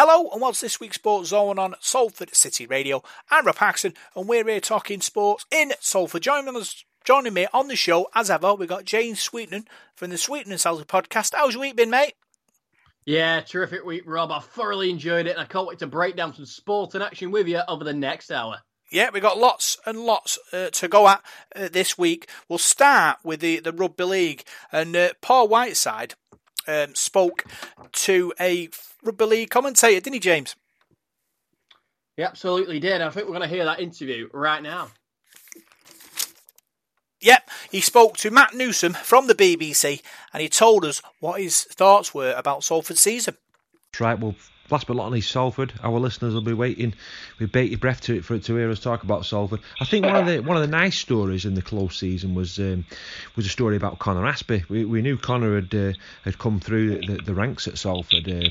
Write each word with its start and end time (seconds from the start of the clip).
Hello 0.00 0.30
and 0.30 0.40
welcome 0.40 0.54
to 0.54 0.60
this 0.60 0.78
week's 0.78 0.94
Sports 0.94 1.30
Zone 1.30 1.58
on 1.58 1.74
Salford 1.80 2.32
City 2.32 2.66
Radio. 2.66 3.02
I'm 3.32 3.44
Rob 3.44 3.56
Paxton 3.56 3.94
and 4.14 4.28
we're 4.28 4.46
here 4.46 4.60
talking 4.60 5.00
sports 5.00 5.44
in 5.50 5.72
Salford. 5.80 6.22
Joining 6.22 6.54
us, 6.54 6.84
joining 7.02 7.34
me 7.34 7.48
on 7.52 7.66
the 7.66 7.74
show 7.74 8.06
as 8.14 8.30
ever, 8.30 8.54
we've 8.54 8.68
got 8.68 8.84
James 8.84 9.18
Sweetman 9.18 9.66
from 9.96 10.10
the 10.10 10.16
Sweetman 10.16 10.52
and 10.52 10.60
Salford 10.60 10.86
podcast. 10.86 11.34
How's 11.34 11.54
your 11.54 11.62
week 11.62 11.74
been, 11.74 11.90
mate? 11.90 12.14
Yeah, 13.06 13.40
terrific 13.40 13.84
week, 13.84 14.04
Rob. 14.06 14.30
I 14.30 14.38
thoroughly 14.38 14.88
enjoyed 14.88 15.26
it 15.26 15.32
and 15.32 15.40
I 15.40 15.46
can't 15.46 15.66
wait 15.66 15.80
to 15.80 15.88
break 15.88 16.14
down 16.14 16.32
some 16.32 16.46
sport 16.46 16.94
and 16.94 17.02
action 17.02 17.32
with 17.32 17.48
you 17.48 17.62
over 17.66 17.82
the 17.82 17.92
next 17.92 18.30
hour. 18.30 18.58
Yeah, 18.92 19.10
we've 19.12 19.20
got 19.20 19.36
lots 19.36 19.78
and 19.84 19.98
lots 19.98 20.38
uh, 20.52 20.70
to 20.70 20.86
go 20.86 21.08
at 21.08 21.24
uh, 21.56 21.70
this 21.72 21.98
week. 21.98 22.30
We'll 22.48 22.60
start 22.60 23.18
with 23.24 23.40
the, 23.40 23.58
the 23.58 23.72
Rugby 23.72 24.04
League. 24.04 24.44
And 24.70 24.94
uh, 24.94 25.14
Paul 25.22 25.48
Whiteside 25.48 26.14
um, 26.68 26.94
spoke 26.94 27.44
to 27.92 28.32
a 28.38 28.68
rugby 29.02 29.24
league 29.24 29.50
commentator, 29.50 30.00
didn't 30.00 30.14
he, 30.14 30.20
James? 30.20 30.54
He 32.16 32.22
absolutely 32.22 32.80
did. 32.80 33.00
I 33.00 33.10
think 33.10 33.26
we're 33.26 33.36
going 33.36 33.48
to 33.48 33.54
hear 33.54 33.64
that 33.64 33.80
interview 33.80 34.28
right 34.32 34.62
now. 34.62 34.88
Yep, 37.20 37.50
he 37.70 37.80
spoke 37.80 38.16
to 38.18 38.30
Matt 38.30 38.54
Newsom 38.54 38.92
from 38.92 39.26
the 39.26 39.34
BBC 39.34 40.02
and 40.32 40.40
he 40.40 40.48
told 40.48 40.84
us 40.84 41.02
what 41.18 41.40
his 41.40 41.62
thoughts 41.62 42.14
were 42.14 42.32
about 42.36 42.62
Salford's 42.62 43.00
season. 43.00 43.36
Right, 43.98 44.18
well, 44.18 44.36
last 44.70 44.86
but 44.86 44.96
not 44.96 45.10
least, 45.10 45.30
Salford. 45.30 45.72
Our 45.82 45.98
listeners 45.98 46.34
will 46.34 46.40
be 46.40 46.52
waiting 46.52 46.94
with 47.38 47.52
bated 47.52 47.80
breath 47.80 48.02
to 48.02 48.22
for 48.22 48.38
to 48.38 48.56
hear 48.56 48.70
us 48.70 48.80
talk 48.80 49.02
about 49.02 49.26
Salford. 49.26 49.60
I 49.80 49.84
think 49.84 50.04
one 50.04 50.16
of 50.16 50.26
the 50.26 50.40
one 50.40 50.56
of 50.56 50.62
the 50.62 50.68
nice 50.68 50.98
stories 50.98 51.44
in 51.44 51.54
the 51.54 51.62
close 51.62 51.96
season 51.96 52.34
was 52.34 52.58
um, 52.58 52.84
was 53.36 53.46
a 53.46 53.50
story 53.50 53.76
about 53.76 53.98
Connor 53.98 54.22
Aspey. 54.22 54.68
We, 54.68 54.84
we 54.84 55.02
knew 55.02 55.16
Connor 55.16 55.56
had 55.56 55.74
uh, 55.74 55.92
had 56.24 56.38
come 56.38 56.60
through 56.60 57.00
the, 57.06 57.16
the 57.16 57.34
ranks 57.34 57.68
at 57.68 57.78
Salford. 57.78 58.28
Uh, 58.28 58.50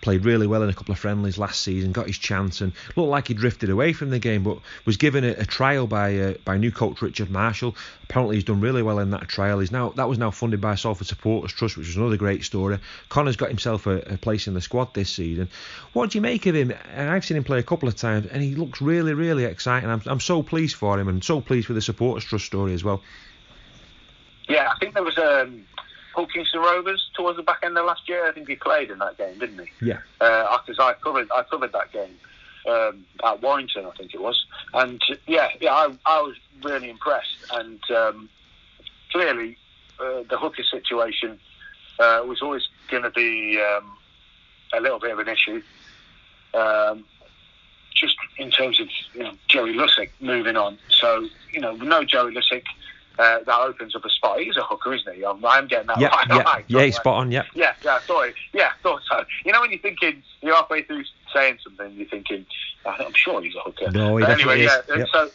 played 0.00 0.24
really 0.24 0.46
well 0.46 0.62
in 0.62 0.68
a 0.68 0.74
couple 0.74 0.92
of 0.92 0.98
friendlies 0.98 1.38
last 1.38 1.62
season, 1.62 1.92
got 1.92 2.06
his 2.06 2.18
chance, 2.18 2.60
and 2.60 2.72
looked 2.96 3.10
like 3.10 3.28
he 3.28 3.34
drifted 3.34 3.70
away 3.70 3.92
from 3.92 4.10
the 4.10 4.18
game, 4.18 4.42
but 4.42 4.58
was 4.84 4.96
given 4.96 5.24
a, 5.24 5.30
a 5.30 5.44
trial 5.44 5.86
by 5.86 6.16
uh, 6.18 6.34
by 6.44 6.56
new 6.56 6.70
coach 6.70 7.02
Richard 7.02 7.30
Marshall. 7.30 7.74
Apparently, 8.04 8.36
he's 8.36 8.44
done 8.44 8.60
really 8.60 8.82
well 8.82 8.98
in 8.98 9.10
that 9.10 9.28
trial. 9.28 9.58
He's 9.58 9.72
now 9.72 9.90
that 9.90 10.08
was 10.08 10.18
now 10.18 10.30
funded 10.30 10.60
by 10.60 10.74
Salford 10.74 11.06
Supporters 11.06 11.52
Trust, 11.52 11.76
which 11.76 11.86
was 11.86 11.96
another 11.96 12.16
great 12.16 12.44
story. 12.44 12.78
Connor's 13.08 13.36
got 13.36 13.48
himself 13.48 13.86
a, 13.86 13.98
a 13.98 14.16
place 14.16 14.46
in 14.46 14.54
the 14.54 14.60
squad 14.60 14.94
this 14.94 15.10
season. 15.10 15.48
What 15.92 16.10
do 16.10 16.18
you 16.18 16.22
make 16.22 16.46
of 16.46 16.54
him? 16.54 16.72
I've 16.96 17.24
seen 17.24 17.36
him 17.36 17.44
play 17.44 17.58
a 17.58 17.62
couple 17.62 17.88
of 17.88 17.96
times, 17.96 18.26
and 18.26 18.42
he 18.42 18.54
looks 18.54 18.80
really, 18.80 19.14
really 19.14 19.44
exciting. 19.44 19.90
I'm, 19.90 20.02
I'm 20.06 20.20
so 20.20 20.42
pleased 20.42 20.76
for 20.76 20.98
him, 20.98 21.08
and 21.08 21.22
so 21.22 21.40
pleased 21.40 21.68
with 21.68 21.76
the 21.76 21.82
Supporters 21.82 22.24
Trust 22.24 22.46
story 22.46 22.74
as 22.74 22.84
well. 22.84 23.02
Yeah, 24.48 24.70
I 24.74 24.78
think 24.78 24.94
there 24.94 25.04
was 25.04 25.18
a. 25.18 25.42
Um 25.42 25.64
Hull 26.18 26.26
Kingston 26.26 26.60
Rovers 26.60 27.10
towards 27.14 27.36
the 27.36 27.44
back 27.44 27.60
end 27.62 27.78
of 27.78 27.86
last 27.86 28.08
year. 28.08 28.26
I 28.26 28.32
think 28.32 28.48
he 28.48 28.56
played 28.56 28.90
in 28.90 28.98
that 28.98 29.16
game, 29.16 29.38
didn't 29.38 29.60
he? 29.60 29.86
Yeah. 29.86 30.00
Because 30.18 30.78
uh, 30.80 30.82
I 30.82 30.94
covered 30.94 31.28
I 31.32 31.44
covered 31.44 31.70
that 31.72 31.92
game 31.92 32.10
um, 32.68 33.06
at 33.24 33.40
Warrington, 33.40 33.86
I 33.86 33.92
think 33.92 34.14
it 34.14 34.20
was, 34.20 34.44
and 34.74 35.00
yeah, 35.28 35.48
yeah, 35.60 35.72
I, 35.72 35.96
I 36.06 36.20
was 36.22 36.34
really 36.64 36.90
impressed. 36.90 37.36
And 37.52 37.78
um, 37.92 38.28
clearly, 39.12 39.58
uh, 40.00 40.24
the 40.28 40.36
hooker 40.36 40.64
situation 40.64 41.38
uh, 42.00 42.24
was 42.26 42.42
always 42.42 42.68
going 42.90 43.04
to 43.04 43.10
be 43.10 43.60
um, 43.60 43.96
a 44.72 44.80
little 44.80 44.98
bit 44.98 45.12
of 45.12 45.20
an 45.20 45.28
issue. 45.28 45.62
Um, 46.52 47.04
just 47.94 48.16
in 48.38 48.50
terms 48.50 48.80
of 48.80 48.88
you 49.14 49.22
know 49.22 49.34
Joey 49.46 49.74
Lussick 49.74 50.10
moving 50.20 50.56
on, 50.56 50.78
so 50.90 51.28
you 51.52 51.60
know 51.60 51.76
no 51.76 52.02
Joey 52.02 52.34
Lussick, 52.34 52.64
uh, 53.18 53.40
that 53.44 53.60
opens 53.60 53.96
up 53.96 54.04
a 54.04 54.10
spot. 54.10 54.40
He's 54.40 54.56
a 54.56 54.62
hooker, 54.62 54.94
isn't 54.94 55.16
he? 55.16 55.24
I'm, 55.24 55.44
I'm 55.44 55.66
getting 55.66 55.88
that 55.88 55.98
yeah, 55.98 56.08
right. 56.08 56.26
Yeah, 56.28 56.42
right, 56.42 56.64
yeah, 56.68 56.84
he's 56.84 56.96
spot 56.96 57.16
on. 57.16 57.32
Yeah, 57.32 57.44
yeah, 57.54 57.74
yeah. 57.84 57.96
I 57.96 57.98
thought, 58.00 58.32
yeah, 58.52 58.72
thought 58.82 59.02
so. 59.10 59.24
You 59.44 59.52
know 59.52 59.60
when 59.60 59.70
you're 59.70 59.80
thinking, 59.80 60.22
you're 60.40 60.54
halfway 60.54 60.82
through 60.82 61.04
saying 61.34 61.58
something, 61.64 61.92
you're 61.94 62.08
thinking, 62.08 62.46
I'm 62.86 63.12
sure 63.14 63.42
he's 63.42 63.56
a 63.56 63.60
hooker. 63.60 63.90
No, 63.90 64.16
he 64.16 64.24
but 64.24 64.30
anyway, 64.32 64.62
is. 64.62 64.72
yeah. 64.88 64.96
Yep. 64.96 65.08
So 65.12 65.30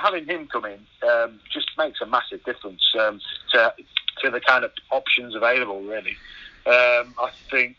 having 0.00 0.26
him 0.26 0.46
come 0.46 0.64
in 0.66 0.78
um, 1.08 1.40
just 1.52 1.70
makes 1.76 2.00
a 2.00 2.06
massive 2.06 2.44
difference 2.44 2.82
um, 2.98 3.20
to 3.52 3.74
to 4.22 4.30
the 4.30 4.40
kind 4.40 4.64
of 4.64 4.70
options 4.90 5.34
available. 5.34 5.82
Really, 5.82 6.16
um, 6.66 7.14
I 7.18 7.30
think. 7.50 7.76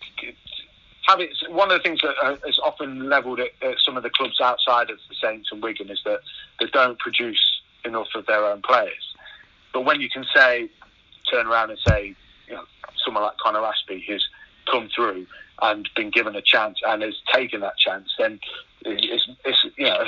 Having, 1.07 1.29
one 1.49 1.71
of 1.71 1.79
the 1.79 1.81
things 1.81 2.01
that 2.01 2.13
uh, 2.23 2.37
often 2.63 3.09
levelled 3.09 3.39
at, 3.39 3.49
at 3.63 3.77
some 3.83 3.97
of 3.97 4.03
the 4.03 4.11
clubs 4.11 4.39
outside 4.39 4.91
of 4.91 4.99
the 5.09 5.15
Saints 5.19 5.49
and 5.51 5.63
Wigan 5.63 5.89
is 5.89 5.99
that 6.05 6.19
they 6.59 6.67
don't 6.67 6.99
produce 6.99 7.58
enough 7.85 8.07
of 8.15 8.25
their 8.25 8.43
own 8.45 8.61
players. 8.61 9.15
But 9.73 9.81
when 9.81 10.01
you 10.01 10.09
can 10.09 10.25
say, 10.35 10.69
turn 11.31 11.47
around 11.47 11.69
and 11.71 11.79
say, 11.87 12.15
you 12.47 12.53
know, 12.55 12.63
someone 13.05 13.23
like 13.23 13.37
Connor 13.37 13.59
Aspey 13.59 14.05
who's 14.05 14.27
come 14.69 14.89
through 14.95 15.27
and 15.61 15.89
been 15.95 16.09
given 16.09 16.35
a 16.35 16.41
chance 16.41 16.79
and 16.85 17.01
has 17.01 17.15
taken 17.33 17.61
that 17.61 17.77
chance, 17.77 18.13
then 18.17 18.39
it's, 18.85 19.29
it's 19.45 19.65
you 19.77 19.85
know, 19.85 20.03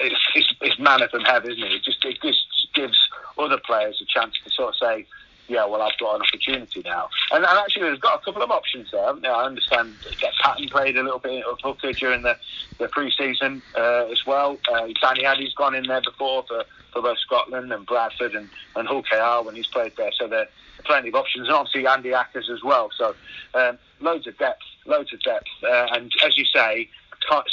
it's, 0.00 0.16
it's, 0.34 0.54
it's 0.60 0.78
manna 0.78 1.08
from 1.08 1.22
heaven, 1.22 1.52
isn't 1.52 1.64
it? 1.64 1.72
It 1.72 1.82
just, 1.82 2.04
it 2.04 2.18
just 2.22 2.46
gives 2.74 2.98
other 3.38 3.58
players 3.58 4.00
a 4.02 4.06
chance 4.06 4.34
to 4.44 4.50
sort 4.50 4.70
of 4.70 4.76
say, 4.76 5.06
yeah, 5.48 5.64
well, 5.64 5.80
I've 5.80 5.96
got 5.98 6.16
an 6.16 6.22
opportunity 6.22 6.82
now. 6.84 7.08
And, 7.32 7.44
and 7.44 7.58
actually, 7.58 7.82
there's 7.82 7.98
got 7.98 8.20
a 8.20 8.24
couple 8.24 8.42
of 8.42 8.50
options 8.50 8.90
there. 8.90 9.02
I 9.02 9.44
understand 9.46 9.94
that 10.20 10.32
Patton 10.42 10.68
played 10.68 10.96
a 10.98 11.02
little 11.02 11.18
bit 11.18 11.42
of 11.44 11.58
hooker 11.62 11.92
during 11.94 12.22
the, 12.22 12.36
the 12.78 12.88
pre-season 12.88 13.62
uh, 13.74 14.06
as 14.12 14.26
well. 14.26 14.58
Uh, 14.70 14.88
Danny 15.00 15.24
Addy's 15.24 15.54
gone 15.54 15.74
in 15.74 15.86
there 15.86 16.02
before 16.02 16.44
for, 16.46 16.64
for 17.02 17.16
Scotland 17.16 17.72
and 17.72 17.86
Bradford 17.86 18.34
and, 18.34 18.48
and 18.76 18.88
Hull 18.88 19.02
KR 19.02 19.44
when 19.44 19.54
he's 19.54 19.66
played 19.66 19.92
there. 19.96 20.10
So 20.12 20.26
there 20.26 20.42
are 20.42 20.82
plenty 20.84 21.08
of 21.08 21.14
options. 21.14 21.48
And 21.48 21.56
obviously 21.56 21.86
Andy 21.86 22.10
Ackers 22.10 22.50
as 22.50 22.62
well. 22.62 22.90
So 22.96 23.14
um, 23.54 23.78
loads 24.00 24.26
of 24.26 24.36
depth, 24.38 24.62
loads 24.86 25.12
of 25.12 25.22
depth. 25.22 25.48
Uh, 25.62 25.86
and 25.92 26.12
as 26.24 26.36
you 26.36 26.44
say, 26.44 26.88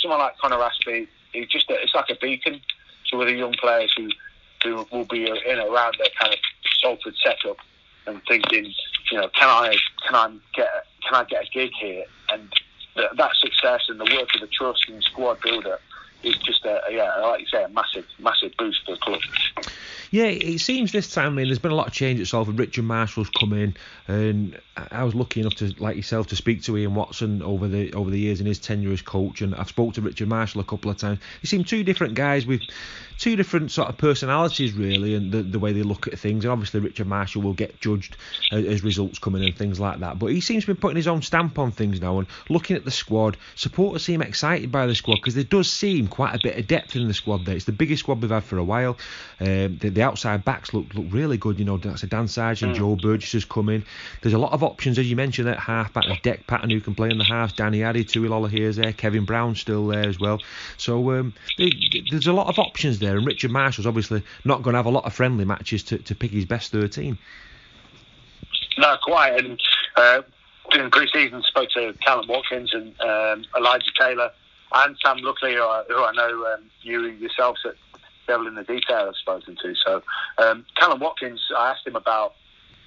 someone 0.01 0.19
like 0.19 0.38
Connor 0.38 0.57
Aspey, 0.57 1.07
he 1.31 1.45
just 1.45 1.66
it's 1.69 1.94
like 1.94 2.09
a 2.09 2.16
beacon 2.16 2.61
to 3.11 3.22
other 3.22 3.35
young 3.35 3.53
players 3.53 3.94
who, 3.97 4.09
who 4.63 4.88
will 4.91 5.05
be 5.05 5.25
in 5.25 5.59
around 5.59 5.95
their 6.00 6.09
kind 6.19 6.34
of 6.34 6.39
Salford 6.81 7.16
setup 7.23 7.57
and 8.07 8.22
thinking, 8.28 8.73
you 9.11 9.17
know, 9.17 9.29
can 9.29 9.50
I 9.50 9.75
can 10.05 10.16
I 10.16 10.38
get 10.53 10.69
can 11.07 11.16
I 11.16 11.23
get 11.25 11.44
a 11.44 11.50
gig 11.51 11.72
here? 11.79 12.05
And 12.31 12.51
th- 12.95 13.09
that 13.17 13.31
success 13.35 13.81
and 13.89 14.00
the 14.00 14.05
work 14.16 14.34
of 14.35 14.41
the 14.41 14.47
trust 14.47 14.88
and 14.89 15.03
squad 15.03 15.39
builder 15.41 15.79
is 16.25 16.35
just 16.37 16.65
a 16.65 16.79
yeah, 16.91 17.15
like 17.21 17.41
you 17.41 17.47
say, 17.47 17.63
a 17.63 17.69
massive 17.69 18.05
massive 18.19 18.51
boost 18.57 18.79
for 18.85 18.93
the 18.93 18.97
club. 18.97 19.19
Yeah, 20.11 20.25
it 20.25 20.59
seems 20.59 20.91
this 20.91 21.11
time. 21.13 21.27
I 21.27 21.35
mean, 21.35 21.47
there's 21.47 21.59
been 21.59 21.71
a 21.71 21.75
lot 21.75 21.88
of 21.88 21.93
change 21.93 22.19
at 22.19 22.27
Salford. 22.27 22.59
Richard 22.59 22.85
Marshall's 22.85 23.29
come 23.29 23.53
in, 23.53 23.75
and 24.07 24.59
I 24.91 25.03
was 25.03 25.16
lucky 25.16 25.41
enough 25.41 25.55
to, 25.55 25.73
like 25.79 25.95
yourself, 25.95 26.27
to 26.27 26.35
speak 26.35 26.63
to 26.63 26.77
Ian 26.77 26.95
Watson 26.95 27.41
over 27.41 27.67
the 27.67 27.93
over 27.93 28.09
the 28.09 28.19
years 28.19 28.39
in 28.39 28.45
his 28.45 28.59
tenure 28.59 28.91
as 28.91 29.01
coach. 29.01 29.41
And 29.41 29.55
I've 29.55 29.69
spoke 29.69 29.93
to 29.95 30.01
Richard 30.01 30.27
Marshall 30.27 30.61
a 30.61 30.66
couple 30.66 30.91
of 30.91 30.97
times. 30.97 31.19
He 31.41 31.47
seemed 31.47 31.67
two 31.67 31.83
different 31.83 32.13
guys 32.13 32.45
with 32.45 32.61
two 33.17 33.35
different 33.35 33.71
sort 33.71 33.89
of 33.89 33.97
personalities, 33.97 34.73
really, 34.73 35.16
and 35.16 35.31
the, 35.31 35.41
the 35.41 35.59
way 35.59 35.73
they 35.73 35.83
look 35.83 36.07
at 36.07 36.19
things. 36.19 36.43
And 36.43 36.51
obviously, 36.51 36.79
Richard 36.79 37.07
Marshall 37.07 37.41
will 37.41 37.53
get 37.53 37.79
judged 37.79 38.17
as, 38.51 38.66
as 38.66 38.83
results 38.83 39.19
come 39.19 39.35
in 39.35 39.43
and 39.43 39.55
things 39.55 39.79
like 39.79 39.99
that. 39.99 40.19
But 40.19 40.27
he 40.27 40.41
seems 40.41 40.66
to 40.66 40.73
be 40.73 40.79
putting 40.79 40.97
his 40.97 41.07
own 41.07 41.22
stamp 41.22 41.57
on 41.59 41.72
things 41.72 42.01
now 42.01 42.19
and 42.19 42.27
looking 42.49 42.75
at 42.75 42.85
the 42.85 42.91
squad. 42.91 43.37
Supporters 43.55 44.03
seem 44.03 44.22
excited 44.22 44.72
by 44.72 44.85
the 44.87 44.95
squad 44.95 45.16
because 45.16 45.35
there 45.35 45.43
does 45.43 45.72
seem 45.72 46.07
quite 46.07 46.35
a 46.35 46.39
bit 46.41 46.57
of 46.57 46.67
depth 46.67 46.95
in 46.95 47.07
the 47.07 47.13
squad 47.13 47.45
there. 47.45 47.55
It's 47.55 47.66
the 47.66 47.72
biggest 47.72 48.01
squad 48.01 48.22
we've 48.22 48.31
had 48.31 48.43
for 48.43 48.57
a 48.57 48.63
while. 48.63 48.97
Um, 49.39 49.77
the, 49.77 49.89
the 49.95 50.03
outside 50.03 50.44
backs 50.44 50.73
look 50.73 50.94
look 50.94 51.06
really 51.09 51.38
good. 51.38 51.57
You 51.57 51.66
know, 51.66 51.78
that's 51.78 52.03
a 52.03 52.07
Dan 52.07 52.25
Sarginson, 52.25 52.73
mm. 52.73 52.75
Joe 52.75 52.95
Burgess 52.95 53.31
has 53.31 53.45
come 53.45 53.69
in. 53.69 53.83
There's 54.22 54.33
a 54.33 54.38
lot 54.38 54.51
of 54.51 54.61
options, 54.61 55.00
as 55.00 55.09
you 55.09 55.16
mentioned, 55.16 55.47
at 55.47 55.57
half 55.57 55.94
back. 55.94 56.06
There's 56.06 56.19
Dec 56.19 56.45
Patton 56.47 56.69
who 56.69 56.81
can 56.81 56.94
play 56.94 57.09
in 57.09 57.17
the 57.17 57.23
halves. 57.23 57.53
Danny 57.53 57.81
Addy, 57.81 58.03
Tui 58.03 58.28
Lolohea's 58.28 58.75
there. 58.75 58.94
Kevin 58.94 59.25
Brown 59.25 59.55
still 59.55 59.88
there 59.88 60.07
as 60.07 60.19
well. 60.19 60.41
So 60.78 61.11
um, 61.11 61.34
there, 61.57 61.69
there's 62.11 62.28
a 62.28 62.34
lot 62.34 62.47
of 62.47 62.59
options 62.59 63.00
there, 63.00 63.17
and 63.17 63.25
Richard 63.25 63.51
Marshall's 63.51 63.88
obviously 63.88 64.22
not 64.44 64.61
going 64.61 64.73
to 64.73 64.79
have 64.79 64.85
a 64.85 64.91
lot 64.91 65.05
of 65.05 65.13
friendly 65.13 65.45
matches 65.45 65.81
to, 65.84 65.97
to 66.00 66.13
pick 66.13 66.31
his 66.31 66.45
best 66.45 66.72
13. 66.72 67.17
No, 68.78 68.97
quite. 69.01 69.44
And 69.44 69.61
uh, 69.95 70.22
during 70.72 70.91
pre-season, 70.91 71.41
spoke 71.44 71.69
to 71.72 71.94
Callum 72.05 72.28
Watkins 72.28 72.73
and 72.73 73.00
um, 73.00 73.46
Elijah 73.58 73.91
Taylor 73.97 74.31
and 74.73 74.97
Sam 75.02 75.17
Luckley, 75.19 75.53
who 75.53 75.61
I, 75.61 75.84
who 75.87 76.03
I 76.03 76.11
know 76.11 76.53
um, 76.53 76.69
you 76.81 77.02
yourselves 77.05 77.61
at 77.66 77.75
Devil 78.27 78.47
in 78.47 78.55
the 78.55 78.63
Detail 78.63 79.07
I've 79.09 79.16
spoken 79.16 79.57
to. 79.61 79.73
So 79.85 80.03
um, 80.37 80.66
Callum 80.79 80.99
Watkins, 80.99 81.41
I 81.57 81.72
asked 81.72 81.87
him 81.87 81.95
about 81.95 82.33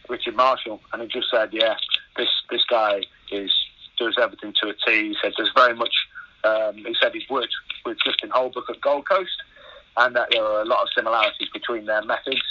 Richard 0.08 0.36
Marshall, 0.36 0.80
and 0.92 1.02
he 1.02 1.08
just 1.08 1.30
said, 1.30 1.50
"Yeah, 1.52 1.76
this 2.16 2.28
this 2.50 2.64
guy 2.68 3.02
is 3.30 3.52
does 3.98 4.16
everything 4.20 4.54
to 4.62 4.68
a 4.68 4.74
T." 4.74 5.08
He 5.08 5.16
said, 5.22 5.32
"There's 5.36 5.52
very 5.54 5.74
much." 5.74 5.94
Um, 6.44 6.76
he 6.76 6.94
said 7.00 7.12
he's 7.12 7.28
worked 7.28 7.54
with 7.84 7.98
Justin 8.04 8.30
Holbrook 8.30 8.70
at 8.70 8.80
Gold 8.80 9.08
Coast, 9.08 9.42
and 9.96 10.14
that 10.16 10.28
there 10.30 10.44
are 10.44 10.62
a 10.62 10.64
lot 10.64 10.82
of 10.82 10.88
similarities 10.94 11.48
between 11.52 11.86
their 11.86 12.02
methods. 12.02 12.42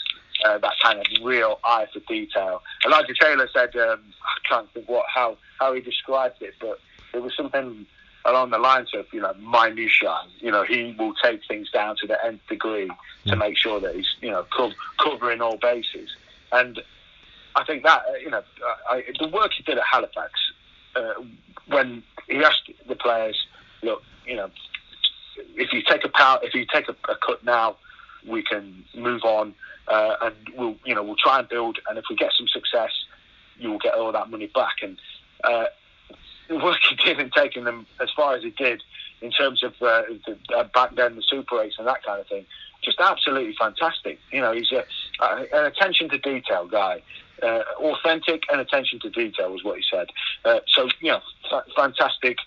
Uh, 0.45 0.60
that 0.60 0.74
kind 0.83 1.00
of 1.00 1.06
real 1.24 1.60
eye 1.63 1.88
for 1.92 2.00
detail. 2.01 2.62
Elijah 2.86 3.16
Taylor 3.19 3.50
said, 3.51 3.75
um, 3.75 4.00
I 4.24 4.48
can't 4.48 4.72
think 4.72 4.88
what 4.88 5.07
how 5.12 5.38
how 5.60 5.74
he 5.74 5.81
described 5.81 6.42
it, 6.42 6.54
but 6.62 6.80
it 7.13 7.24
was 7.24 7.36
something 7.36 7.88
along 8.28 8.52
the 8.52 8.60
lines 8.60 8.90
of 8.94 9.06
you 9.12 9.22
know 9.22 9.34
minutia. 9.40 10.20
You 10.40 10.52
know, 10.52 10.64
he 10.64 10.96
will 10.98 11.14
take 11.16 11.42
things 11.48 11.70
down 11.72 11.96
to 12.02 12.08
the 12.08 12.24
nth 12.24 12.42
degree 12.48 12.92
to 13.26 13.36
make 13.36 13.58
sure 13.58 13.80
that 13.80 13.96
he's 13.96 14.16
you 14.22 14.30
know 14.30 14.46
co- 14.56 14.74
covering 15.04 15.42
all 15.42 15.58
bases. 15.58 16.10
And 16.52 16.80
I 17.56 17.64
think 17.66 17.84
that 17.84 18.04
uh, 18.10 18.18
you 18.22 18.30
know 18.30 18.44
I, 18.90 19.04
the 19.20 19.28
work 19.30 19.52
he 19.58 19.64
did 19.64 19.78
at 19.78 19.84
Halifax 19.92 20.34
uh, 20.96 21.14
when 21.68 22.04
he 22.28 22.38
asked 22.44 22.72
the 22.88 22.96
players, 22.96 23.38
look, 23.84 24.02
you 24.26 24.36
know, 24.36 24.50
if 25.56 25.72
you 25.72 25.82
take 25.88 26.04
a 26.04 26.10
power, 26.10 26.40
if 26.44 26.54
you 26.54 26.66
take 26.72 26.88
a, 26.90 26.96
a 27.12 27.16
cut 27.16 27.44
now, 27.44 27.78
we 28.28 28.44
can 28.44 28.84
move 28.96 29.22
on, 29.24 29.54
uh, 29.88 30.16
and 30.22 30.36
we'll, 30.56 30.76
you 30.86 30.96
know, 30.96 31.04
we'll 31.04 31.16
try 31.16 31.40
and 31.40 31.48
build. 31.48 31.80
And 31.88 31.98
if 31.98 32.06
we 32.10 32.16
get 32.16 32.32
some 32.38 32.48
success, 32.48 32.92
you 33.58 33.70
will 33.70 33.80
get 33.80 33.94
all 33.94 34.12
that 34.12 34.30
money 34.30 34.48
back. 34.48 34.76
And 34.82 34.98
uh, 35.44 35.66
what 36.56 36.80
he 36.90 36.96
did 36.96 37.20
in 37.20 37.30
taking 37.32 37.64
them 37.64 37.86
as 38.02 38.10
far 38.16 38.36
as 38.36 38.44
he 38.44 38.52
did 38.52 38.82
in 39.22 39.32
terms 39.32 39.64
of 39.64 39.74
uh, 39.82 40.04
the, 40.26 40.38
uh, 40.56 40.64
back 40.74 40.96
then 40.96 41.16
the 41.16 41.24
Super 41.24 41.62
Eights 41.62 41.76
and 41.78 41.88
that 41.88 42.04
kind 42.04 42.20
of 42.22 42.28
thing, 42.28 42.46
just 42.84 43.00
absolutely 43.00 43.56
fantastic. 43.60 44.20
You 44.32 44.42
know, 44.42 44.54
he's 44.54 44.72
a, 44.72 44.86
uh, 45.20 45.44
an 45.54 45.66
attention 45.66 46.10
to 46.10 46.18
detail 46.18 46.68
guy. 46.68 47.02
Uh, 47.42 47.62
authentic 47.80 48.44
and 48.52 48.60
attention 48.60 49.00
to 49.00 49.10
detail 49.12 49.52
was 49.52 49.64
what 49.64 49.78
he 49.78 49.84
said. 49.92 50.08
Uh, 50.44 50.60
so, 50.68 50.90
you 51.02 51.12
know, 51.12 51.22
f- 51.52 51.64
fantastic 51.76 52.38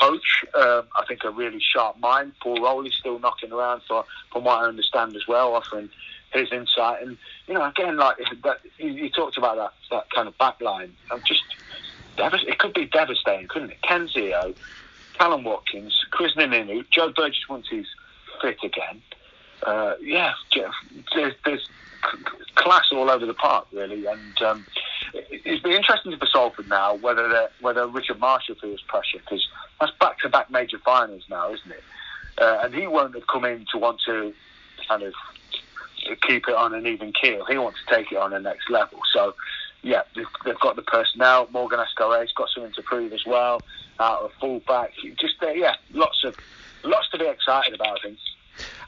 coach. 0.00 0.44
Um, 0.54 0.84
I 0.98 1.04
think 1.06 1.24
a 1.24 1.30
really 1.30 1.60
sharp 1.60 1.98
mind. 1.98 2.32
Paul 2.42 2.62
Rowley's 2.62 2.94
still 2.94 3.18
knocking 3.18 3.52
around 3.52 3.82
for, 3.86 4.04
from 4.32 4.44
what 4.44 4.62
I 4.62 4.68
understand 4.68 5.14
as 5.16 5.26
well, 5.28 5.54
offering 5.54 5.90
his 6.32 6.50
insight. 6.50 7.02
And 7.02 7.18
you 7.46 7.54
know, 7.54 7.64
again, 7.64 7.96
like 7.96 8.16
that, 8.44 8.58
you, 8.78 8.90
you 8.90 9.10
talked 9.10 9.36
about 9.36 9.56
that 9.56 9.72
that 9.90 10.10
kind 10.10 10.28
of 10.28 10.36
back 10.38 10.60
line. 10.60 10.94
I'm 11.10 11.22
just 11.26 11.42
it 12.18 12.58
could 12.58 12.74
be 12.74 12.86
devastating, 12.86 13.48
couldn't 13.48 13.70
it? 13.70 13.82
Ken 13.82 14.08
Sio, 14.08 14.54
Callum 15.14 15.44
Watkins, 15.44 16.04
Krisnan 16.12 16.52
Inu, 16.52 16.84
Joe 16.90 17.12
Burgess 17.14 17.48
once 17.48 17.66
he's 17.70 17.86
fit 18.40 18.58
again. 18.62 19.02
Uh, 19.62 19.94
yeah, 20.00 20.32
there's, 21.14 21.34
there's 21.44 21.68
class 22.54 22.86
all 22.92 23.10
over 23.10 23.26
the 23.26 23.34
park, 23.34 23.66
really. 23.72 24.06
And 24.06 24.42
um, 24.42 24.66
it'd 25.14 25.62
be 25.62 25.74
interesting 25.74 26.16
for 26.18 26.26
Salford 26.26 26.68
now 26.68 26.94
whether 26.96 27.48
whether 27.60 27.86
Richard 27.86 28.18
Marshall 28.18 28.56
feels 28.60 28.80
pressure 28.82 29.18
because 29.18 29.46
that's 29.80 29.92
back 30.00 30.18
to 30.20 30.28
back 30.28 30.50
major 30.50 30.78
finals 30.78 31.24
now, 31.30 31.52
isn't 31.52 31.70
it? 31.70 31.82
Uh, 32.38 32.60
and 32.62 32.74
he 32.74 32.86
won't 32.86 33.14
have 33.14 33.26
come 33.26 33.44
in 33.44 33.66
to 33.72 33.78
want 33.78 34.00
to 34.06 34.32
kind 34.88 35.02
of 35.02 35.12
keep 36.26 36.48
it 36.48 36.54
on 36.54 36.74
an 36.74 36.86
even 36.86 37.12
keel. 37.12 37.44
He 37.44 37.58
wants 37.58 37.78
to 37.86 37.94
take 37.94 38.10
it 38.10 38.18
on 38.18 38.30
the 38.30 38.40
next 38.40 38.70
level. 38.70 38.98
So, 39.12 39.34
yeah, 39.82 40.02
they've, 40.14 40.26
they've 40.44 40.60
got 40.60 40.76
the 40.76 40.82
personnel. 40.82 41.48
Morgan 41.52 41.80
Escaré's 41.80 42.32
got 42.32 42.48
something 42.54 42.72
to 42.74 42.82
prove 42.82 43.12
as 43.12 43.24
well. 43.26 43.60
Out 44.00 44.22
of 44.22 44.32
fullback, 44.40 44.92
just 45.20 45.34
uh, 45.42 45.48
yeah, 45.48 45.74
lots 45.92 46.24
of 46.24 46.36
lots 46.82 47.08
to 47.10 47.18
be 47.18 47.26
excited 47.26 47.74
about. 47.74 47.98
I 47.98 48.02
think. 48.02 48.18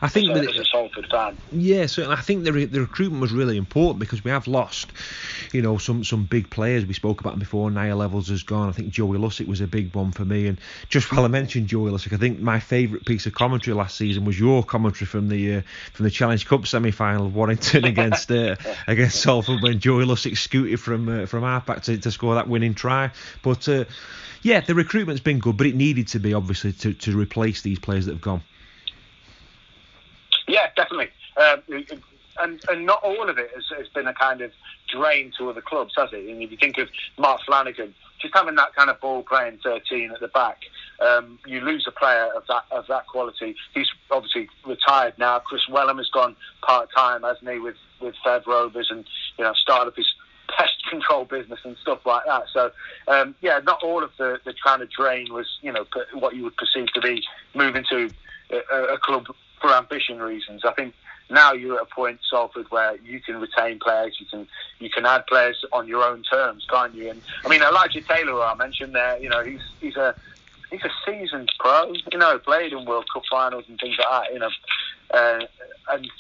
I 0.00 0.08
think 0.08 0.30
as 0.30 0.40
that 0.40 0.50
as 0.50 0.60
a 0.60 0.64
Salford 0.64 1.06
fan. 1.10 1.38
Yeah, 1.50 1.86
so 1.86 2.10
I 2.10 2.20
think 2.20 2.44
the 2.44 2.52
re- 2.52 2.64
the 2.66 2.80
recruitment 2.80 3.22
was 3.22 3.32
really 3.32 3.56
important 3.56 4.00
because 4.00 4.22
we 4.22 4.30
have 4.30 4.46
lost, 4.46 4.92
you 5.52 5.62
know, 5.62 5.78
some 5.78 6.04
some 6.04 6.24
big 6.24 6.50
players. 6.50 6.84
We 6.84 6.92
spoke 6.92 7.20
about 7.20 7.30
them 7.30 7.38
before. 7.38 7.70
Niall 7.70 8.00
Evalds 8.00 8.28
has 8.28 8.42
gone. 8.42 8.68
I 8.68 8.72
think 8.72 8.90
Joey 8.90 9.18
Lussick 9.18 9.46
was 9.46 9.60
a 9.60 9.66
big 9.66 9.94
one 9.94 10.12
for 10.12 10.24
me. 10.24 10.46
And 10.46 10.58
just 10.88 11.10
while 11.10 11.24
I 11.24 11.28
mentioned 11.28 11.68
Joey 11.68 11.90
Lussick, 11.90 12.12
I 12.12 12.18
think 12.18 12.40
my 12.40 12.60
favourite 12.60 13.06
piece 13.06 13.26
of 13.26 13.32
commentary 13.32 13.74
last 13.74 13.96
season 13.96 14.24
was 14.24 14.38
your 14.38 14.62
commentary 14.62 15.06
from 15.06 15.28
the 15.28 15.56
uh, 15.56 15.62
from 15.92 16.04
the 16.04 16.10
Challenge 16.10 16.44
Cup 16.46 16.66
semi 16.66 16.90
final 16.90 17.26
of 17.26 17.34
Warrington 17.34 17.84
against 17.86 18.30
uh, 18.30 18.56
against 18.86 19.22
Salford 19.22 19.62
when 19.62 19.78
Joey 19.78 20.04
Lussick 20.04 20.36
scooted 20.36 20.80
from 20.80 21.08
uh, 21.08 21.26
from 21.26 21.42
halfback 21.42 21.82
to, 21.84 21.96
to 21.96 22.10
score 22.10 22.34
that 22.34 22.48
winning 22.48 22.74
try. 22.74 23.10
But 23.42 23.66
uh, 23.68 23.84
yeah, 24.42 24.60
the 24.60 24.74
recruitment's 24.74 25.22
been 25.22 25.38
good, 25.38 25.56
but 25.56 25.66
it 25.66 25.74
needed 25.74 26.08
to 26.08 26.18
be 26.20 26.34
obviously 26.34 26.72
to, 26.74 26.92
to 26.92 27.18
replace 27.18 27.62
these 27.62 27.78
players 27.78 28.04
that 28.04 28.12
have 28.12 28.20
gone. 28.20 28.42
Yeah, 30.46 30.66
definitely. 30.76 31.10
Um, 31.36 31.62
and 32.38 32.60
and 32.68 32.86
not 32.86 33.02
all 33.02 33.28
of 33.28 33.38
it 33.38 33.50
has, 33.54 33.64
has 33.76 33.88
been 33.88 34.06
a 34.06 34.14
kind 34.14 34.40
of 34.40 34.50
drain 34.88 35.32
to 35.38 35.50
other 35.50 35.60
clubs, 35.60 35.94
has 35.96 36.10
it? 36.12 36.28
And 36.28 36.42
if 36.42 36.50
you 36.50 36.56
think 36.56 36.78
of 36.78 36.88
Mark 37.18 37.40
Flanagan, 37.46 37.94
just 38.20 38.34
having 38.34 38.54
that 38.56 38.74
kind 38.74 38.90
of 38.90 39.00
ball 39.00 39.22
playing 39.22 39.58
13 39.62 40.12
at 40.12 40.20
the 40.20 40.28
back, 40.28 40.58
um, 41.00 41.38
you 41.46 41.60
lose 41.60 41.84
a 41.86 41.92
player 41.92 42.28
of 42.36 42.44
that 42.48 42.64
of 42.70 42.86
that 42.88 43.06
quality. 43.06 43.54
He's 43.72 43.88
obviously 44.10 44.48
retired 44.66 45.14
now. 45.18 45.38
Kris 45.38 45.62
Welham 45.70 45.98
has 45.98 46.08
gone 46.10 46.36
part 46.62 46.88
time, 46.94 47.22
hasn't 47.22 47.50
he, 47.50 47.58
with 47.58 47.76
with 48.00 48.14
Fev 48.24 48.46
Rovers, 48.46 48.88
and 48.90 49.04
you 49.38 49.44
know 49.44 49.52
started 49.54 49.88
up 49.88 49.96
his 49.96 50.12
pest 50.48 50.84
control 50.90 51.24
business 51.24 51.60
and 51.64 51.76
stuff 51.78 52.04
like 52.04 52.24
that. 52.26 52.44
So 52.52 52.70
um, 53.08 53.34
yeah, 53.40 53.60
not 53.64 53.82
all 53.82 54.02
of 54.02 54.10
the 54.18 54.40
the 54.44 54.54
kind 54.64 54.82
of 54.82 54.90
drain 54.90 55.32
was 55.32 55.46
you 55.62 55.72
know 55.72 55.86
what 56.14 56.34
you 56.34 56.44
would 56.44 56.56
perceive 56.56 56.92
to 56.94 57.00
be 57.00 57.22
moving 57.54 57.84
to 57.90 58.10
a, 58.50 58.94
a 58.94 58.98
club 58.98 59.26
for 59.64 59.74
ambition 59.74 60.18
reasons. 60.18 60.62
I 60.64 60.72
think 60.72 60.94
now 61.30 61.54
you're 61.54 61.76
at 61.76 61.82
a 61.82 61.86
point, 61.86 62.20
Salford, 62.30 62.70
where 62.70 62.96
you 62.98 63.18
can 63.20 63.40
retain 63.40 63.78
players, 63.78 64.16
you 64.20 64.26
can 64.26 64.46
you 64.78 64.90
can 64.90 65.06
add 65.06 65.26
players 65.26 65.64
on 65.72 65.88
your 65.88 66.04
own 66.04 66.22
terms, 66.22 66.66
can't 66.70 66.94
you? 66.94 67.10
And 67.10 67.22
I 67.44 67.48
mean, 67.48 67.62
Elijah 67.62 68.02
Taylor, 68.02 68.32
who 68.32 68.42
I 68.42 68.54
mentioned 68.54 68.94
there, 68.94 69.18
you 69.18 69.30
know, 69.30 69.42
he's 69.42 69.62
he's 69.80 69.96
a 69.96 70.14
he's 70.70 70.84
a 70.84 70.90
seasoned 71.06 71.50
pro, 71.58 71.94
you 72.12 72.18
know, 72.18 72.38
played 72.38 72.72
in 72.74 72.84
World 72.84 73.06
Cup 73.10 73.22
finals 73.30 73.64
and 73.68 73.80
things 73.80 73.96
like 73.98 74.08
that, 74.10 74.32
you 74.34 74.38
know, 74.38 74.50
uh, 75.14 75.46
and 75.92 76.10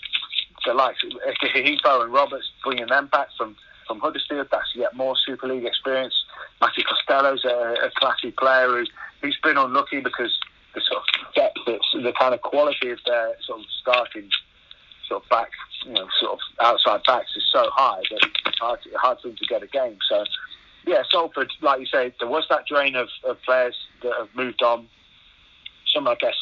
the 0.64 0.72
likes 0.72 0.98
of 1.04 1.10
Hifo 1.54 2.02
and 2.02 2.12
Roberts, 2.12 2.50
bringing 2.64 2.86
them 2.86 3.08
back 3.08 3.28
from 3.36 3.56
from 3.86 4.00
Huddersfield, 4.00 4.48
that's 4.50 4.74
yet 4.74 4.96
more 4.96 5.14
Super 5.26 5.48
League 5.48 5.66
experience. 5.66 6.14
Matthew 6.62 6.84
Costello's 6.84 7.44
a, 7.44 7.86
a 7.86 7.90
classy 7.96 8.30
player 8.30 8.68
who, 8.68 8.86
who's 9.20 9.38
been 9.42 9.58
unlucky 9.58 10.00
because 10.00 10.32
the 10.74 10.80
sort 10.80 11.02
of 11.02 11.34
depth, 11.34 11.58
the 11.66 12.12
kind 12.18 12.34
of 12.34 12.40
quality 12.42 12.90
of 12.90 12.98
their 13.06 13.34
sort 13.46 13.60
of 13.60 13.66
starting 13.80 14.28
sort 15.08 15.22
of 15.22 15.28
back, 15.28 15.50
you 15.86 15.92
know, 15.92 16.08
sort 16.20 16.32
of 16.32 16.38
outside 16.60 17.00
backs 17.06 17.30
is 17.36 17.44
so 17.52 17.68
high 17.72 18.00
that 18.10 18.28
it's 18.46 18.58
hard, 18.58 18.80
hard 18.96 19.18
for 19.20 19.28
them 19.28 19.36
to 19.36 19.46
get 19.46 19.62
a 19.62 19.66
game. 19.66 19.98
So, 20.08 20.24
yeah, 20.86 21.02
Salford, 21.10 21.50
like 21.60 21.80
you 21.80 21.86
say, 21.86 22.14
there 22.18 22.28
was 22.28 22.44
that 22.50 22.66
drain 22.66 22.96
of, 22.96 23.08
of 23.24 23.40
players 23.42 23.76
that 24.02 24.12
have 24.18 24.28
moved 24.34 24.62
on. 24.62 24.88
Some, 25.94 26.08
I 26.08 26.16
guess, 26.16 26.34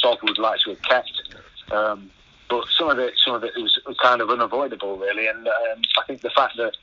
Salford 0.00 0.28
would 0.28 0.38
like 0.38 0.60
to 0.60 0.70
have 0.70 0.82
kept, 0.82 1.34
um, 1.72 2.10
but 2.48 2.64
some 2.78 2.88
of 2.88 2.98
it, 2.98 3.14
some 3.24 3.34
of 3.34 3.42
it 3.42 3.52
was 3.56 3.80
kind 4.00 4.20
of 4.20 4.30
unavoidable, 4.30 4.98
really. 4.98 5.26
And 5.26 5.48
um, 5.48 5.82
I 5.98 6.06
think 6.06 6.20
the 6.20 6.30
fact 6.30 6.56
that 6.58 6.76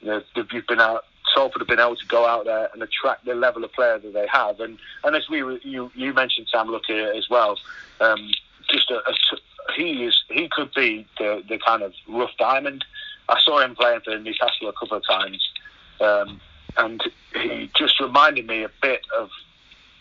you 0.00 0.08
know, 0.08 0.22
you've 0.34 0.66
been 0.66 0.80
out 0.80 1.04
Salford 1.34 1.60
have 1.60 1.68
been 1.68 1.80
able 1.80 1.96
to 1.96 2.06
go 2.06 2.26
out 2.26 2.44
there 2.44 2.68
and 2.72 2.82
attract 2.82 3.24
the 3.24 3.34
level 3.34 3.64
of 3.64 3.72
player 3.72 3.98
that 3.98 4.12
they 4.12 4.26
have. 4.32 4.60
And 4.60 4.78
and 5.04 5.16
as 5.16 5.28
we 5.28 5.38
you 5.62 5.90
you 5.94 6.12
mentioned 6.12 6.48
Sam 6.50 6.68
Luckley 6.68 7.00
as 7.00 7.28
well. 7.28 7.58
Um, 8.00 8.30
just 8.68 8.90
a, 8.90 8.96
a, 8.96 9.72
he 9.76 10.04
is 10.04 10.22
he 10.28 10.48
could 10.48 10.72
be 10.74 11.06
the 11.18 11.42
the 11.48 11.58
kind 11.58 11.82
of 11.82 11.92
rough 12.08 12.30
diamond. 12.38 12.84
I 13.28 13.38
saw 13.40 13.60
him 13.60 13.74
playing 13.74 14.00
for 14.00 14.18
Newcastle 14.18 14.68
a 14.68 14.72
couple 14.72 14.96
of 14.96 15.06
times, 15.06 15.52
um, 16.00 16.40
and 16.76 17.02
he 17.34 17.70
just 17.76 18.00
reminded 18.00 18.46
me 18.46 18.64
a 18.64 18.70
bit 18.82 19.02
of 19.18 19.30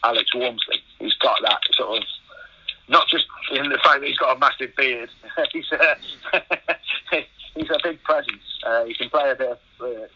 Alex 0.04 0.34
Walmsley. 0.34 0.82
He's 1.00 1.13
got 1.15 1.39
that 1.44 1.60
sort 1.74 2.00
of 2.00 2.03
not 2.88 3.08
just 3.08 3.25
in 3.51 3.70
the 3.70 3.77
fact 3.84 4.01
that 4.01 4.08
he's 4.08 4.18
got 4.18 4.36
a 4.36 4.39
massive 4.39 4.75
beard. 4.75 5.10
he's 5.51 5.72
a, 5.72 5.96
he's 7.60 7.70
a 7.70 7.80
big 7.84 8.01
presence. 8.04 8.42
Uh, 8.66 8.86
he 8.86 8.94
can 8.94 9.10
play 9.10 9.30
a 9.32 9.36
bit 9.36 9.51
of, 9.51 9.60
uh, 9.82 10.08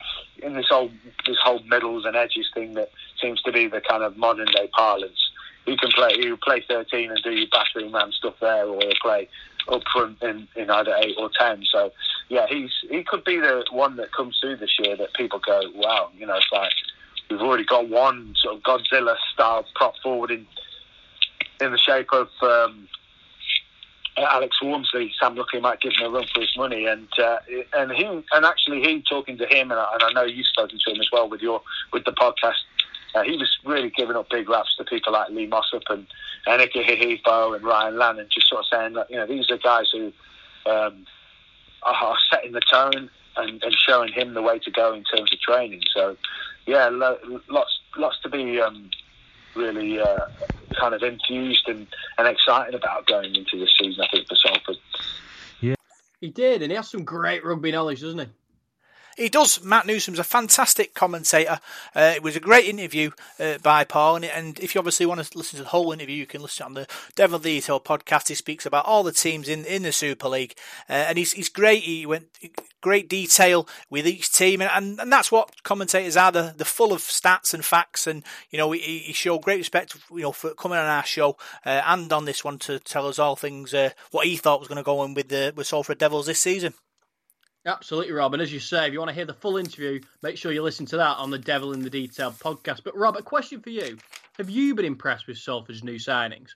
in 0.42 0.54
this 0.54 0.68
whole 0.70 0.90
this 1.26 1.38
whole 1.44 1.60
middles 1.64 2.06
and 2.06 2.16
edges 2.16 2.50
thing 2.54 2.74
that 2.74 2.90
seems 3.22 3.42
to 3.44 3.52
be 3.52 3.68
the 3.68 3.82
kind 3.82 4.04
of 4.04 4.18
modern 4.18 4.48
day 4.48 4.70
parlance. 4.74 5.32
He 5.66 5.78
can 5.78 5.92
play. 5.92 6.14
He 6.16 6.34
play 6.42 6.64
thirteen 6.68 7.12
and 7.12 7.20
do 7.24 7.32
your 7.32 7.48
battering 7.52 7.92
ram 7.92 8.12
stuff 8.12 8.36
there, 8.42 8.66
or 8.66 8.80
he'll 8.82 8.92
play 9.02 9.30
up 9.70 9.82
front 9.94 10.22
in, 10.22 10.48
in 10.56 10.70
either 10.70 10.94
eight 11.04 11.16
or 11.18 11.30
ten. 11.40 11.64
So 11.72 11.92
yeah, 12.30 12.46
he's 12.50 12.72
he 12.90 13.04
could 13.04 13.24
be 13.24 13.38
the 13.38 13.66
one 13.72 13.96
that 13.98 14.12
comes 14.12 14.38
through 14.42 14.58
this 14.58 14.78
year 14.80 14.98
that 14.98 15.14
people 15.14 15.40
go, 15.40 15.62
wow, 15.76 16.10
you 16.18 16.26
know, 16.26 16.36
it's 16.36 16.52
like 16.52 16.72
we've 17.30 17.42
already 17.42 17.66
got 17.66 17.90
one 17.90 18.34
sort 18.42 18.56
of 18.56 18.64
Godzilla 18.64 19.16
style 19.34 19.66
prop 19.76 19.96
forward 20.04 20.32
in 20.32 20.46
in 21.62 21.72
the 21.72 21.78
shape 21.78 22.12
of. 22.12 22.30
Um, 22.42 22.88
Alex 24.18 24.62
Walmsley, 24.62 25.12
Sam 25.20 25.36
Luckley 25.36 25.60
might 25.60 25.82
give 25.82 25.94
him 25.94 26.08
a 26.08 26.10
run 26.10 26.26
for 26.34 26.42
his 26.42 26.56
money, 26.56 26.86
and 26.86 27.08
uh, 27.20 27.38
and 27.74 27.92
he 27.92 28.06
and 28.06 28.46
actually 28.46 28.82
he 28.82 29.04
talking 29.10 29.38
to 29.38 29.46
him, 29.48 29.72
and 29.72 29.80
I, 29.80 29.94
and 29.94 30.04
I 30.04 30.12
know 30.14 30.24
you've 30.24 30.48
spoken 30.48 30.80
to 30.86 30.92
him 30.92 31.02
as 31.02 31.10
well 31.12 31.30
with 31.30 31.42
your 31.42 31.62
with 31.92 32.06
the 32.06 32.12
podcast. 32.12 32.62
Uh, 33.16 33.24
he 33.24 33.38
was 33.38 33.58
really 33.64 33.92
giving 33.96 34.16
up 34.16 34.30
big 34.30 34.50
raps 34.50 34.76
to 34.78 34.84
people 34.84 35.14
like 35.14 35.30
Lee 35.30 35.48
Mossop 35.48 35.84
and 35.90 36.08
Enrique 36.48 36.84
Hifo 36.84 37.56
and 37.56 37.64
Ryan 37.64 37.98
Lannon, 37.98 38.28
just 38.34 38.50
sort 38.50 38.62
of 38.62 38.66
saying 38.72 38.94
that 38.94 39.10
you 39.10 39.18
know 39.18 39.26
these 39.26 39.50
are 39.50 39.58
guys 39.58 39.90
who 39.92 40.12
um, 40.66 41.06
are 41.84 42.18
setting 42.32 42.54
the 42.54 42.62
tone 42.72 43.10
and, 43.38 43.64
and, 43.64 43.76
showing 43.76 44.12
him 44.12 44.36
the 44.36 44.42
way 44.42 44.60
to 44.60 44.72
go 44.72 44.94
in 44.94 45.04
terms 45.04 45.34
of 45.34 45.40
training. 45.40 45.82
So 45.94 46.16
yeah, 46.66 46.90
lo- 46.90 47.42
lots 47.50 47.80
lots 47.98 48.20
to 48.22 48.30
be 48.30 48.60
um, 48.62 48.90
really 49.56 50.00
uh, 50.00 50.26
kind 50.80 50.94
of 50.94 51.04
enthused 51.04 51.68
and, 51.68 51.88
and 52.18 52.28
excited 52.28 52.76
about 52.76 53.08
going 53.08 53.36
into 53.36 53.60
this 53.60 53.74
season, 53.80 54.04
I 54.04 54.08
think, 54.12 54.28
for 54.28 54.36
Salford. 54.36 54.78
Yeah. 55.62 55.76
He 56.22 56.30
did, 56.30 56.62
and 56.62 56.72
he 56.72 56.76
has 56.76 56.90
some 56.90 57.04
great 57.04 57.46
rugby 57.46 57.72
knowledge, 57.72 58.02
doesn't 58.02 58.20
he? 58.20 58.28
He 59.18 59.30
does. 59.30 59.64
Matt 59.64 59.86
Newsom's 59.86 60.20
a 60.20 60.24
fantastic 60.24 60.94
commentator. 60.94 61.60
Uh, 61.96 62.14
it 62.16 62.24
was 62.24 62.36
a 62.36 62.40
great 62.40 62.66
interview 62.66 63.12
uh, 63.40 63.58
by 63.60 63.84
Paul, 63.84 64.18
and, 64.18 64.26
and, 64.26 64.60
if 64.60 64.74
you 64.74 64.80
obviously 64.80 65.06
want 65.06 65.24
to 65.24 65.38
listen 65.38 65.58
to 65.58 65.64
the 65.64 65.70
whole 65.70 65.92
interview, 65.92 66.16
you 66.16 66.26
can 66.26 66.42
listen 66.42 66.66
on 66.66 66.74
the 66.74 66.88
Devil 67.16 67.40
the 67.40 67.56
Detail 67.56 67.80
podcast. 67.80 68.30
He 68.30 68.36
speaks 68.36 68.66
about 68.66 68.86
all 68.86 69.04
the 69.04 69.12
teams 69.12 69.48
in, 69.48 69.66
in 69.66 69.84
the 69.84 69.92
Super 69.92 70.28
League, 70.28 70.56
uh, 70.90 70.94
and 70.94 71.18
he's 71.18 71.34
he's 71.34 71.50
great. 71.50 71.84
He 71.84 72.06
went 72.06 72.28
great 72.82 73.10
detail 73.10 73.68
with 73.90 74.08
each 74.08 74.32
team, 74.32 74.62
and, 74.62 74.72
and, 74.74 75.00
and 75.00 75.12
that's 75.12 75.32
what 75.32 75.64
commentators 75.64 76.18
are. 76.18 76.32
They're, 76.32 76.54
they're 76.56 76.66
full 76.66 76.94
of 76.94 77.02
stats 77.02 77.54
and 77.54 77.64
facts, 77.64 78.08
and 78.08 78.24
you 78.50 78.58
know 78.58 78.72
he, 78.72 79.00
he 79.00 79.14
showed 79.14 79.44
great 79.44 79.58
respect, 79.58 79.96
you 80.12 80.22
know, 80.22 80.32
for 80.32 80.54
coming 80.54 80.78
on 80.78 80.86
our 80.86 81.06
show 81.06 81.38
uh, 81.66 81.82
and 81.86 82.12
on 82.12 82.26
this 82.26 82.44
one 82.44 82.60
to 82.60 82.80
tell 82.80 83.08
us 83.08 83.20
all 83.20 83.36
things 83.36 83.74
uh, 83.74 83.92
what 84.12 84.26
he 84.26 84.38
thought 84.38 84.60
was 84.60 84.68
going 84.68 84.78
to 84.78 84.84
go 84.84 85.00
on 85.00 85.14
with 85.14 85.30
the 85.30 85.54
with 85.56 85.68
Salford 85.68 85.98
Devils 85.98 86.26
this 86.26 86.40
season. 86.40 86.74
Absolutely, 87.66 88.12
Rob. 88.12 88.34
And 88.34 88.42
as 88.42 88.52
you 88.52 88.60
say, 88.60 88.88
if 88.88 88.94
you 88.94 89.00
want 89.00 89.10
to 89.10 89.16
hear 89.16 89.26
the 89.26 89.34
full 89.34 89.58
interview, 89.58 90.02
make 90.22 90.38
sure 90.38 90.52
you 90.52 90.62
listen 90.62 90.86
to 90.88 90.98
that 90.98 91.18
on 91.18 91.30
the 91.30 91.40
Devil 91.40 91.72
in 91.72 91.82
the 91.82 91.90
Detail 91.90 92.32
podcast. 92.32 92.82
But 92.84 92.96
Rob, 92.98 93.16
a 93.16 93.22
question 93.22 93.62
for 93.62 93.70
you: 93.70 93.98
Have 94.38 94.50
you 94.50 94.76
been 94.76 94.86
impressed 94.86 95.28
with 95.28 95.38
Salford's 95.38 95.84
new 95.84 95.96
signings? 95.96 96.50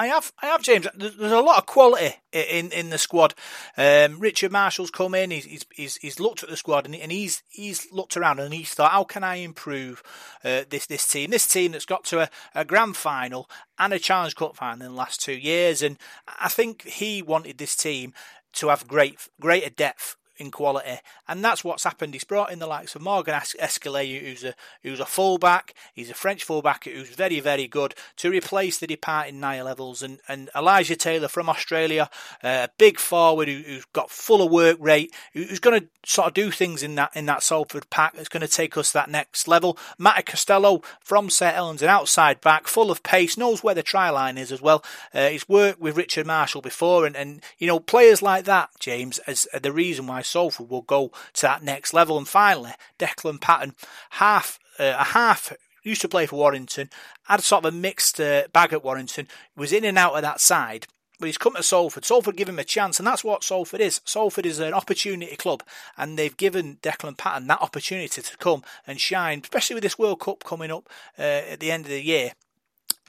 I 0.00 0.06
have, 0.06 0.32
I 0.40 0.46
have, 0.46 0.62
James. 0.62 0.86
There's 0.94 1.14
a 1.18 1.42
lot 1.42 1.58
of 1.58 1.66
quality 1.66 2.14
in 2.32 2.72
in 2.72 2.88
the 2.88 2.96
squad. 2.96 3.34
Um, 3.76 4.18
Richard 4.18 4.50
Marshall's 4.50 4.90
come 4.90 5.14
in. 5.14 5.30
He's, 5.30 5.66
he's 5.74 5.96
he's 5.96 6.18
looked 6.18 6.42
at 6.42 6.48
the 6.48 6.56
squad 6.56 6.86
and, 6.86 7.12
he's 7.12 7.42
he's 7.50 7.86
looked 7.92 8.16
around 8.16 8.40
and 8.40 8.54
he's 8.54 8.72
thought, 8.72 8.92
how 8.92 9.04
can 9.04 9.22
I 9.22 9.36
improve 9.36 10.02
uh, 10.42 10.62
this 10.70 10.86
this 10.86 11.06
team? 11.06 11.30
This 11.30 11.46
team 11.46 11.72
that's 11.72 11.84
got 11.84 12.04
to 12.04 12.20
a, 12.20 12.30
a 12.54 12.64
grand 12.64 12.96
final 12.96 13.50
and 13.78 13.92
a 13.92 13.98
Challenge 13.98 14.34
Cup 14.34 14.56
final 14.56 14.86
in 14.86 14.92
the 14.92 14.96
last 14.98 15.20
two 15.20 15.36
years. 15.36 15.82
And 15.82 15.98
I 16.26 16.48
think 16.48 16.84
he 16.84 17.20
wanted 17.20 17.58
this 17.58 17.76
team 17.76 18.14
to 18.54 18.68
have 18.68 18.88
great 18.88 19.28
greater 19.38 19.68
depth 19.68 20.16
in 20.40 20.50
quality, 20.50 20.98
and 21.28 21.44
that's 21.44 21.62
what's 21.62 21.84
happened. 21.84 22.14
He's 22.14 22.24
brought 22.24 22.50
in 22.50 22.58
the 22.58 22.66
likes 22.66 22.94
of 22.94 23.02
Morgan 23.02 23.34
Escaré, 23.34 24.20
who's 24.20 24.44
a 24.44 24.54
who's 24.82 25.00
a 25.00 25.06
fullback. 25.06 25.74
He's 25.94 26.10
a 26.10 26.14
French 26.14 26.44
fullback 26.44 26.84
who's 26.84 27.10
very 27.10 27.40
very 27.40 27.68
good 27.68 27.94
to 28.16 28.30
replace 28.30 28.78
the 28.78 28.86
departing 28.86 29.40
Niall 29.40 29.66
Evalds 29.66 30.02
and 30.02 30.20
and 30.28 30.50
Elijah 30.56 30.96
Taylor 30.96 31.28
from 31.28 31.48
Australia, 31.48 32.08
a 32.42 32.48
uh, 32.48 32.66
big 32.78 32.98
forward 32.98 33.48
who, 33.48 33.62
has 33.74 33.84
got 33.92 34.10
full 34.10 34.42
of 34.42 34.50
work 34.50 34.78
rate, 34.80 35.14
who's 35.32 35.60
going 35.60 35.80
to 35.80 35.88
sort 36.04 36.28
of 36.28 36.34
do 36.34 36.50
things 36.50 36.82
in 36.82 36.94
that 36.94 37.10
in 37.14 37.26
that 37.26 37.42
Salford 37.42 37.90
pack 37.90 38.14
that's 38.14 38.28
going 38.28 38.40
to 38.40 38.48
take 38.48 38.76
us 38.76 38.88
to 38.88 38.94
that 38.94 39.10
next 39.10 39.46
level. 39.46 39.76
Matt 39.98 40.26
Costello 40.26 40.82
from 41.00 41.30
St 41.30 41.54
Helens, 41.54 41.82
an 41.82 41.88
outside 41.88 42.40
back, 42.40 42.66
full 42.66 42.90
of 42.90 43.02
pace, 43.02 43.36
knows 43.36 43.62
where 43.62 43.74
the 43.74 43.82
try 43.82 44.10
line 44.10 44.38
is 44.38 44.52
as 44.52 44.62
well. 44.62 44.82
Uh, 45.12 45.28
he's 45.28 45.48
worked 45.48 45.80
with 45.80 45.96
Richard 45.96 46.26
Marshall 46.26 46.62
before, 46.62 47.06
and 47.06 47.16
and 47.16 47.42
you 47.58 47.66
know 47.66 47.80
players 47.80 48.22
like 48.22 48.44
that, 48.44 48.70
James, 48.78 49.18
as 49.20 49.46
the 49.60 49.72
reason 49.72 50.06
why 50.06 50.22
Salford 50.30 50.70
will 50.70 50.82
go 50.82 51.12
to 51.34 51.42
that 51.42 51.62
next 51.62 51.92
level. 51.92 52.16
And 52.18 52.28
finally, 52.28 52.72
Declan 52.98 53.40
Patton, 53.40 53.74
half 54.10 54.58
uh, 54.78 54.96
a 54.98 55.04
half 55.04 55.52
used 55.82 56.00
to 56.02 56.08
play 56.08 56.26
for 56.26 56.36
Warrington, 56.36 56.90
had 57.24 57.42
sort 57.42 57.64
of 57.64 57.74
a 57.74 57.76
mixed 57.76 58.20
uh, 58.20 58.44
bag 58.52 58.72
at 58.72 58.84
Warrington, 58.84 59.28
was 59.56 59.72
in 59.72 59.84
and 59.84 59.98
out 59.98 60.14
of 60.14 60.22
that 60.22 60.40
side. 60.40 60.86
But 61.18 61.26
he's 61.26 61.38
come 61.38 61.54
to 61.54 61.62
Salford. 61.62 62.06
Salford 62.06 62.36
give 62.36 62.48
him 62.48 62.58
a 62.58 62.64
chance, 62.64 62.98
and 62.98 63.06
that's 63.06 63.22
what 63.22 63.44
Salford 63.44 63.82
is. 63.82 64.00
Salford 64.06 64.46
is 64.46 64.58
an 64.58 64.72
opportunity 64.72 65.36
club, 65.36 65.62
and 65.98 66.18
they've 66.18 66.36
given 66.36 66.78
Declan 66.82 67.18
Patton 67.18 67.46
that 67.48 67.60
opportunity 67.60 68.22
to 68.22 68.36
come 68.38 68.62
and 68.86 68.98
shine, 68.98 69.40
especially 69.42 69.74
with 69.74 69.82
this 69.82 69.98
World 69.98 70.20
Cup 70.20 70.44
coming 70.44 70.70
up 70.70 70.88
uh, 71.18 71.22
at 71.22 71.60
the 71.60 71.70
end 71.70 71.84
of 71.84 71.90
the 71.90 72.02
year. 72.02 72.32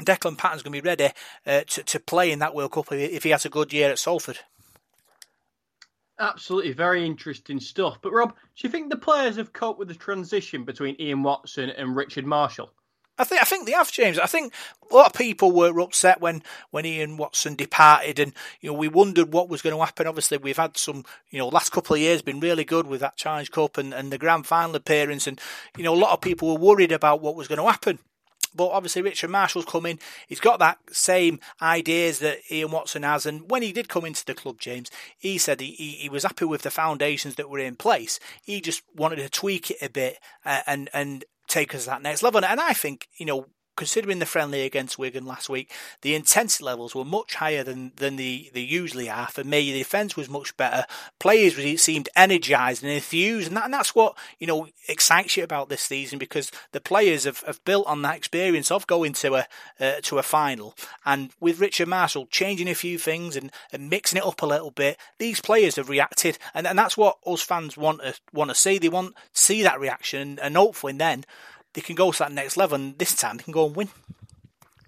Declan 0.01 0.37
Patton's 0.37 0.61
going 0.61 0.73
to 0.73 0.81
be 0.81 0.87
ready 0.87 1.09
uh, 1.45 1.61
to, 1.67 1.83
to 1.83 1.99
play 1.99 2.31
in 2.31 2.39
that 2.39 2.53
World 2.53 2.73
Cup 2.73 2.91
if 2.91 3.23
he 3.23 3.29
has 3.29 3.45
a 3.45 3.49
good 3.49 3.71
year 3.71 3.91
at 3.91 3.99
Salford. 3.99 4.39
Absolutely, 6.21 6.71
very 6.71 7.03
interesting 7.03 7.59
stuff. 7.59 7.97
But 7.99 8.13
Rob, 8.13 8.29
do 8.29 8.67
you 8.67 8.69
think 8.69 8.91
the 8.91 8.95
players 8.95 9.37
have 9.37 9.53
coped 9.53 9.79
with 9.79 9.87
the 9.87 9.95
transition 9.95 10.63
between 10.63 10.95
Ian 11.01 11.23
Watson 11.23 11.71
and 11.71 11.95
Richard 11.95 12.27
Marshall? 12.27 12.71
I 13.17 13.23
think 13.23 13.41
I 13.41 13.45
think 13.45 13.65
they 13.65 13.71
have, 13.71 13.91
James. 13.91 14.19
I 14.19 14.27
think 14.27 14.53
a 14.91 14.95
lot 14.95 15.07
of 15.07 15.13
people 15.13 15.51
were 15.51 15.79
upset 15.79 16.21
when, 16.21 16.43
when 16.69 16.85
Ian 16.85 17.17
Watson 17.17 17.55
departed, 17.55 18.19
and 18.19 18.33
you 18.61 18.71
know 18.71 18.77
we 18.77 18.87
wondered 18.87 19.33
what 19.33 19.49
was 19.49 19.63
going 19.63 19.75
to 19.75 19.83
happen. 19.83 20.05
Obviously, 20.05 20.37
we've 20.37 20.57
had 20.57 20.77
some, 20.77 21.05
you 21.31 21.39
know, 21.39 21.47
last 21.47 21.71
couple 21.71 21.95
of 21.95 22.01
years 22.01 22.21
been 22.21 22.39
really 22.39 22.65
good 22.65 22.85
with 22.85 23.01
that 23.01 23.17
Challenge 23.17 23.49
Cup 23.49 23.79
and, 23.79 23.91
and 23.91 24.11
the 24.11 24.19
grand 24.19 24.45
final 24.45 24.75
appearance, 24.75 25.25
and 25.25 25.41
you 25.75 25.83
know 25.83 25.93
a 25.93 25.95
lot 25.95 26.13
of 26.13 26.21
people 26.21 26.49
were 26.49 26.59
worried 26.59 26.91
about 26.91 27.21
what 27.21 27.35
was 27.35 27.47
going 27.47 27.59
to 27.59 27.69
happen. 27.69 27.97
But 28.55 28.69
obviously, 28.69 29.01
Richard 29.01 29.29
Marshall's 29.29 29.65
come 29.65 29.85
in. 29.85 29.99
He's 30.27 30.39
got 30.39 30.59
that 30.59 30.79
same 30.91 31.39
ideas 31.61 32.19
that 32.19 32.39
Ian 32.51 32.71
Watson 32.71 33.03
has. 33.03 33.25
And 33.25 33.49
when 33.49 33.61
he 33.61 33.71
did 33.71 33.89
come 33.89 34.05
into 34.05 34.25
the 34.25 34.33
club, 34.33 34.59
James, 34.59 34.91
he 35.17 35.37
said 35.37 35.61
he, 35.61 35.71
he, 35.71 35.89
he 35.91 36.09
was 36.09 36.23
happy 36.23 36.45
with 36.45 36.63
the 36.63 36.71
foundations 36.71 37.35
that 37.35 37.49
were 37.49 37.59
in 37.59 37.75
place. 37.75 38.19
He 38.41 38.61
just 38.61 38.83
wanted 38.95 39.17
to 39.17 39.29
tweak 39.29 39.71
it 39.71 39.77
a 39.81 39.89
bit 39.89 40.17
uh, 40.45 40.61
and 40.67 40.89
and 40.93 41.23
take 41.47 41.75
us 41.75 41.85
that 41.85 42.01
next 42.01 42.23
level. 42.23 42.43
And 42.43 42.59
I 42.59 42.73
think, 42.73 43.07
you 43.17 43.25
know, 43.25 43.47
considering 43.75 44.19
the 44.19 44.25
friendly 44.25 44.63
against 44.63 44.99
Wigan 44.99 45.25
last 45.25 45.49
week, 45.49 45.71
the 46.01 46.15
intensity 46.15 46.63
levels 46.63 46.93
were 46.93 47.05
much 47.05 47.35
higher 47.35 47.63
than, 47.63 47.91
than 47.95 48.15
they, 48.15 48.49
they 48.53 48.61
usually 48.61 49.09
are. 49.09 49.27
For 49.27 49.43
me, 49.43 49.71
the 49.71 49.79
defence 49.79 50.15
was 50.15 50.29
much 50.29 50.55
better. 50.57 50.85
Players 51.19 51.81
seemed 51.81 52.09
energised 52.15 52.83
and 52.83 52.91
enthused, 52.91 53.47
and, 53.47 53.57
that, 53.57 53.65
and 53.65 53.73
that's 53.73 53.95
what 53.95 54.17
you 54.39 54.47
know 54.47 54.67
excites 54.87 55.37
you 55.37 55.43
about 55.43 55.69
this 55.69 55.81
season 55.81 56.19
because 56.19 56.51
the 56.71 56.81
players 56.81 57.23
have, 57.23 57.41
have 57.41 57.63
built 57.65 57.87
on 57.87 58.01
that 58.01 58.17
experience 58.17 58.71
of 58.71 58.87
going 58.87 59.13
to 59.13 59.35
a 59.35 59.47
uh, 59.79 60.01
to 60.01 60.17
a 60.17 60.23
final. 60.23 60.75
And 61.05 61.31
with 61.39 61.59
Richard 61.59 61.87
Marshall 61.87 62.27
changing 62.27 62.69
a 62.69 62.75
few 62.75 62.97
things 62.97 63.35
and, 63.35 63.51
and 63.71 63.89
mixing 63.89 64.17
it 64.17 64.25
up 64.25 64.41
a 64.41 64.45
little 64.45 64.71
bit, 64.71 64.97
these 65.17 65.41
players 65.41 65.75
have 65.77 65.89
reacted, 65.89 66.37
and, 66.53 66.67
and 66.67 66.77
that's 66.77 66.97
what 66.97 67.17
us 67.25 67.41
fans 67.41 67.77
want 67.77 68.01
to 68.01 68.13
want 68.33 68.49
to 68.49 68.55
see. 68.55 68.77
They 68.77 68.89
want 68.89 69.15
to 69.15 69.21
see 69.33 69.63
that 69.63 69.79
reaction, 69.79 70.39
and 70.39 70.55
hopefully 70.55 70.93
then 70.93 71.25
they 71.73 71.81
can 71.81 71.95
go 71.95 72.11
to 72.11 72.19
that 72.19 72.31
next 72.31 72.57
level, 72.57 72.75
and 72.75 72.97
this 72.97 73.15
time 73.15 73.37
they 73.37 73.43
can 73.43 73.53
go 73.53 73.65
and 73.65 73.75
win. 73.75 73.89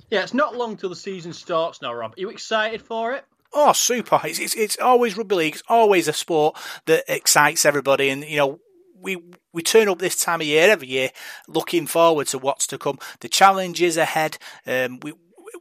Yeah, 0.09 0.23
it's 0.23 0.33
not 0.33 0.55
long 0.55 0.77
till 0.77 0.89
the 0.89 0.95
season 0.95 1.33
starts 1.33 1.81
now, 1.81 1.93
Rob. 1.93 2.13
Are 2.15 2.19
you 2.19 2.29
excited 2.29 2.81
for 2.81 3.13
it? 3.13 3.25
Oh, 3.53 3.73
super! 3.73 4.19
It's, 4.23 4.39
it's 4.39 4.55
it's 4.55 4.77
always 4.79 5.17
rugby 5.17 5.35
league. 5.35 5.53
It's 5.53 5.63
always 5.67 6.07
a 6.07 6.13
sport 6.13 6.57
that 6.85 7.03
excites 7.07 7.65
everybody, 7.65 8.09
and 8.09 8.23
you 8.23 8.37
know 8.37 8.59
we 8.99 9.17
we 9.51 9.61
turn 9.61 9.89
up 9.89 9.99
this 9.99 10.15
time 10.15 10.41
of 10.41 10.47
year 10.47 10.71
every 10.71 10.87
year, 10.87 11.09
looking 11.47 11.85
forward 11.85 12.27
to 12.27 12.39
what's 12.39 12.65
to 12.67 12.77
come. 12.77 12.97
The 13.19 13.29
challenges 13.29 13.97
ahead. 13.97 14.37
Um, 14.65 14.99
we 15.01 15.13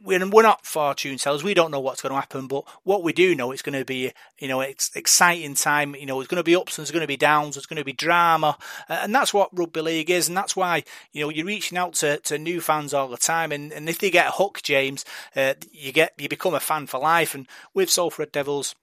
we're, 0.02 0.28
we're 0.28 0.42
not 0.42 0.66
fortune 0.66 1.16
tellers. 1.18 1.44
We 1.44 1.54
don't 1.54 1.70
know 1.70 1.80
what's 1.80 2.00
going 2.00 2.12
to 2.12 2.20
happen, 2.20 2.46
but 2.46 2.64
what 2.82 3.02
we 3.02 3.12
do 3.12 3.34
know, 3.34 3.52
it's 3.52 3.62
going 3.62 3.78
to 3.78 3.84
be, 3.84 4.12
you 4.38 4.48
know, 4.48 4.60
it's 4.60 4.90
exciting 4.94 5.54
time. 5.54 5.94
You 5.94 6.06
know, 6.06 6.20
it's 6.20 6.28
going 6.28 6.38
to 6.38 6.44
be 6.44 6.56
ups 6.56 6.78
and 6.78 6.84
there's 6.84 6.90
going 6.90 7.02
to 7.02 7.06
be 7.06 7.16
downs. 7.16 7.54
There's 7.54 7.66
going 7.66 7.78
to 7.78 7.84
be 7.84 7.92
drama, 7.92 8.56
and 8.88 9.14
that's 9.14 9.34
what 9.34 9.56
rugby 9.56 9.80
league 9.80 10.10
is, 10.10 10.28
and 10.28 10.36
that's 10.36 10.56
why 10.56 10.84
you 11.12 11.22
know 11.22 11.30
you're 11.30 11.46
reaching 11.46 11.78
out 11.78 11.94
to, 11.94 12.18
to 12.18 12.38
new 12.38 12.60
fans 12.60 12.94
all 12.94 13.08
the 13.08 13.16
time. 13.16 13.52
And, 13.52 13.72
and 13.72 13.88
if 13.88 13.98
they 13.98 14.10
get 14.10 14.34
hooked, 14.34 14.64
James, 14.64 15.04
uh, 15.36 15.54
you 15.70 15.92
get 15.92 16.12
you 16.18 16.28
become 16.28 16.54
a 16.54 16.60
fan 16.60 16.86
for 16.86 17.00
life. 17.00 17.34
And 17.34 17.46
with 17.74 17.90
Salford 17.90 18.32
Devils, 18.32 18.74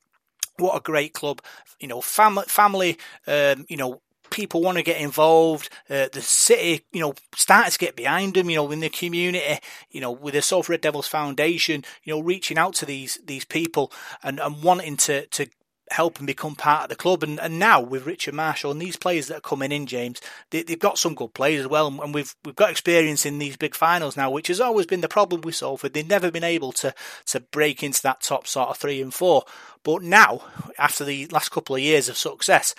what 0.57 0.75
a 0.75 0.81
great 0.81 1.13
club! 1.13 1.41
You 1.79 1.87
know, 1.87 2.01
family, 2.01 2.45
family, 2.47 2.97
um, 3.27 3.65
you 3.69 3.77
know, 3.77 4.01
people 4.39 4.61
want 4.61 4.77
to 4.77 4.83
get 4.83 5.01
involved. 5.01 5.69
Uh, 5.89 6.07
the 6.13 6.21
city, 6.21 6.85
you 6.93 7.01
know, 7.01 7.13
started 7.35 7.71
to 7.71 7.77
get 7.77 7.97
behind 7.97 8.35
them. 8.35 8.49
You 8.49 8.57
know, 8.57 8.71
in 8.71 8.79
the 8.79 8.89
community, 8.89 9.59
you 9.91 9.99
know, 9.99 10.11
with 10.11 10.33
the 10.33 10.41
Salford 10.41 10.69
Red 10.69 10.81
Devils 10.81 11.07
Foundation, 11.07 11.83
you 12.03 12.13
know, 12.13 12.21
reaching 12.21 12.57
out 12.57 12.73
to 12.75 12.85
these 12.85 13.19
these 13.25 13.43
people 13.43 13.91
and, 14.23 14.39
and 14.39 14.63
wanting 14.63 14.95
to 14.97 15.25
to 15.27 15.47
help 15.91 16.19
and 16.19 16.27
become 16.27 16.55
part 16.55 16.83
of 16.83 16.89
the 16.89 16.95
club. 16.95 17.23
And, 17.23 17.39
and 17.39 17.57
now 17.57 17.81
with 17.81 18.05
Richard 18.05 18.35
Marshall 18.35 18.71
and 18.71 18.81
these 18.81 18.95
players 18.95 19.27
that 19.27 19.37
are 19.37 19.41
coming 19.41 19.71
in, 19.71 19.87
James, 19.87 20.21
they, 20.51 20.63
have 20.67 20.79
got 20.79 20.97
some 20.97 21.15
good 21.15 21.33
players 21.33 21.61
as 21.61 21.67
well. 21.67 21.87
And 21.87 22.13
we've 22.13 22.33
we've 22.45 22.55
got 22.55 22.71
experience 22.71 23.25
in 23.25 23.39
these 23.39 23.57
big 23.57 23.75
finals 23.75 24.15
now, 24.15 24.29
which 24.31 24.47
has 24.47 24.61
always 24.61 24.85
been 24.85 25.01
the 25.01 25.07
problem 25.07 25.41
with 25.41 25.55
Salford. 25.55 25.93
They've 25.93 26.07
never 26.07 26.31
been 26.31 26.43
able 26.43 26.71
to 26.73 26.93
to 27.25 27.39
break 27.41 27.83
into 27.83 28.01
that 28.03 28.21
top 28.21 28.47
sort 28.47 28.69
of 28.69 28.77
three 28.77 29.01
and 29.01 29.13
four. 29.13 29.43
But 29.83 30.03
now, 30.03 30.41
after 30.77 31.03
the 31.03 31.27
last 31.27 31.49
couple 31.49 31.75
of 31.75 31.81
years 31.81 32.09
of 32.09 32.17
success, 32.17 32.75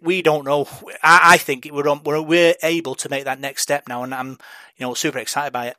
we 0.00 0.22
don't 0.22 0.44
know. 0.44 0.68
I, 1.02 1.34
I 1.34 1.36
think 1.38 1.68
we're, 1.70 1.88
on, 1.88 1.98
um, 1.98 2.04
we're 2.04 2.20
we're 2.20 2.54
able 2.62 2.94
to 2.96 3.08
make 3.08 3.24
that 3.24 3.40
next 3.40 3.62
step 3.62 3.88
now, 3.88 4.02
and 4.02 4.14
I'm 4.14 4.30
you 4.76 4.86
know 4.86 4.94
super 4.94 5.18
excited 5.18 5.52
by 5.52 5.68
it. 5.68 5.76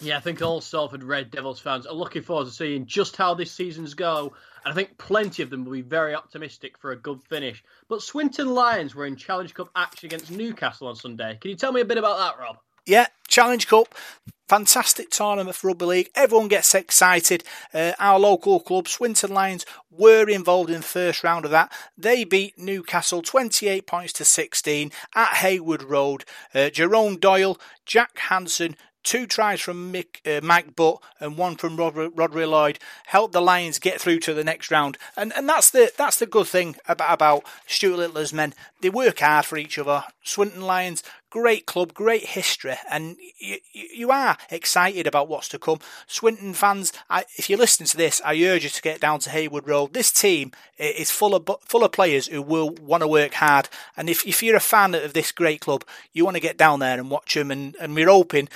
Yeah, 0.00 0.16
I 0.16 0.20
think 0.20 0.42
all 0.42 0.60
Salford 0.60 1.04
Red 1.04 1.30
Devils 1.30 1.60
fans 1.60 1.86
are 1.86 1.94
looking 1.94 2.22
forward 2.22 2.46
to 2.46 2.52
seeing 2.52 2.86
just 2.86 3.16
how 3.16 3.34
this 3.34 3.52
season's 3.52 3.94
go, 3.94 4.34
and 4.64 4.72
I 4.72 4.74
think 4.74 4.98
plenty 4.98 5.42
of 5.42 5.50
them 5.50 5.64
will 5.64 5.72
be 5.72 5.82
very 5.82 6.14
optimistic 6.14 6.78
for 6.78 6.90
a 6.90 6.96
good 6.96 7.22
finish. 7.22 7.62
But 7.88 8.02
Swinton 8.02 8.54
Lions 8.54 8.94
were 8.94 9.06
in 9.06 9.16
Challenge 9.16 9.54
Cup 9.54 9.70
action 9.76 10.06
against 10.06 10.30
Newcastle 10.30 10.88
on 10.88 10.96
Sunday. 10.96 11.38
Can 11.40 11.50
you 11.50 11.56
tell 11.56 11.72
me 11.72 11.80
a 11.80 11.84
bit 11.84 11.98
about 11.98 12.18
that, 12.18 12.42
Rob? 12.42 12.58
Yeah, 12.86 13.06
Challenge 13.34 13.66
Cup, 13.66 13.92
fantastic 14.48 15.10
tournament 15.10 15.56
for 15.56 15.66
rugby 15.66 15.84
league. 15.86 16.10
Everyone 16.14 16.46
gets 16.46 16.72
excited. 16.72 17.42
Uh, 17.74 17.90
our 17.98 18.16
local 18.16 18.60
club, 18.60 18.86
Swinton 18.86 19.34
Lions, 19.34 19.66
were 19.90 20.28
involved 20.28 20.70
in 20.70 20.76
the 20.76 20.82
first 20.82 21.24
round 21.24 21.44
of 21.44 21.50
that. 21.50 21.72
They 21.98 22.22
beat 22.22 22.56
Newcastle 22.56 23.22
28 23.22 23.88
points 23.88 24.12
to 24.12 24.24
16 24.24 24.92
at 25.16 25.34
Heywood 25.38 25.82
Road. 25.82 26.24
Uh, 26.54 26.70
Jerome 26.70 27.16
Doyle, 27.16 27.58
Jack 27.84 28.16
Hanson, 28.16 28.76
two 29.04 29.26
tries 29.26 29.60
from 29.60 29.92
Mick, 29.92 30.26
uh, 30.26 30.40
Mike 30.44 30.74
Butt 30.74 31.02
and 31.20 31.36
one 31.36 31.56
from 31.56 31.76
Rod- 31.76 31.94
Rhodri 31.94 32.48
Lloyd 32.48 32.78
helped 33.06 33.32
the 33.32 33.40
Lions 33.40 33.78
get 33.78 34.00
through 34.00 34.20
to 34.20 34.34
the 34.34 34.42
next 34.42 34.70
round. 34.70 34.98
And 35.16 35.32
and 35.36 35.48
that's 35.48 35.70
the 35.70 35.92
that's 35.96 36.18
the 36.18 36.26
good 36.26 36.46
thing 36.48 36.76
about, 36.88 37.12
about 37.12 37.44
Stuart 37.66 37.98
Littler's 37.98 38.32
men. 38.32 38.54
They 38.80 38.90
work 38.90 39.20
hard 39.20 39.44
for 39.44 39.56
each 39.58 39.78
other. 39.78 40.04
Swinton 40.24 40.62
Lions, 40.62 41.02
great 41.34 41.66
club, 41.66 41.92
great 41.92 42.26
history, 42.26 42.76
and 42.88 43.16
you, 43.40 43.58
you 43.72 44.10
are 44.12 44.36
excited 44.50 45.04
about 45.04 45.28
what's 45.28 45.48
to 45.48 45.58
come. 45.58 45.80
Swinton 46.06 46.54
fans, 46.54 46.92
I, 47.10 47.24
if 47.36 47.50
you 47.50 47.56
listen 47.56 47.86
to 47.86 47.96
this, 47.96 48.22
I 48.24 48.40
urge 48.44 48.62
you 48.62 48.70
to 48.70 48.80
get 48.80 49.00
down 49.00 49.18
to 49.18 49.30
Heywood 49.30 49.66
Road. 49.66 49.94
This 49.94 50.12
team 50.12 50.52
is 50.78 51.10
full 51.10 51.34
of 51.34 51.44
full 51.62 51.82
of 51.82 51.90
players 51.90 52.28
who 52.28 52.40
will 52.40 52.70
want 52.70 53.00
to 53.00 53.08
work 53.08 53.34
hard, 53.34 53.68
and 53.96 54.08
if 54.08 54.24
if 54.24 54.44
you're 54.44 54.54
a 54.54 54.60
fan 54.60 54.94
of 54.94 55.12
this 55.12 55.32
great 55.32 55.60
club, 55.60 55.84
you 56.12 56.24
want 56.24 56.36
to 56.36 56.40
get 56.40 56.56
down 56.56 56.78
there 56.78 57.00
and 57.00 57.10
watch 57.10 57.34
them. 57.34 57.50
And, 57.50 57.74
and 57.80 57.96
we're 57.96 58.08
hoping 58.08 58.48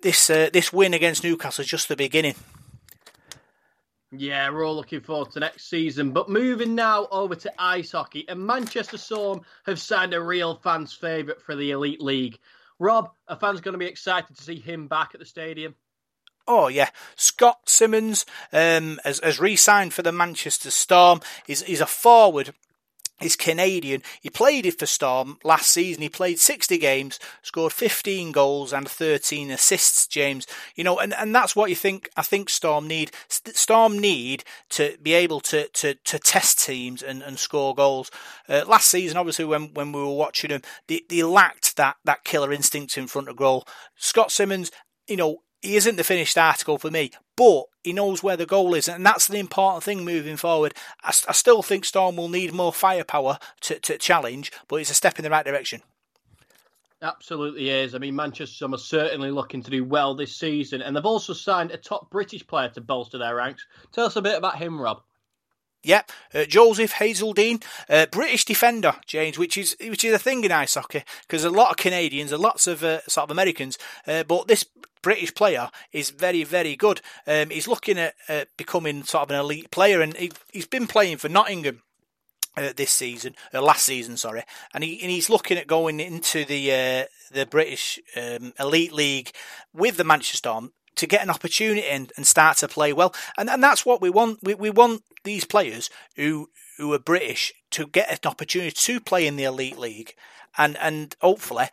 this 0.00 0.30
uh, 0.30 0.48
this 0.50 0.72
win 0.72 0.94
against 0.94 1.24
Newcastle 1.24 1.62
is 1.62 1.68
just 1.68 1.88
the 1.88 1.96
beginning. 1.96 2.36
Yeah, 4.14 4.50
we're 4.50 4.66
all 4.66 4.76
looking 4.76 5.00
forward 5.00 5.32
to 5.32 5.40
next 5.40 5.70
season. 5.70 6.10
But 6.12 6.28
moving 6.28 6.74
now 6.74 7.08
over 7.10 7.34
to 7.34 7.52
ice 7.58 7.92
hockey, 7.92 8.26
and 8.28 8.46
Manchester 8.46 8.98
Storm 8.98 9.40
have 9.64 9.80
signed 9.80 10.12
a 10.12 10.20
real 10.20 10.56
fans' 10.56 10.92
favourite 10.92 11.40
for 11.40 11.56
the 11.56 11.70
Elite 11.70 12.00
League. 12.00 12.38
Rob, 12.78 13.10
a 13.26 13.36
fan's 13.36 13.62
going 13.62 13.72
to 13.72 13.78
be 13.78 13.86
excited 13.86 14.36
to 14.36 14.42
see 14.42 14.58
him 14.58 14.86
back 14.86 15.10
at 15.14 15.20
the 15.20 15.26
stadium. 15.26 15.74
Oh 16.46 16.68
yeah, 16.68 16.90
Scott 17.16 17.68
Simmons 17.68 18.26
um, 18.52 19.00
has, 19.04 19.20
has 19.20 19.40
re-signed 19.40 19.94
for 19.94 20.02
the 20.02 20.12
Manchester 20.12 20.70
Storm. 20.70 21.20
He's, 21.46 21.62
he's 21.62 21.80
a 21.80 21.86
forward 21.86 22.52
He's 23.20 23.36
Canadian. 23.36 24.02
He 24.20 24.30
played 24.30 24.66
it 24.66 24.78
for 24.78 24.86
Storm 24.86 25.38
last 25.44 25.70
season. 25.70 26.02
He 26.02 26.08
played 26.08 26.40
60 26.40 26.76
games, 26.78 27.20
scored 27.42 27.72
15 27.72 28.32
goals 28.32 28.72
and 28.72 28.88
13 28.88 29.50
assists, 29.50 30.06
James. 30.06 30.46
You 30.74 30.84
know, 30.84 30.98
and, 30.98 31.14
and 31.14 31.34
that's 31.34 31.54
what 31.54 31.70
you 31.70 31.76
think, 31.76 32.10
I 32.16 32.22
think 32.22 32.50
Storm 32.50 32.88
need. 32.88 33.12
Storm 33.28 33.98
need 33.98 34.44
to 34.70 34.96
be 35.00 35.12
able 35.14 35.40
to, 35.40 35.68
to, 35.68 35.94
to 35.94 36.18
test 36.18 36.64
teams 36.64 37.02
and, 37.02 37.22
and 37.22 37.38
score 37.38 37.74
goals. 37.74 38.10
Uh, 38.48 38.64
last 38.66 38.88
season, 38.88 39.16
obviously, 39.16 39.44
when, 39.44 39.72
when 39.74 39.92
we 39.92 40.00
were 40.00 40.14
watching 40.14 40.50
them, 40.50 40.62
they, 40.88 41.02
they 41.08 41.22
lacked 41.22 41.76
that, 41.76 41.96
that 42.04 42.24
killer 42.24 42.52
instinct 42.52 42.98
in 42.98 43.06
front 43.06 43.28
of 43.28 43.36
goal. 43.36 43.64
Scott 43.96 44.32
Simmons, 44.32 44.72
you 45.06 45.16
know, 45.16 45.42
he 45.62 45.76
isn't 45.76 45.96
the 45.96 46.04
finished 46.04 46.36
article 46.36 46.76
for 46.76 46.90
me, 46.90 47.12
but 47.36 47.64
he 47.84 47.92
knows 47.92 48.22
where 48.22 48.36
the 48.36 48.46
goal 48.46 48.74
is, 48.74 48.88
and 48.88 49.06
that's 49.06 49.28
the 49.28 49.38
important 49.38 49.84
thing 49.84 50.04
moving 50.04 50.36
forward. 50.36 50.74
I, 51.02 51.08
I 51.28 51.32
still 51.32 51.62
think 51.62 51.84
Storm 51.84 52.16
will 52.16 52.28
need 52.28 52.52
more 52.52 52.72
firepower 52.72 53.38
to, 53.62 53.78
to 53.78 53.96
challenge, 53.96 54.52
but 54.68 54.76
it's 54.76 54.90
a 54.90 54.94
step 54.94 55.18
in 55.18 55.22
the 55.22 55.30
right 55.30 55.46
direction. 55.46 55.82
Absolutely 57.00 57.68
is. 57.68 57.94
I 57.94 57.98
mean, 57.98 58.14
Manchester 58.14 58.66
are 58.72 58.78
certainly 58.78 59.30
looking 59.30 59.62
to 59.62 59.70
do 59.70 59.84
well 59.84 60.14
this 60.14 60.36
season, 60.36 60.82
and 60.82 60.94
they've 60.94 61.06
also 61.06 61.32
signed 61.32 61.70
a 61.70 61.76
top 61.76 62.10
British 62.10 62.46
player 62.46 62.68
to 62.70 62.80
bolster 62.80 63.18
their 63.18 63.34
ranks. 63.34 63.66
Tell 63.92 64.06
us 64.06 64.16
a 64.16 64.22
bit 64.22 64.38
about 64.38 64.58
him, 64.58 64.80
Rob. 64.80 65.02
Yep, 65.84 66.12
uh, 66.32 66.44
Joseph 66.44 66.92
Hazeldine, 66.92 67.64
uh, 67.88 68.06
British 68.06 68.44
defender, 68.44 68.94
James, 69.04 69.36
which 69.36 69.58
is 69.58 69.76
which 69.80 70.04
is 70.04 70.14
a 70.14 70.18
thing 70.18 70.44
in 70.44 70.52
ice 70.52 70.74
hockey 70.74 71.02
because 71.22 71.44
a 71.44 71.50
lot 71.50 71.70
of 71.70 71.76
Canadians, 71.76 72.30
and 72.30 72.40
lots 72.40 72.68
of 72.68 72.84
uh, 72.84 73.00
sort 73.08 73.24
of 73.24 73.32
Americans, 73.32 73.78
uh, 74.06 74.22
but 74.22 74.46
this 74.46 74.64
British 75.02 75.34
player 75.34 75.70
is 75.92 76.10
very, 76.10 76.44
very 76.44 76.76
good. 76.76 77.00
Um, 77.26 77.50
he's 77.50 77.68
looking 77.68 77.98
at 77.98 78.14
becoming 78.56 79.02
sort 79.04 79.24
of 79.24 79.30
an 79.30 79.40
elite 79.40 79.70
player, 79.70 80.00
and 80.00 80.16
he, 80.16 80.32
has 80.54 80.66
been 80.66 80.86
playing 80.86 81.18
for 81.18 81.28
Nottingham. 81.28 81.82
Uh, 82.54 82.70
this 82.76 82.90
season, 82.90 83.34
uh, 83.54 83.62
last 83.62 83.82
season, 83.82 84.14
sorry, 84.14 84.42
and 84.74 84.84
he 84.84 85.00
and 85.00 85.10
he's 85.10 85.30
looking 85.30 85.56
at 85.56 85.66
going 85.66 85.98
into 86.00 86.44
the 86.44 86.70
uh, 86.70 87.04
the 87.32 87.46
British 87.46 87.98
um, 88.14 88.52
Elite 88.60 88.92
League 88.92 89.30
with 89.72 89.96
the 89.96 90.04
Manchester 90.04 90.36
Storm 90.36 90.70
to 90.96 91.06
get 91.06 91.22
an 91.22 91.30
opportunity 91.30 91.86
and, 91.86 92.12
and 92.16 92.26
start 92.26 92.58
to 92.58 92.68
play 92.68 92.92
well, 92.92 93.14
and 93.38 93.48
and 93.48 93.62
that's 93.62 93.86
what 93.86 94.02
we 94.02 94.10
want. 94.10 94.40
We 94.42 94.54
we 94.54 94.68
want 94.68 95.02
these 95.24 95.44
players 95.44 95.88
who 96.16 96.50
who 96.76 96.92
are 96.92 96.98
British 96.98 97.52
to 97.70 97.86
get 97.86 98.10
an 98.10 98.18
opportunity 98.28 98.72
to 98.72 99.00
play 99.00 99.26
in 99.26 99.36
the 99.36 99.44
Elite 99.44 99.78
League, 99.78 100.14
and 100.58 100.76
and 100.78 101.16
hopefully, 101.20 101.66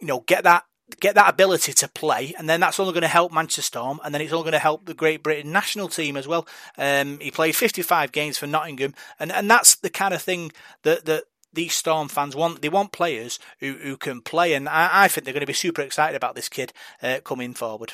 you 0.00 0.06
know, 0.06 0.20
get 0.20 0.44
that 0.44 0.64
get 1.00 1.14
that 1.14 1.32
ability 1.32 1.72
to 1.72 1.88
play, 1.88 2.34
and 2.38 2.48
then 2.48 2.60
that's 2.60 2.80
only 2.80 2.92
going 2.92 3.02
to 3.02 3.08
help 3.08 3.32
Manchester 3.32 3.62
Storm, 3.62 4.00
and 4.04 4.14
then 4.14 4.20
it's 4.20 4.32
only 4.32 4.44
going 4.44 4.52
to 4.52 4.58
help 4.58 4.86
the 4.86 4.94
Great 4.94 5.22
Britain 5.22 5.52
national 5.52 5.88
team 5.88 6.16
as 6.16 6.26
well. 6.28 6.46
Um, 6.78 7.18
he 7.20 7.30
played 7.30 7.56
55 7.56 8.12
games 8.12 8.38
for 8.38 8.46
Nottingham, 8.46 8.94
and, 9.18 9.32
and 9.32 9.50
that's 9.50 9.76
the 9.76 9.90
kind 9.90 10.14
of 10.14 10.22
thing 10.22 10.52
that 10.82 11.04
that 11.06 11.24
these 11.52 11.74
Storm 11.74 12.08
fans 12.08 12.34
want. 12.34 12.62
They 12.62 12.68
want 12.68 12.92
players 12.92 13.38
who, 13.60 13.74
who 13.74 13.96
can 13.96 14.20
play, 14.20 14.54
and 14.54 14.68
I, 14.68 15.04
I 15.04 15.08
think 15.08 15.24
they're 15.24 15.34
going 15.34 15.40
to 15.40 15.46
be 15.46 15.52
super 15.52 15.82
excited 15.82 16.16
about 16.16 16.34
this 16.34 16.48
kid 16.48 16.72
uh, 17.02 17.20
coming 17.24 17.54
forward. 17.54 17.92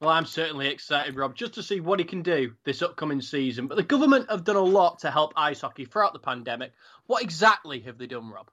Well, 0.00 0.10
I'm 0.10 0.26
certainly 0.26 0.66
excited, 0.66 1.14
Rob, 1.14 1.36
just 1.36 1.54
to 1.54 1.62
see 1.62 1.78
what 1.78 2.00
he 2.00 2.04
can 2.04 2.22
do 2.22 2.54
this 2.64 2.82
upcoming 2.82 3.20
season. 3.20 3.68
But 3.68 3.76
the 3.76 3.84
government 3.84 4.28
have 4.30 4.42
done 4.42 4.56
a 4.56 4.60
lot 4.60 4.98
to 5.00 5.12
help 5.12 5.32
ice 5.36 5.60
hockey 5.60 5.84
throughout 5.84 6.12
the 6.12 6.18
pandemic. 6.18 6.72
What 7.06 7.22
exactly 7.22 7.78
have 7.82 7.98
they 7.98 8.08
done, 8.08 8.28
Rob? 8.28 8.50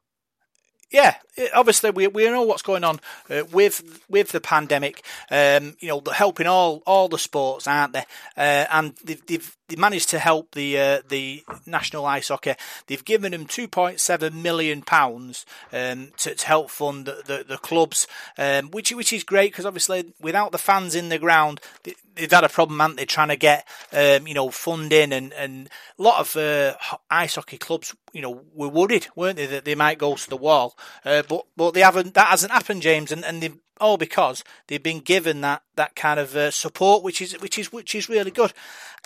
Yeah, 0.92 1.16
obviously 1.54 1.92
we 1.92 2.08
we 2.08 2.26
know 2.26 2.44
what's 2.44 2.62
going 2.62 2.84
on 2.84 3.00
uh, 3.30 3.44
with 3.52 4.02
with 4.10 4.32
the 4.32 4.42
pandemic. 4.42 5.04
Um, 5.30 5.76
you 5.80 5.88
know, 5.88 6.02
helping 6.12 6.48
all 6.48 6.82
all 6.86 7.08
the 7.08 7.20
sports, 7.20 7.68
aren't 7.68 7.94
they? 7.94 8.06
Uh, 8.36 8.66
and 8.72 8.96
they've, 9.04 9.26
they've 9.26 9.58
they 9.58 9.59
managed 9.76 10.10
to 10.10 10.20
help 10.20 10.52
the 10.52 10.78
uh, 10.78 11.02
the 11.08 11.44
national 11.66 12.06
ice 12.06 12.30
hockey. 12.30 12.54
They've 12.88 13.04
given 13.04 13.32
them 13.32 13.46
two 13.46 13.68
point 13.68 14.00
seven 14.00 14.42
million 14.42 14.82
pounds 14.82 15.46
um, 15.72 16.12
to, 16.18 16.36
to, 16.36 16.48
help 16.48 16.70
fund 16.70 17.06
the, 17.06 17.22
the, 17.26 17.46
the 17.48 17.58
clubs, 17.58 18.08
um, 18.38 18.72
which 18.72 18.92
which 18.92 19.14
is 19.14 19.24
great 19.24 19.52
because 19.52 19.66
obviously 19.66 20.14
without 20.20 20.52
the 20.52 20.58
fans 20.58 20.96
in 20.96 21.10
the 21.10 21.20
ground, 21.20 21.60
they, 21.84 21.96
have 22.18 22.32
had 22.32 22.44
a 22.44 22.50
problem, 22.50 22.80
haven't 22.80 22.98
they? 22.98 23.06
Trying 23.06 23.30
to 23.30 23.36
get 23.36 23.68
um, 23.94 24.28
you 24.28 24.34
know 24.34 24.50
funding 24.50 25.14
and 25.14 25.34
and 25.34 25.70
a 25.98 26.02
lot 26.02 26.20
of 26.20 26.36
uh, 26.36 26.76
ice 27.10 27.36
hockey 27.36 27.58
clubs, 27.58 27.96
you 28.14 28.22
know, 28.22 28.42
were 28.54 28.70
worried, 28.70 29.08
weren't 29.16 29.38
they, 29.38 29.46
that 29.46 29.66
they 29.66 29.76
might 29.76 29.98
go 29.98 30.16
to 30.16 30.30
the 30.30 30.38
wall, 30.38 30.78
uh, 31.06 31.24
but 31.28 31.46
but 31.56 31.74
they 31.74 31.82
haven't. 31.82 32.14
That 32.14 32.28
hasn't 32.28 32.52
happened, 32.52 32.82
James, 32.82 33.12
and 33.12 33.24
and 33.26 33.42
they 33.42 33.52
all 33.80 33.98
because 33.98 34.44
they've 34.68 34.82
been 34.82 35.02
given 35.02 35.42
that 35.42 35.64
that 35.76 35.96
kind 35.96 36.20
of 36.20 36.36
uh, 36.36 36.52
support, 36.52 37.04
which 37.04 37.22
is 37.22 37.34
which 37.42 37.58
is 37.58 37.72
which 37.72 37.96
is 37.96 38.10
really 38.10 38.32
good. 38.32 38.54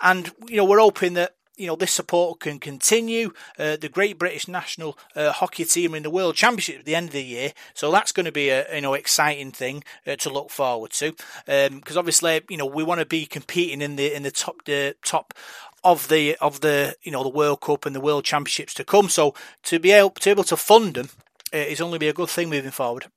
And 0.02 0.32
you 0.48 0.58
know, 0.58 0.66
we're 0.66 0.80
hoping 0.80 1.14
that 1.14 1.36
you 1.58 1.68
know 1.68 1.76
this 1.76 1.92
support 1.92 2.40
can 2.40 2.60
continue. 2.60 3.34
Uh, 3.58 3.78
the 3.78 3.90
Great 3.90 4.18
British 4.18 4.48
national 4.48 4.98
uh, 5.16 5.32
hockey 5.32 5.66
team 5.66 5.94
in 5.94 6.04
the 6.04 6.10
World 6.10 6.36
Championship 6.36 6.80
at 6.80 6.86
the 6.86 6.96
end 6.96 7.10
of 7.10 7.14
the 7.14 7.24
year, 7.24 7.54
so 7.74 7.92
that's 7.92 8.12
going 8.12 8.26
to 8.26 8.32
be 8.32 8.50
a 8.50 8.76
you 8.76 8.82
know 8.82 8.94
exciting 8.94 9.52
thing 9.52 9.84
uh, 10.08 10.16
to 10.18 10.30
look 10.30 10.50
forward 10.50 10.92
to. 10.92 11.12
Because 11.46 11.96
um, 11.96 11.98
obviously, 11.98 12.42
you 12.50 12.58
know, 12.58 12.66
we 12.66 12.84
want 12.84 13.00
to 13.00 13.06
be 13.06 13.26
competing 13.26 13.82
in 13.82 13.96
the 13.96 14.14
in 14.14 14.24
the 14.24 14.32
top 14.32 14.66
the 14.66 14.96
top 15.04 15.34
of 15.84 16.08
the 16.08 16.36
of 16.38 16.62
the 16.62 16.96
you 17.04 17.12
know 17.12 17.24
the 17.24 17.30
World 17.30 17.62
Cup 17.62 17.86
and 17.86 17.96
the 17.96 18.02
World 18.02 18.26
Championships 18.26 18.74
to 18.76 18.84
come. 18.84 19.10
So 19.10 19.36
to 19.64 19.80
be 19.80 19.92
able 19.92 20.12
to 20.12 20.26
be 20.26 20.32
able 20.32 20.44
to 20.46 20.58
fund 20.58 20.96
them 20.96 21.10
uh, 21.54 21.58
is 21.58 21.82
only 21.82 22.00
be 22.00 22.08
a 22.08 22.14
good 22.14 22.30
thing 22.30 22.50
moving 22.50 22.72
forward. 22.72 23.08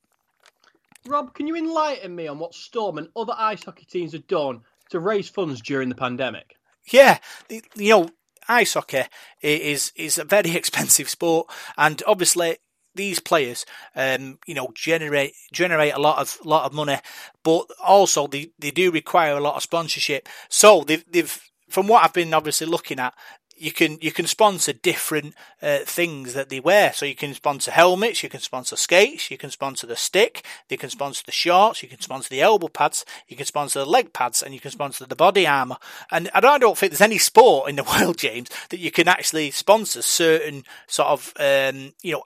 Rob, 1.06 1.34
can 1.34 1.46
you 1.46 1.56
enlighten 1.56 2.14
me 2.14 2.26
on 2.26 2.38
what 2.38 2.54
Storm 2.54 2.98
and 2.98 3.08
other 3.16 3.34
ice 3.36 3.64
hockey 3.64 3.84
teams 3.84 4.12
have 4.12 4.26
done 4.26 4.62
to 4.90 5.00
raise 5.00 5.28
funds 5.28 5.60
during 5.60 5.88
the 5.88 5.94
pandemic? 5.94 6.56
Yeah, 6.90 7.18
you 7.48 7.90
know, 7.90 8.10
ice 8.48 8.74
hockey 8.74 9.02
is 9.42 9.92
is 9.96 10.18
a 10.18 10.24
very 10.24 10.50
expensive 10.56 11.08
sport, 11.08 11.48
and 11.76 12.02
obviously 12.06 12.58
these 12.94 13.20
players, 13.20 13.66
um, 13.94 14.38
you 14.46 14.54
know, 14.54 14.70
generate 14.74 15.34
generate 15.52 15.94
a 15.94 16.00
lot 16.00 16.18
of 16.18 16.38
lot 16.44 16.64
of 16.64 16.72
money, 16.72 16.98
but 17.42 17.66
also 17.84 18.26
they, 18.26 18.50
they 18.58 18.70
do 18.70 18.90
require 18.90 19.36
a 19.36 19.40
lot 19.40 19.56
of 19.56 19.62
sponsorship. 19.62 20.28
So 20.48 20.82
they've 20.82 21.04
they've 21.10 21.40
from 21.68 21.88
what 21.88 22.04
I've 22.04 22.12
been 22.12 22.34
obviously 22.34 22.66
looking 22.66 22.98
at, 22.98 23.14
you 23.56 23.72
can 23.72 23.98
you 24.00 24.12
can 24.12 24.26
sponsor 24.26 24.72
different 24.72 25.34
uh, 25.62 25.78
things 25.78 26.34
that 26.34 26.48
they 26.48 26.60
wear. 26.60 26.92
So 26.92 27.06
you 27.06 27.14
can 27.14 27.34
sponsor 27.34 27.70
helmets, 27.70 28.22
you 28.22 28.28
can 28.28 28.40
sponsor 28.40 28.76
skates, 28.76 29.30
you 29.30 29.38
can 29.38 29.50
sponsor 29.50 29.86
the 29.86 29.96
stick, 29.96 30.44
you 30.68 30.78
can 30.78 30.90
sponsor 30.90 31.22
the 31.24 31.32
shorts, 31.32 31.82
you 31.82 31.88
can 31.88 32.00
sponsor 32.00 32.28
the 32.28 32.42
elbow 32.42 32.68
pads, 32.68 33.04
you 33.28 33.36
can 33.36 33.46
sponsor 33.46 33.80
the 33.80 33.86
leg 33.86 34.12
pads, 34.12 34.42
and 34.42 34.54
you 34.54 34.60
can 34.60 34.70
sponsor 34.70 35.06
the 35.06 35.16
body 35.16 35.46
armor. 35.46 35.78
And 36.10 36.30
I 36.34 36.40
don't, 36.40 36.54
I 36.54 36.58
don't 36.58 36.76
think 36.76 36.92
there's 36.92 37.00
any 37.00 37.18
sport 37.18 37.68
in 37.68 37.76
the 37.76 37.84
world, 38.00 38.18
James, 38.18 38.48
that 38.70 38.80
you 38.80 38.90
can 38.90 39.08
actually 39.08 39.50
sponsor 39.50 40.02
certain 40.02 40.64
sort 40.86 41.08
of 41.08 41.32
um, 41.38 41.92
you 42.02 42.12
know 42.12 42.24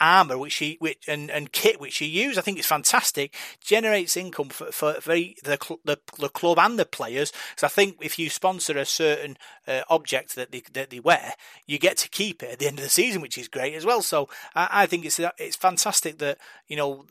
armor 0.00 0.36
which 0.36 0.56
he 0.56 0.76
which 0.80 1.08
and, 1.08 1.30
and 1.30 1.52
kit 1.52 1.80
which 1.80 1.98
he 1.98 2.06
used. 2.06 2.38
I 2.38 2.42
think 2.42 2.58
it's 2.58 2.66
fantastic. 2.66 3.34
Generates 3.60 4.16
income 4.16 4.48
for, 4.48 4.70
for, 4.70 4.92
the, 4.92 5.36
the, 5.42 5.98
the 6.18 6.28
club 6.28 6.58
and 6.58 6.78
the 6.78 6.84
players. 6.84 7.32
So 7.56 7.66
I 7.66 7.70
think 7.70 7.96
if 8.00 8.18
you 8.18 8.30
sponsor 8.30 8.76
a 8.78 8.84
certain 8.84 9.36
uh, 9.66 9.82
object 9.88 10.34
that 10.36 10.52
they 10.52 10.62
that 10.72 10.90
they 10.90 11.00
wear, 11.00 11.34
you 11.66 11.78
get 11.78 11.96
to 11.98 12.08
keep 12.08 12.42
it 12.42 12.52
at 12.52 12.58
the 12.58 12.66
end 12.66 12.78
of 12.78 12.84
the 12.84 12.90
season, 12.90 13.22
which 13.22 13.38
is 13.38 13.48
great 13.48 13.74
as 13.74 13.86
well. 13.86 14.02
So 14.02 14.28
I, 14.54 14.68
I 14.70 14.86
think 14.86 15.04
it's 15.04 15.20
it's 15.38 15.56
fantastic 15.56 16.18
that 16.18 16.38
you 16.68 16.76
know 16.76 17.06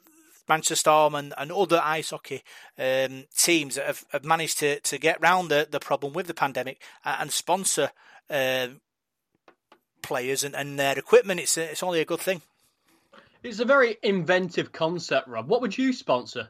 Manchester 0.48 0.76
Storm 0.76 1.16
and, 1.16 1.34
and 1.38 1.52
other 1.52 1.82
ice 1.84 2.10
hockey 2.10 2.44
um, 2.78 3.26
teams 3.36 3.76
that 3.76 3.86
have, 3.86 4.04
have 4.12 4.26
managed 4.26 4.60
to, 4.60 4.80
to 4.82 4.98
get 4.98 5.22
round 5.22 5.50
the, 5.50 5.68
the 5.70 5.80
problem 5.80 6.14
with 6.14 6.28
the 6.28 6.34
pandemic 6.34 6.82
and, 7.06 7.22
and 7.22 7.32
sponsor 7.32 7.92
uh, 8.30 8.68
players 10.02 10.44
and, 10.44 10.56
and 10.56 10.78
their 10.78 10.98
equipment. 10.98 11.40
It's 11.40 11.58
it's 11.58 11.84
only 11.84 12.02
a 12.02 12.06
good 12.06 12.20
thing. 12.20 12.42
It's 13.44 13.60
a 13.60 13.66
very 13.66 13.98
inventive 14.02 14.72
concept, 14.72 15.28
Rob. 15.28 15.50
What 15.50 15.62
would 15.62 15.78
you 15.78 15.92
sponsor? 15.92 16.50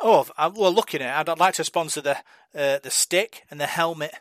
Oh, 0.00 0.26
well, 0.56 0.72
looking 0.72 1.02
at 1.02 1.26
it, 1.26 1.30
I'd 1.30 1.38
like 1.38 1.54
to 1.54 1.64
sponsor 1.64 2.00
the 2.00 2.16
uh, 2.54 2.78
the 2.82 2.90
stick 2.90 3.44
and 3.50 3.60
the 3.60 3.66
helmet. 3.66 4.14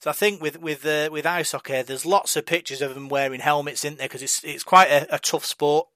So 0.00 0.10
I 0.10 0.12
think 0.12 0.40
with 0.40 0.58
with 0.60 0.86
uh, 0.86 1.10
with 1.12 1.26
ice 1.26 1.52
hockey, 1.52 1.82
there's 1.82 2.06
lots 2.06 2.36
of 2.36 2.46
pictures 2.46 2.80
of 2.80 2.94
them 2.94 3.08
wearing 3.08 3.40
helmets 3.40 3.84
in 3.84 3.96
there 3.96 4.06
because 4.06 4.22
it's 4.22 4.42
it's 4.44 4.62
quite 4.62 4.90
a, 4.90 5.16
a, 5.16 5.18
tough 5.18 5.44
sport. 5.44 5.88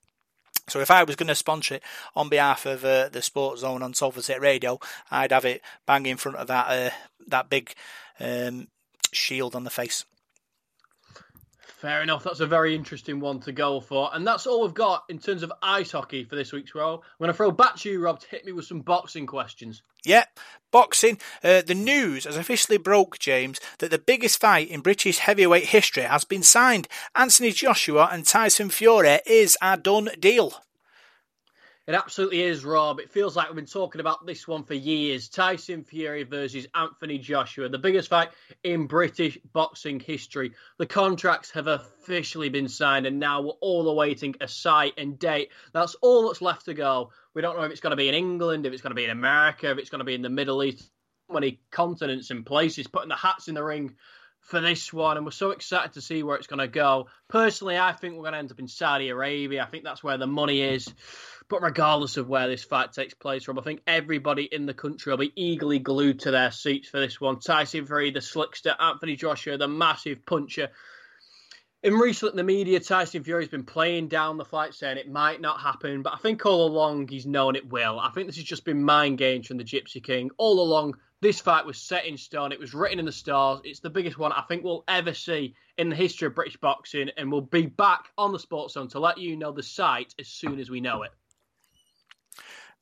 So 0.68 0.80
if 0.80 0.90
I 0.90 1.04
was 1.04 1.16
going 1.16 1.28
to 1.28 1.34
sponsor 1.34 1.76
it 1.76 1.82
on 2.14 2.28
behalf 2.28 2.66
of 2.66 2.84
uh, 2.84 3.08
the 3.08 3.22
Sports 3.22 3.60
Zone 3.60 3.82
on 3.82 3.94
Salford 3.94 4.24
City 4.24 4.40
Radio, 4.40 4.80
I'd 5.10 5.32
have 5.32 5.44
it 5.44 5.62
bang 5.86 6.04
in 6.06 6.16
front 6.16 6.36
of 6.36 6.46
that 6.48 6.66
uh, 6.68 6.90
that 7.28 7.48
big 7.48 7.74
um, 8.20 8.68
shield 9.12 9.54
on 9.54 9.64
the 9.64 9.70
face. 9.70 10.04
Fair 11.78 12.02
enough. 12.02 12.24
That's 12.24 12.40
a 12.40 12.46
very 12.46 12.74
interesting 12.74 13.20
one 13.20 13.38
to 13.42 13.52
go 13.52 13.78
for. 13.78 14.10
And 14.12 14.26
that's 14.26 14.48
all 14.48 14.62
we've 14.62 14.74
got 14.74 15.04
in 15.08 15.20
terms 15.20 15.44
of 15.44 15.52
ice 15.62 15.92
hockey 15.92 16.24
for 16.24 16.34
this 16.34 16.52
week's 16.52 16.74
row. 16.74 16.94
I'm 16.94 17.18
going 17.20 17.28
to 17.28 17.34
throw 17.34 17.52
back 17.52 17.76
to 17.76 17.88
you, 17.88 18.00
Rob, 18.00 18.18
to 18.18 18.26
hit 18.26 18.44
me 18.44 18.50
with 18.50 18.64
some 18.64 18.80
boxing 18.80 19.26
questions. 19.26 19.82
Yeah, 20.04 20.24
boxing. 20.72 21.20
Uh, 21.40 21.62
the 21.62 21.76
news 21.76 22.24
has 22.24 22.36
officially 22.36 22.78
broke, 22.78 23.20
James, 23.20 23.60
that 23.78 23.92
the 23.92 23.98
biggest 23.98 24.40
fight 24.40 24.68
in 24.68 24.80
British 24.80 25.18
heavyweight 25.18 25.66
history 25.66 26.02
has 26.02 26.24
been 26.24 26.42
signed. 26.42 26.88
Anthony 27.14 27.52
Joshua 27.52 28.08
and 28.10 28.26
Tyson 28.26 28.70
Fury 28.70 29.20
is 29.24 29.56
a 29.62 29.76
done 29.76 30.08
deal. 30.18 30.54
It 31.88 31.94
absolutely 31.94 32.42
is, 32.42 32.66
Rob. 32.66 33.00
It 33.00 33.10
feels 33.10 33.34
like 33.34 33.48
we've 33.48 33.56
been 33.56 33.64
talking 33.64 34.02
about 34.02 34.26
this 34.26 34.46
one 34.46 34.62
for 34.62 34.74
years. 34.74 35.30
Tyson 35.30 35.84
Fury 35.84 36.22
versus 36.22 36.66
Anthony 36.74 37.16
Joshua, 37.16 37.70
the 37.70 37.78
biggest 37.78 38.10
fight 38.10 38.28
in 38.62 38.86
British 38.86 39.38
boxing 39.54 39.98
history. 39.98 40.52
The 40.76 40.84
contracts 40.84 41.50
have 41.52 41.66
officially 41.66 42.50
been 42.50 42.68
signed, 42.68 43.06
and 43.06 43.18
now 43.18 43.40
we're 43.40 43.52
all 43.62 43.88
awaiting 43.88 44.34
a 44.42 44.48
site 44.48 44.98
and 44.98 45.18
date. 45.18 45.48
That's 45.72 45.94
all 46.02 46.26
that's 46.26 46.42
left 46.42 46.66
to 46.66 46.74
go. 46.74 47.10
We 47.32 47.40
don't 47.40 47.56
know 47.56 47.62
if 47.62 47.72
it's 47.72 47.80
going 47.80 47.92
to 47.92 47.96
be 47.96 48.10
in 48.10 48.14
England, 48.14 48.66
if 48.66 48.74
it's 48.74 48.82
going 48.82 48.90
to 48.90 48.94
be 48.94 49.04
in 49.04 49.10
America, 49.10 49.70
if 49.70 49.78
it's 49.78 49.88
going 49.88 50.00
to 50.00 50.04
be 50.04 50.14
in 50.14 50.20
the 50.20 50.28
Middle 50.28 50.62
East. 50.62 50.90
Many 51.30 51.58
continents 51.70 52.30
and 52.30 52.44
places 52.44 52.86
putting 52.86 53.08
the 53.08 53.16
hats 53.16 53.48
in 53.48 53.54
the 53.54 53.64
ring 53.64 53.96
for 54.48 54.60
this 54.62 54.90
one, 54.94 55.18
and 55.18 55.26
we're 55.26 55.32
so 55.32 55.50
excited 55.50 55.92
to 55.92 56.00
see 56.00 56.22
where 56.22 56.36
it's 56.36 56.46
going 56.46 56.58
to 56.58 56.68
go. 56.68 57.08
Personally, 57.28 57.78
I 57.78 57.92
think 57.92 58.14
we're 58.14 58.22
going 58.22 58.32
to 58.32 58.38
end 58.38 58.50
up 58.50 58.58
in 58.58 58.66
Saudi 58.66 59.10
Arabia. 59.10 59.62
I 59.62 59.66
think 59.66 59.84
that's 59.84 60.02
where 60.02 60.16
the 60.16 60.26
money 60.26 60.62
is. 60.62 60.92
But 61.50 61.62
regardless 61.62 62.16
of 62.16 62.28
where 62.28 62.48
this 62.48 62.64
fight 62.64 62.92
takes 62.92 63.12
place, 63.12 63.44
from, 63.44 63.58
I 63.58 63.62
think 63.62 63.82
everybody 63.86 64.44
in 64.44 64.64
the 64.64 64.72
country 64.72 65.12
will 65.12 65.18
be 65.18 65.32
eagerly 65.36 65.78
glued 65.78 66.20
to 66.20 66.30
their 66.30 66.50
seats 66.50 66.88
for 66.88 66.98
this 66.98 67.20
one. 67.20 67.40
Tyson 67.40 67.84
Fury, 67.84 68.10
the 68.10 68.20
slickster, 68.20 68.74
Anthony 68.78 69.16
Joshua, 69.16 69.58
the 69.58 69.68
massive 69.68 70.24
puncher. 70.24 70.70
In 71.82 71.94
recent 71.94 72.34
the 72.34 72.42
media, 72.42 72.80
Tyson 72.80 73.24
Fury's 73.24 73.48
been 73.48 73.64
playing 73.64 74.08
down 74.08 74.38
the 74.38 74.46
fight, 74.46 74.72
saying 74.72 74.96
it 74.96 75.10
might 75.10 75.42
not 75.42 75.60
happen, 75.60 76.02
but 76.02 76.14
I 76.14 76.16
think 76.16 76.44
all 76.44 76.66
along 76.66 77.08
he's 77.08 77.26
known 77.26 77.54
it 77.54 77.68
will. 77.68 78.00
I 78.00 78.10
think 78.10 78.26
this 78.26 78.36
has 78.36 78.44
just 78.44 78.64
been 78.64 78.82
mind 78.82 79.18
games 79.18 79.46
from 79.46 79.58
the 79.58 79.64
Gypsy 79.64 80.02
King. 80.02 80.30
All 80.38 80.60
along, 80.60 80.96
this 81.20 81.40
fight 81.40 81.66
was 81.66 81.78
set 81.78 82.06
in 82.06 82.16
stone. 82.16 82.52
It 82.52 82.60
was 82.60 82.74
written 82.74 82.98
in 82.98 83.04
the 83.04 83.12
stars. 83.12 83.60
It's 83.64 83.80
the 83.80 83.90
biggest 83.90 84.18
one 84.18 84.32
I 84.32 84.42
think 84.42 84.62
we'll 84.62 84.84
ever 84.86 85.12
see 85.14 85.54
in 85.76 85.88
the 85.88 85.96
history 85.96 86.26
of 86.26 86.34
British 86.34 86.56
boxing, 86.56 87.10
and 87.16 87.30
we'll 87.30 87.40
be 87.40 87.66
back 87.66 88.10
on 88.16 88.32
the 88.32 88.38
Sports 88.38 88.74
Zone 88.74 88.88
to 88.88 89.00
let 89.00 89.18
you 89.18 89.36
know 89.36 89.52
the 89.52 89.62
site 89.62 90.14
as 90.18 90.28
soon 90.28 90.60
as 90.60 90.70
we 90.70 90.80
know 90.80 91.02
it. 91.02 91.10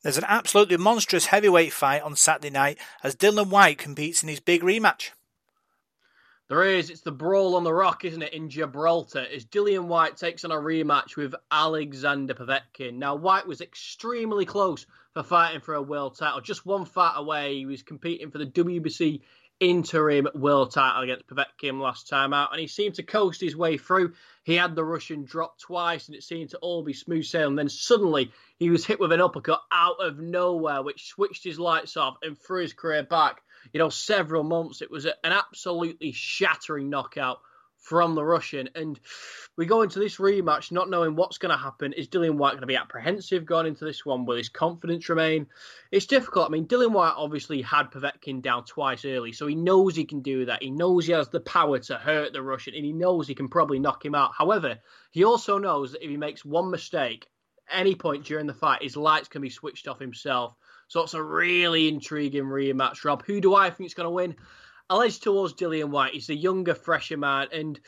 There's 0.03 0.17
an 0.17 0.25
absolutely 0.27 0.77
monstrous 0.77 1.25
heavyweight 1.27 1.73
fight 1.73 2.03
on 2.03 2.15
Saturday 2.15 2.51
night 2.51 2.77
as 3.03 3.15
Dillian 3.15 3.49
Whyte 3.49 3.79
competes 3.79 4.21
in 4.21 4.29
his 4.29 4.39
big 4.39 4.61
rematch. 4.61 5.09
There 6.49 6.63
is. 6.63 6.89
It's 6.89 7.01
the 7.01 7.11
brawl 7.11 7.57
on 7.57 7.65
the 7.65 7.73
rock, 7.73 8.05
isn't 8.05 8.21
it, 8.21 8.33
in 8.33 8.49
Gibraltar, 8.49 9.25
as 9.33 9.45
Dillian 9.45 9.87
Whyte 9.87 10.15
takes 10.15 10.45
on 10.45 10.51
a 10.51 10.55
rematch 10.55 11.17
with 11.17 11.35
Alexander 11.51 12.33
Povetkin. 12.33 12.93
Now, 12.93 13.15
Whyte 13.15 13.45
was 13.45 13.59
extremely 13.59 14.45
close 14.45 14.85
for 15.13 15.23
fighting 15.23 15.59
for 15.59 15.73
a 15.73 15.81
world 15.81 16.17
title. 16.17 16.39
Just 16.39 16.65
one 16.65 16.85
fight 16.85 17.15
away, 17.17 17.57
he 17.57 17.65
was 17.65 17.83
competing 17.83 18.31
for 18.31 18.37
the 18.37 18.45
WBC 18.45 19.23
interim 19.59 20.27
world 20.35 20.71
title 20.71 21.01
against 21.01 21.27
Povetkin 21.27 21.81
last 21.81 22.07
time 22.07 22.31
out, 22.31 22.51
and 22.53 22.61
he 22.61 22.67
seemed 22.67 22.95
to 22.95 23.03
coast 23.03 23.41
his 23.41 23.57
way 23.57 23.77
through. 23.77 24.13
He 24.43 24.55
had 24.55 24.73
the 24.73 24.85
Russian 24.85 25.25
drop 25.25 25.59
twice, 25.59 26.07
and 26.07 26.15
it 26.15 26.23
seemed 26.23 26.51
to 26.51 26.57
all 26.59 26.81
be 26.81 26.93
smooth 26.93 27.25
sailing. 27.25 27.55
Then 27.55 27.67
suddenly 27.67 28.31
he 28.57 28.69
was 28.69 28.85
hit 28.85 29.01
with 29.01 29.11
an 29.11 29.19
uppercut 29.19 29.63
out 29.69 29.97
of 29.99 30.19
nowhere, 30.19 30.81
which 30.81 31.07
switched 31.07 31.43
his 31.43 31.59
lights 31.59 31.97
off 31.97 32.15
and 32.21 32.39
threw 32.39 32.61
his 32.61 32.71
career 32.71 33.03
back. 33.03 33.41
You 33.73 33.79
know, 33.79 33.89
several 33.89 34.43
months. 34.43 34.81
It 34.81 34.91
was 34.91 35.05
an 35.05 35.13
absolutely 35.23 36.11
shattering 36.11 36.89
knockout 36.89 37.39
from 37.87 38.15
the 38.15 38.23
Russian. 38.23 38.69
And 38.75 38.99
we 39.55 39.65
go 39.65 39.81
into 39.81 39.99
this 39.99 40.17
rematch 40.17 40.71
not 40.71 40.89
knowing 40.89 41.15
what's 41.15 41.37
going 41.37 41.51
to 41.51 41.57
happen. 41.57 41.93
Is 41.93 42.09
Dillian 42.09 42.35
Whyte 42.35 42.51
going 42.51 42.61
to 42.61 42.67
be 42.67 42.75
apprehensive 42.75 43.45
going 43.45 43.65
into 43.65 43.85
this 43.85 44.05
one? 44.05 44.25
Will 44.25 44.35
his 44.35 44.49
confidence 44.49 45.07
remain? 45.07 45.47
It's 45.91 46.05
difficult. 46.05 46.47
I 46.47 46.51
mean, 46.51 46.67
Dillian 46.67 46.91
Whyte 46.91 47.13
obviously 47.15 47.61
had 47.61 47.91
Povetkin 47.91 48.41
down 48.41 48.65
twice 48.65 49.05
early, 49.05 49.31
so 49.31 49.47
he 49.47 49.55
knows 49.55 49.95
he 49.95 50.05
can 50.05 50.21
do 50.21 50.45
that. 50.45 50.63
He 50.63 50.69
knows 50.69 51.05
he 51.05 51.13
has 51.13 51.29
the 51.29 51.39
power 51.39 51.79
to 51.79 51.95
hurt 51.95 52.33
the 52.33 52.41
Russian, 52.41 52.75
and 52.75 52.83
he 52.83 52.93
knows 52.93 53.27
he 53.27 53.35
can 53.35 53.47
probably 53.47 53.79
knock 53.79 54.03
him 54.03 54.15
out. 54.15 54.31
However, 54.37 54.79
he 55.11 55.23
also 55.23 55.57
knows 55.57 55.93
that 55.93 56.03
if 56.03 56.09
he 56.09 56.17
makes 56.17 56.43
one 56.43 56.69
mistake, 56.71 57.27
any 57.71 57.95
point 57.95 58.25
during 58.25 58.47
the 58.47 58.53
fight, 58.53 58.83
his 58.83 58.97
lights 58.97 59.27
can 59.27 59.41
be 59.41 59.49
switched 59.49 59.87
off 59.87 59.99
himself. 59.99 60.55
So 60.87 61.01
it's 61.01 61.13
a 61.13 61.23
really 61.23 61.87
intriguing 61.87 62.45
rematch, 62.45 63.03
Rob. 63.03 63.23
Who 63.25 63.41
do 63.41 63.55
I 63.55 63.69
think 63.69 63.87
is 63.87 63.93
going 63.93 64.05
to 64.05 64.11
win? 64.11 64.35
I'll 64.89 65.01
edge 65.01 65.19
towards 65.19 65.53
Dillian 65.53 65.89
Whyte. 65.89 66.13
He's 66.13 66.29
a 66.29 66.35
younger, 66.35 66.73
fresher 66.73 67.17
man, 67.17 67.47
and 67.51 67.79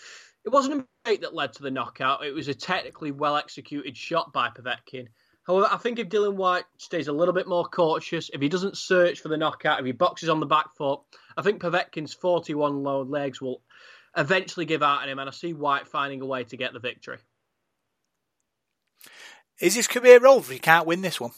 it 0.45 0.49
wasn't 0.49 0.73
a 0.73 0.85
mistake 1.05 1.21
that 1.21 1.33
led 1.33 1.53
to 1.53 1.63
the 1.63 1.71
knockout. 1.71 2.25
It 2.25 2.33
was 2.33 2.49
a 2.49 2.53
technically 2.53 3.11
well 3.11 3.37
executed 3.37 3.95
shot 3.95 4.33
by 4.33 4.49
Povetkin. 4.49 5.07
However, 5.47 5.67
I 5.71 5.77
think 5.77 5.97
if 5.97 6.09
Dillian 6.09 6.35
Whyte 6.35 6.65
stays 6.77 7.07
a 7.07 7.13
little 7.13 7.33
bit 7.33 7.47
more 7.47 7.65
cautious, 7.65 8.29
if 8.33 8.41
he 8.41 8.49
doesn't 8.49 8.77
search 8.77 9.21
for 9.21 9.29
the 9.29 9.37
knockout, 9.37 9.79
if 9.79 9.85
he 9.85 9.93
boxes 9.93 10.29
on 10.29 10.39
the 10.39 10.45
back 10.45 10.75
foot, 10.77 10.99
I 11.37 11.41
think 11.41 11.61
Povetkin's 11.61 12.13
41 12.13 12.83
low 12.83 13.01
legs 13.01 13.41
will 13.41 13.61
eventually 14.15 14.65
give 14.65 14.83
out 14.83 15.01
on 15.01 15.09
him, 15.09 15.19
and 15.19 15.29
I 15.29 15.31
see 15.31 15.53
Whyte 15.53 15.87
finding 15.87 16.21
a 16.21 16.25
way 16.25 16.43
to 16.43 16.57
get 16.57 16.73
the 16.73 16.79
victory. 16.79 17.17
Is 19.59 19.75
his 19.75 19.87
career 19.87 20.25
over 20.27 20.53
he 20.53 20.59
can't 20.59 20.85
win 20.85 21.01
this 21.01 21.19
one? 21.19 21.31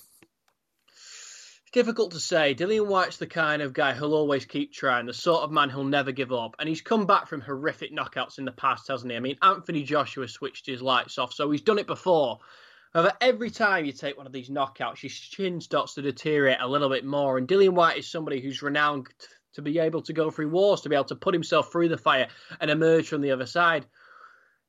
Difficult 1.71 2.11
to 2.11 2.19
say. 2.19 2.53
Dillian 2.53 2.87
Whyte's 2.87 3.15
the 3.15 3.27
kind 3.27 3.61
of 3.61 3.71
guy 3.71 3.93
who'll 3.93 4.13
always 4.13 4.43
keep 4.43 4.73
trying, 4.73 5.05
the 5.05 5.13
sort 5.13 5.43
of 5.43 5.51
man 5.51 5.69
who'll 5.69 5.85
never 5.85 6.11
give 6.11 6.33
up. 6.33 6.57
And 6.59 6.67
he's 6.67 6.81
come 6.81 7.05
back 7.05 7.27
from 7.27 7.39
horrific 7.39 7.95
knockouts 7.95 8.39
in 8.39 8.43
the 8.43 8.51
past, 8.51 8.89
hasn't 8.89 9.09
he? 9.09 9.15
I 9.15 9.21
mean, 9.21 9.37
Anthony 9.41 9.83
Joshua 9.83 10.27
switched 10.27 10.65
his 10.65 10.81
lights 10.81 11.17
off, 11.17 11.31
so 11.31 11.49
he's 11.49 11.61
done 11.61 11.79
it 11.79 11.87
before. 11.87 12.39
However, 12.93 13.13
every 13.21 13.49
time 13.49 13.85
you 13.85 13.93
take 13.93 14.17
one 14.17 14.27
of 14.27 14.33
these 14.33 14.49
knockouts, 14.49 15.01
your 15.01 15.11
chin 15.11 15.61
starts 15.61 15.93
to 15.93 16.01
deteriorate 16.01 16.57
a 16.59 16.67
little 16.67 16.89
bit 16.89 17.05
more. 17.05 17.37
And 17.37 17.47
Dillian 17.47 17.73
Whyte 17.73 17.99
is 17.99 18.11
somebody 18.11 18.41
who's 18.41 18.61
renowned 18.61 19.07
to 19.53 19.61
be 19.61 19.79
able 19.79 20.01
to 20.01 20.13
go 20.13 20.29
through 20.29 20.49
wars, 20.49 20.81
to 20.81 20.89
be 20.89 20.95
able 20.95 21.05
to 21.05 21.15
put 21.15 21.33
himself 21.33 21.71
through 21.71 21.87
the 21.87 21.97
fire 21.97 22.27
and 22.59 22.69
emerge 22.69 23.07
from 23.07 23.21
the 23.21 23.31
other 23.31 23.45
side 23.45 23.85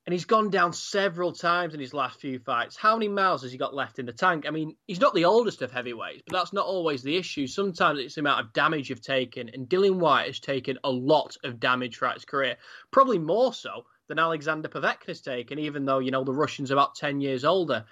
and 0.05 0.13
he's 0.13 0.25
gone 0.25 0.49
down 0.49 0.73
several 0.73 1.31
times 1.31 1.73
in 1.73 1.79
his 1.79 1.93
last 1.93 2.19
few 2.19 2.39
fights. 2.39 2.75
How 2.75 2.95
many 2.95 3.07
miles 3.07 3.43
has 3.43 3.51
he 3.51 3.57
got 3.57 3.73
left 3.73 3.99
in 3.99 4.05
the 4.05 4.11
tank? 4.11 4.45
I 4.45 4.51
mean, 4.51 4.75
he's 4.85 4.99
not 4.99 5.13
the 5.13 5.25
oldest 5.25 5.61
of 5.61 5.71
heavyweights, 5.71 6.23
but 6.27 6.35
that's 6.35 6.51
not 6.51 6.65
always 6.65 7.03
the 7.03 7.15
issue. 7.15 7.47
Sometimes 7.47 7.99
it's 7.99 8.15
the 8.15 8.21
amount 8.21 8.45
of 8.45 8.53
damage 8.53 8.89
you've 8.89 9.01
taken, 9.01 9.49
and 9.49 9.67
Dillian 9.67 9.99
Whyte 9.99 10.27
has 10.27 10.39
taken 10.39 10.77
a 10.83 10.91
lot 10.91 11.37
of 11.43 11.59
damage 11.59 11.97
throughout 11.97 12.15
his 12.15 12.25
career, 12.25 12.57
probably 12.91 13.17
more 13.17 13.53
so 13.53 13.85
than 14.07 14.19
Alexander 14.19 14.67
Povetkin 14.67 15.07
has 15.07 15.21
taken, 15.21 15.57
even 15.59 15.85
though, 15.85 15.99
you 15.99 16.11
know, 16.11 16.25
the 16.25 16.33
Russian's 16.33 16.71
about 16.71 16.95
10 16.95 17.21
years 17.21 17.45
older. 17.45 17.85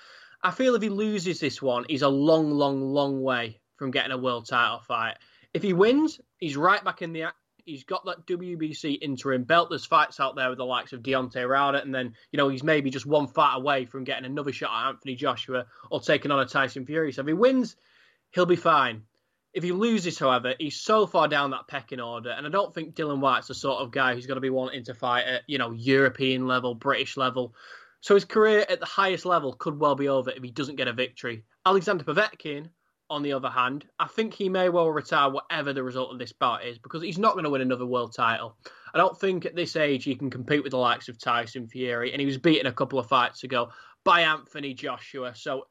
I 0.43 0.51
feel 0.51 0.75
if 0.75 0.81
he 0.81 0.89
loses 0.89 1.39
this 1.39 1.61
one, 1.61 1.85
he's 1.87 2.01
a 2.01 2.09
long, 2.09 2.51
long, 2.51 2.81
long 2.81 3.21
way 3.21 3.61
from 3.77 3.91
getting 3.91 4.11
a 4.11 4.17
world 4.17 4.47
title 4.47 4.79
fight. 4.79 5.17
If 5.53 5.63
he 5.63 5.73
wins, 5.73 6.19
he's 6.37 6.57
right 6.57 6.83
back 6.83 7.01
in 7.01 7.13
the 7.13 7.23
He's 7.71 7.85
got 7.85 8.03
that 8.03 8.27
WBC 8.27 8.97
interim 9.01 9.45
belt. 9.45 9.69
There's 9.69 9.85
fights 9.85 10.19
out 10.19 10.35
there 10.35 10.49
with 10.49 10.57
the 10.57 10.65
likes 10.65 10.91
of 10.91 11.01
Deontay 11.01 11.49
Wilder, 11.49 11.77
and 11.77 11.95
then 11.95 12.15
you 12.29 12.37
know 12.37 12.49
he's 12.49 12.63
maybe 12.63 12.89
just 12.89 13.05
one 13.05 13.27
fight 13.27 13.55
away 13.55 13.85
from 13.85 14.03
getting 14.03 14.25
another 14.25 14.51
shot 14.51 14.71
at 14.71 14.89
Anthony 14.89 15.15
Joshua 15.15 15.65
or 15.89 16.01
taking 16.01 16.31
on 16.31 16.41
a 16.41 16.45
Tyson 16.45 16.85
Fury. 16.85 17.13
So 17.13 17.21
if 17.21 17.27
he 17.27 17.33
wins, 17.33 17.77
he'll 18.31 18.45
be 18.45 18.57
fine. 18.57 19.03
If 19.53 19.63
he 19.63 19.71
loses, 19.71 20.19
however, 20.19 20.53
he's 20.59 20.81
so 20.81 21.07
far 21.07 21.29
down 21.29 21.51
that 21.51 21.69
pecking 21.69 22.01
order, 22.01 22.31
and 22.31 22.45
I 22.45 22.49
don't 22.49 22.73
think 22.73 22.93
Dillian 22.93 23.19
Whyte's 23.19 23.47
the 23.47 23.53
sort 23.53 23.81
of 23.81 23.91
guy 23.91 24.13
who's 24.15 24.27
going 24.27 24.35
to 24.35 24.41
be 24.41 24.49
wanting 24.49 24.83
to 24.85 24.93
fight 24.93 25.23
at 25.23 25.43
you 25.47 25.57
know 25.57 25.71
European 25.71 26.47
level, 26.47 26.75
British 26.75 27.15
level. 27.15 27.55
So 28.01 28.15
his 28.15 28.25
career 28.25 28.65
at 28.67 28.81
the 28.81 28.85
highest 28.85 29.25
level 29.25 29.53
could 29.53 29.79
well 29.79 29.95
be 29.95 30.09
over 30.09 30.31
if 30.31 30.43
he 30.43 30.51
doesn't 30.51 30.75
get 30.75 30.89
a 30.89 30.93
victory. 30.93 31.45
Alexander 31.65 32.03
Povetkin, 32.03 32.69
on 33.11 33.23
the 33.23 33.33
other 33.33 33.49
hand, 33.49 33.85
I 33.99 34.07
think 34.07 34.33
he 34.33 34.47
may 34.47 34.69
well 34.69 34.89
retire 34.89 35.29
whatever 35.29 35.73
the 35.73 35.83
result 35.83 36.11
of 36.11 36.17
this 36.17 36.31
bout 36.31 36.65
is 36.65 36.79
because 36.79 37.03
he's 37.03 37.19
not 37.19 37.33
going 37.33 37.43
to 37.43 37.49
win 37.49 37.61
another 37.61 37.85
world 37.85 38.15
title. 38.15 38.57
I 38.93 38.97
don't 38.97 39.19
think 39.19 39.45
at 39.45 39.55
this 39.55 39.75
age 39.75 40.05
he 40.05 40.15
can 40.15 40.29
compete 40.29 40.63
with 40.63 40.71
the 40.71 40.77
likes 40.77 41.09
of 41.09 41.19
Tyson 41.19 41.67
Fury, 41.67 42.13
and 42.13 42.21
he 42.21 42.25
was 42.25 42.37
beaten 42.37 42.67
a 42.67 42.73
couple 42.73 42.99
of 42.99 43.07
fights 43.07 43.43
ago 43.43 43.69
by 44.05 44.21
Anthony 44.21 44.73
Joshua. 44.73 45.35
So 45.35 45.67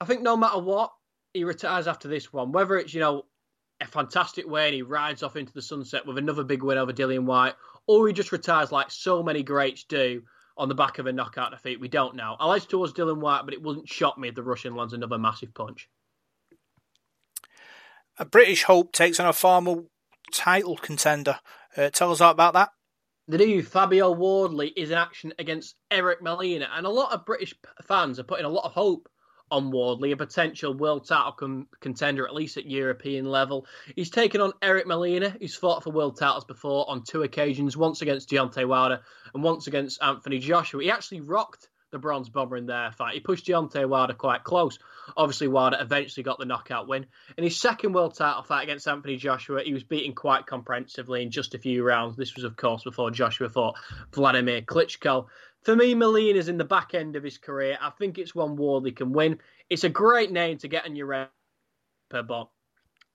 I 0.00 0.06
think 0.06 0.22
no 0.22 0.36
matter 0.36 0.58
what, 0.58 0.90
he 1.34 1.44
retires 1.44 1.86
after 1.86 2.08
this 2.08 2.32
one. 2.32 2.50
Whether 2.50 2.78
it's, 2.78 2.94
you 2.94 3.00
know, 3.00 3.26
a 3.80 3.86
fantastic 3.86 4.48
way 4.48 4.66
and 4.66 4.74
he 4.74 4.82
rides 4.82 5.22
off 5.22 5.36
into 5.36 5.52
the 5.52 5.62
sunset 5.62 6.06
with 6.06 6.16
another 6.16 6.44
big 6.44 6.62
win 6.62 6.78
over 6.78 6.92
Dillian 6.92 7.24
Whyte, 7.24 7.54
or 7.86 8.08
he 8.08 8.14
just 8.14 8.32
retires 8.32 8.72
like 8.72 8.90
so 8.90 9.22
many 9.22 9.42
greats 9.42 9.84
do 9.84 10.22
on 10.56 10.68
the 10.68 10.74
back 10.74 10.98
of 10.98 11.06
a 11.06 11.12
knockout 11.12 11.50
defeat, 11.50 11.80
we 11.80 11.88
don't 11.88 12.14
know. 12.14 12.36
I 12.38 12.46
like 12.46 12.66
towards 12.68 12.94
Dillian 12.94 13.20
Whyte, 13.20 13.44
but 13.44 13.54
it 13.54 13.62
wouldn't 13.62 13.88
shock 13.88 14.16
me 14.16 14.28
if 14.28 14.34
the 14.34 14.42
Russian 14.42 14.76
lands 14.76 14.94
another 14.94 15.18
massive 15.18 15.52
punch. 15.52 15.88
A 18.16 18.24
British 18.24 18.62
Hope 18.62 18.92
takes 18.92 19.18
on 19.18 19.26
a 19.26 19.32
former 19.32 19.82
title 20.32 20.76
contender. 20.76 21.40
Uh, 21.76 21.90
tell 21.90 22.12
us 22.12 22.20
all 22.20 22.30
about 22.30 22.54
that. 22.54 22.70
The 23.26 23.38
new 23.38 23.62
Fabio 23.62 24.12
Wardley 24.12 24.68
is 24.68 24.90
in 24.90 24.98
action 24.98 25.32
against 25.38 25.74
Eric 25.90 26.22
Molina, 26.22 26.68
and 26.72 26.86
a 26.86 26.90
lot 26.90 27.12
of 27.12 27.24
British 27.24 27.54
fans 27.82 28.20
are 28.20 28.24
putting 28.24 28.44
a 28.44 28.50
lot 28.50 28.66
of 28.66 28.72
hope 28.72 29.08
on 29.50 29.70
Wardley, 29.70 30.12
a 30.12 30.16
potential 30.16 30.74
world 30.74 31.08
title 31.08 31.66
contender, 31.80 32.26
at 32.26 32.34
least 32.34 32.56
at 32.56 32.66
European 32.66 33.24
level. 33.24 33.66
He's 33.96 34.10
taken 34.10 34.40
on 34.40 34.52
Eric 34.62 34.86
Molina, 34.86 35.30
who's 35.30 35.56
fought 35.56 35.82
for 35.82 35.90
world 35.90 36.18
titles 36.18 36.44
before 36.44 36.88
on 36.88 37.02
two 37.02 37.22
occasions, 37.22 37.76
once 37.76 38.00
against 38.00 38.28
Deontay 38.28 38.68
Wilder 38.68 39.00
and 39.34 39.42
once 39.42 39.66
against 39.66 40.02
Anthony 40.02 40.38
Joshua. 40.38 40.82
He 40.82 40.90
actually 40.90 41.20
rocked 41.20 41.68
the 41.94 41.98
bronze 41.98 42.28
bomber 42.28 42.56
in 42.56 42.66
their 42.66 42.92
fight. 42.92 43.14
He 43.14 43.20
pushed 43.20 43.46
Deontay 43.46 43.88
Wilder 43.88 44.14
quite 44.14 44.44
close. 44.44 44.78
Obviously, 45.16 45.48
Wilder 45.48 45.78
eventually 45.80 46.24
got 46.24 46.38
the 46.38 46.44
knockout 46.44 46.88
win. 46.88 47.06
In 47.38 47.44
his 47.44 47.58
second 47.58 47.92
world 47.92 48.14
title 48.14 48.42
fight 48.42 48.64
against 48.64 48.88
Anthony 48.88 49.16
Joshua, 49.16 49.62
he 49.64 49.72
was 49.72 49.84
beaten 49.84 50.12
quite 50.12 50.44
comprehensively 50.44 51.22
in 51.22 51.30
just 51.30 51.54
a 51.54 51.58
few 51.58 51.84
rounds. 51.84 52.16
This 52.16 52.34
was, 52.34 52.44
of 52.44 52.56
course, 52.56 52.82
before 52.82 53.10
Joshua 53.12 53.48
fought 53.48 53.76
Vladimir 54.12 54.60
Klitschko. 54.62 55.26
For 55.62 55.74
me, 55.74 55.94
Molina 55.94 56.38
is 56.38 56.48
in 56.48 56.58
the 56.58 56.64
back 56.64 56.94
end 56.94 57.16
of 57.16 57.22
his 57.22 57.38
career. 57.38 57.78
I 57.80 57.90
think 57.90 58.18
it's 58.18 58.34
one 58.34 58.56
Wardley 58.56 58.92
can 58.92 59.12
win. 59.12 59.38
It's 59.70 59.84
a 59.84 59.88
great 59.88 60.32
name 60.32 60.58
to 60.58 60.68
get 60.68 60.84
on 60.84 60.96
your 60.96 61.06
record, 61.06 61.30
but 62.10 62.48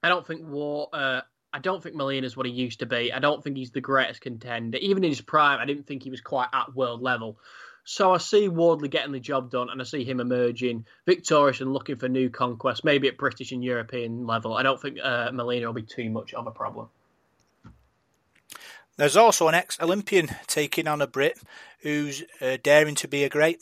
I 0.01 0.09
don't 0.09 0.25
think 0.25 0.47
War. 0.47 0.87
Uh, 0.91 1.21
I 1.51 1.59
don't 1.59 1.81
think 1.81 1.95
Molina's 1.95 2.37
what 2.37 2.45
he 2.45 2.51
used 2.51 2.79
to 2.79 2.85
be. 2.85 3.11
I 3.11 3.19
don't 3.19 3.43
think 3.43 3.57
he's 3.57 3.71
the 3.71 3.81
greatest 3.81 4.21
contender. 4.21 4.77
Even 4.77 5.03
in 5.03 5.09
his 5.09 5.21
prime, 5.21 5.59
I 5.59 5.65
didn't 5.65 5.87
think 5.87 6.03
he 6.03 6.11
was 6.11 6.21
quite 6.21 6.49
at 6.53 6.75
world 6.75 7.01
level. 7.01 7.39
So 7.83 8.13
I 8.13 8.17
see 8.17 8.47
Wardley 8.47 8.89
getting 8.89 9.11
the 9.11 9.19
job 9.19 9.49
done, 9.49 9.69
and 9.69 9.81
I 9.81 9.83
see 9.83 10.03
him 10.03 10.19
emerging 10.19 10.85
victorious 11.05 11.61
and 11.61 11.73
looking 11.73 11.95
for 11.95 12.07
new 12.07 12.29
conquests, 12.29 12.83
maybe 12.83 13.07
at 13.07 13.17
British 13.17 13.51
and 13.51 13.63
European 13.63 14.27
level. 14.27 14.53
I 14.53 14.63
don't 14.63 14.79
think 14.79 14.97
uh, 15.01 15.31
Molina 15.33 15.65
will 15.65 15.73
be 15.73 15.81
too 15.81 16.09
much 16.09 16.33
of 16.33 16.45
a 16.45 16.51
problem. 16.51 16.89
There's 18.97 19.17
also 19.17 19.47
an 19.47 19.55
ex-Olympian 19.55 20.27
taking 20.45 20.85
on 20.85 21.01
a 21.01 21.07
Brit 21.07 21.39
who's 21.79 22.23
uh, 22.41 22.57
daring 22.61 22.95
to 22.95 23.07
be 23.07 23.23
a 23.23 23.29
great. 23.29 23.61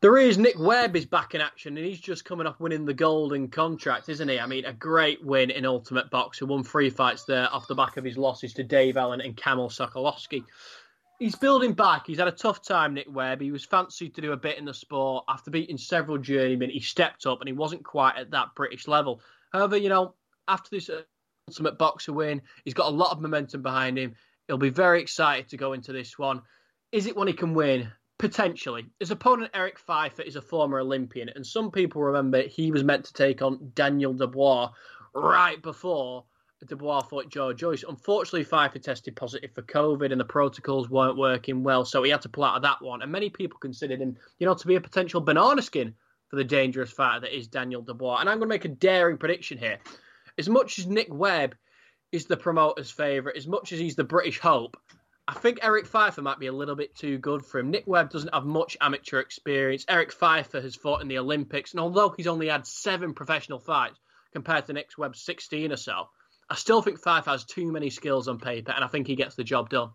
There 0.00 0.16
is 0.16 0.36
Nick 0.36 0.58
Webb 0.58 0.96
is 0.96 1.06
back 1.06 1.36
in 1.36 1.40
action, 1.40 1.76
and 1.76 1.86
he's 1.86 2.00
just 2.00 2.24
coming 2.24 2.48
off 2.48 2.58
winning 2.58 2.86
the 2.86 2.94
golden 2.94 3.46
contract, 3.48 4.08
isn't 4.08 4.28
he? 4.28 4.40
I 4.40 4.46
mean, 4.46 4.64
a 4.64 4.72
great 4.72 5.24
win 5.24 5.50
in 5.50 5.64
Ultimate 5.64 6.10
Boxer, 6.10 6.44
won 6.44 6.64
three 6.64 6.90
fights 6.90 7.22
there 7.24 7.48
off 7.54 7.68
the 7.68 7.76
back 7.76 7.98
of 7.98 8.04
his 8.04 8.16
losses 8.16 8.54
to 8.54 8.64
Dave 8.64 8.96
Allen 8.96 9.20
and 9.20 9.36
Kamil 9.36 9.68
Sokolowski 9.68 10.42
he's 11.18 11.36
building 11.36 11.72
back. 11.72 12.06
He's 12.06 12.18
had 12.18 12.28
a 12.28 12.32
tough 12.32 12.62
time, 12.62 12.94
Nick 12.94 13.06
Webb. 13.08 13.40
He 13.40 13.52
was 13.52 13.64
fancied 13.64 14.14
to 14.14 14.20
do 14.20 14.32
a 14.32 14.36
bit 14.36 14.58
in 14.58 14.64
the 14.64 14.74
sport. 14.74 15.24
After 15.28 15.50
beating 15.50 15.78
several 15.78 16.18
journeymen, 16.18 16.70
he 16.70 16.80
stepped 16.80 17.26
up 17.26 17.40
and 17.40 17.48
he 17.48 17.52
wasn't 17.52 17.84
quite 17.84 18.16
at 18.16 18.30
that 18.32 18.54
British 18.54 18.88
level. 18.88 19.20
However, 19.52 19.76
you 19.76 19.88
know, 19.88 20.14
after 20.48 20.70
this 20.70 20.90
ultimate 21.48 21.78
boxer 21.78 22.12
win, 22.12 22.42
he's 22.64 22.74
got 22.74 22.92
a 22.92 22.94
lot 22.94 23.12
of 23.12 23.20
momentum 23.20 23.62
behind 23.62 23.98
him. 23.98 24.14
He'll 24.48 24.58
be 24.58 24.70
very 24.70 25.00
excited 25.00 25.48
to 25.50 25.56
go 25.56 25.72
into 25.72 25.92
this 25.92 26.18
one. 26.18 26.42
Is 26.90 27.06
it 27.06 27.16
one 27.16 27.26
he 27.26 27.32
can 27.32 27.54
win? 27.54 27.90
Potentially. 28.18 28.86
His 29.00 29.10
opponent, 29.10 29.50
Eric 29.54 29.78
Pfeifer, 29.80 30.24
is 30.24 30.36
a 30.36 30.42
former 30.42 30.78
Olympian, 30.78 31.30
and 31.34 31.46
some 31.46 31.70
people 31.70 32.02
remember 32.02 32.42
he 32.42 32.70
was 32.70 32.84
meant 32.84 33.04
to 33.06 33.12
take 33.12 33.42
on 33.42 33.72
Daniel 33.74 34.12
Dubois 34.12 34.70
right 35.14 35.60
before 35.60 36.24
Dubois 36.66 37.02
fought 37.02 37.28
Joe 37.28 37.52
Joyce. 37.52 37.84
Unfortunately, 37.88 38.44
Pfeifer 38.44 38.82
tested 38.82 39.16
positive 39.16 39.52
for 39.52 39.62
COVID 39.62 40.12
and 40.12 40.20
the 40.20 40.24
protocols 40.24 40.88
weren't 40.88 41.16
working 41.16 41.62
well, 41.62 41.84
so 41.84 42.02
he 42.02 42.10
had 42.10 42.22
to 42.22 42.28
pull 42.28 42.44
out 42.44 42.56
of 42.56 42.62
that 42.62 42.82
one. 42.82 43.02
And 43.02 43.10
many 43.10 43.30
people 43.30 43.58
considered 43.58 44.00
him, 44.00 44.16
you 44.38 44.46
know, 44.46 44.54
to 44.54 44.66
be 44.66 44.76
a 44.76 44.80
potential 44.80 45.20
banana 45.20 45.62
skin 45.62 45.94
for 46.28 46.36
the 46.36 46.44
dangerous 46.44 46.90
fighter 46.90 47.20
that 47.20 47.36
is 47.36 47.48
Daniel 47.48 47.82
Dubois. 47.82 48.20
And 48.20 48.28
I'm 48.28 48.38
going 48.38 48.48
to 48.48 48.54
make 48.54 48.64
a 48.64 48.68
daring 48.68 49.18
prediction 49.18 49.58
here. 49.58 49.78
As 50.38 50.48
much 50.48 50.78
as 50.78 50.86
Nick 50.86 51.12
Webb 51.12 51.56
is 52.10 52.26
the 52.26 52.36
promoter's 52.36 52.90
favourite, 52.90 53.36
as 53.36 53.46
much 53.46 53.72
as 53.72 53.78
he's 53.78 53.96
the 53.96 54.04
British 54.04 54.38
hope, 54.38 54.76
I 55.26 55.34
think 55.34 55.60
Eric 55.62 55.86
Pfeifer 55.86 56.22
might 56.22 56.38
be 56.38 56.48
a 56.48 56.52
little 56.52 56.74
bit 56.74 56.96
too 56.96 57.18
good 57.18 57.44
for 57.44 57.58
him. 57.60 57.70
Nick 57.70 57.86
Webb 57.86 58.10
doesn't 58.10 58.34
have 58.34 58.44
much 58.44 58.76
amateur 58.80 59.20
experience. 59.20 59.84
Eric 59.88 60.12
Pfeifer 60.12 60.62
has 60.62 60.74
fought 60.74 61.00
in 61.00 61.08
the 61.08 61.18
Olympics, 61.18 61.72
and 61.72 61.80
although 61.80 62.10
he's 62.10 62.26
only 62.26 62.48
had 62.48 62.66
seven 62.66 63.14
professional 63.14 63.58
fights 63.58 63.98
compared 64.32 64.66
to 64.66 64.72
Nick 64.72 64.90
Webb's 64.98 65.22
16 65.22 65.72
or 65.72 65.76
so, 65.76 66.08
I 66.50 66.54
still 66.54 66.82
think 66.82 67.00
Fife 67.00 67.26
has 67.26 67.44
too 67.44 67.72
many 67.72 67.90
skills 67.90 68.28
on 68.28 68.38
paper, 68.38 68.72
and 68.72 68.84
I 68.84 68.88
think 68.88 69.06
he 69.06 69.16
gets 69.16 69.34
the 69.34 69.44
job 69.44 69.70
done. 69.70 69.90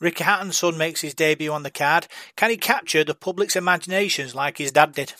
Ricky 0.00 0.24
Hatton's 0.24 0.56
son 0.56 0.78
makes 0.78 1.00
his 1.00 1.14
debut 1.14 1.52
on 1.52 1.64
the 1.64 1.70
card. 1.70 2.06
Can 2.36 2.50
he 2.50 2.56
capture 2.56 3.02
the 3.02 3.14
public's 3.14 3.56
imaginations 3.56 4.34
like 4.34 4.58
his 4.58 4.72
dad 4.72 4.92
did? 4.92 5.14